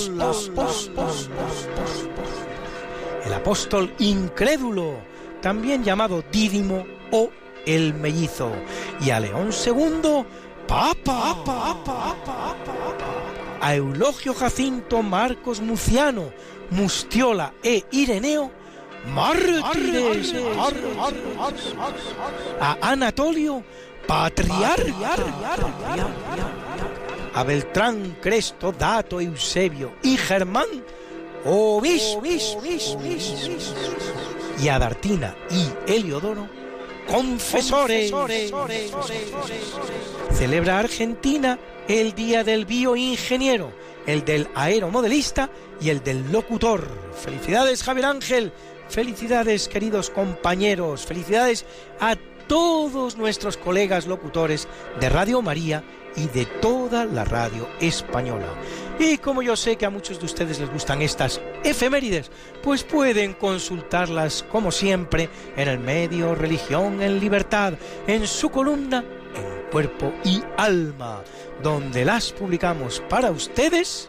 [3.25, 4.99] El apóstol incrédulo,
[5.41, 7.29] también llamado Dídimo o
[7.65, 8.51] el mellizo.
[8.99, 10.25] Y a León II,
[10.67, 11.77] Papa,
[13.61, 16.33] a Eulogio Jacinto Marcos Muciano,
[16.71, 18.51] Mustiola e Ireneo,
[19.13, 20.33] mártires,
[22.59, 23.63] a Anatolio,
[24.09, 25.15] patriarca,
[27.35, 30.65] a Beltrán, Cresto, Dato, Eusebio y Germán,
[31.45, 32.23] obispo,
[34.59, 36.49] y a Dartina y Heliodoro,
[37.07, 38.11] confesores.
[40.33, 43.71] Celebra Argentina el Día del Bioingeniero,
[44.07, 46.87] el del aeromodelista y el del locutor.
[47.13, 48.53] Felicidades Javier Ángel,
[48.89, 51.63] felicidades queridos compañeros, felicidades
[51.99, 52.15] a
[52.49, 54.67] todos nuestros colegas locutores
[54.99, 55.83] de Radio María
[56.15, 58.47] y de toda la radio española.
[58.97, 62.31] Y como yo sé que a muchos de ustedes les gustan estas efemérides,
[62.63, 67.75] pues pueden consultarlas como siempre en el medio Religión en Libertad,
[68.07, 69.05] en su columna
[69.35, 71.21] En Cuerpo y Alma,
[71.61, 74.08] donde las publicamos para ustedes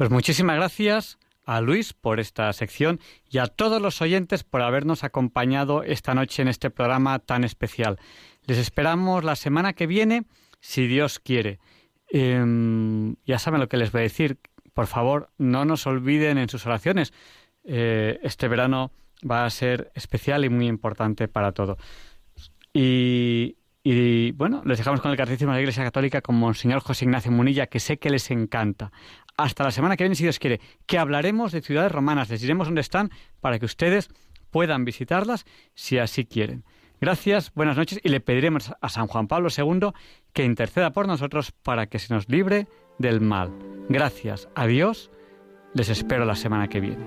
[0.00, 5.04] Pues muchísimas gracias a Luis por esta sección y a todos los oyentes por habernos
[5.04, 7.98] acompañado esta noche en este programa tan especial.
[8.46, 10.24] Les esperamos la semana que viene,
[10.58, 11.58] si Dios quiere.
[12.08, 14.38] Em, ya saben lo que les voy a decir.
[14.72, 17.12] Por favor, no nos olviden en sus oraciones.
[17.64, 18.92] Eh, este verano
[19.30, 21.76] va a ser especial y muy importante para todo.
[22.72, 27.32] Y, bueno, les dejamos con el Catecismo de la Iglesia Católica con Monseñor José Ignacio
[27.32, 28.92] Munilla, que sé que les encanta.
[29.40, 32.28] Hasta la semana que viene, si Dios quiere, que hablaremos de ciudades romanas.
[32.28, 33.10] Les diremos dónde están
[33.40, 34.10] para que ustedes
[34.50, 36.62] puedan visitarlas si así quieren.
[37.00, 39.92] Gracias, buenas noches y le pediremos a San Juan Pablo II
[40.34, 42.68] que interceda por nosotros para que se nos libre
[42.98, 43.50] del mal.
[43.88, 45.10] Gracias, adiós,
[45.72, 47.06] les espero la semana que viene.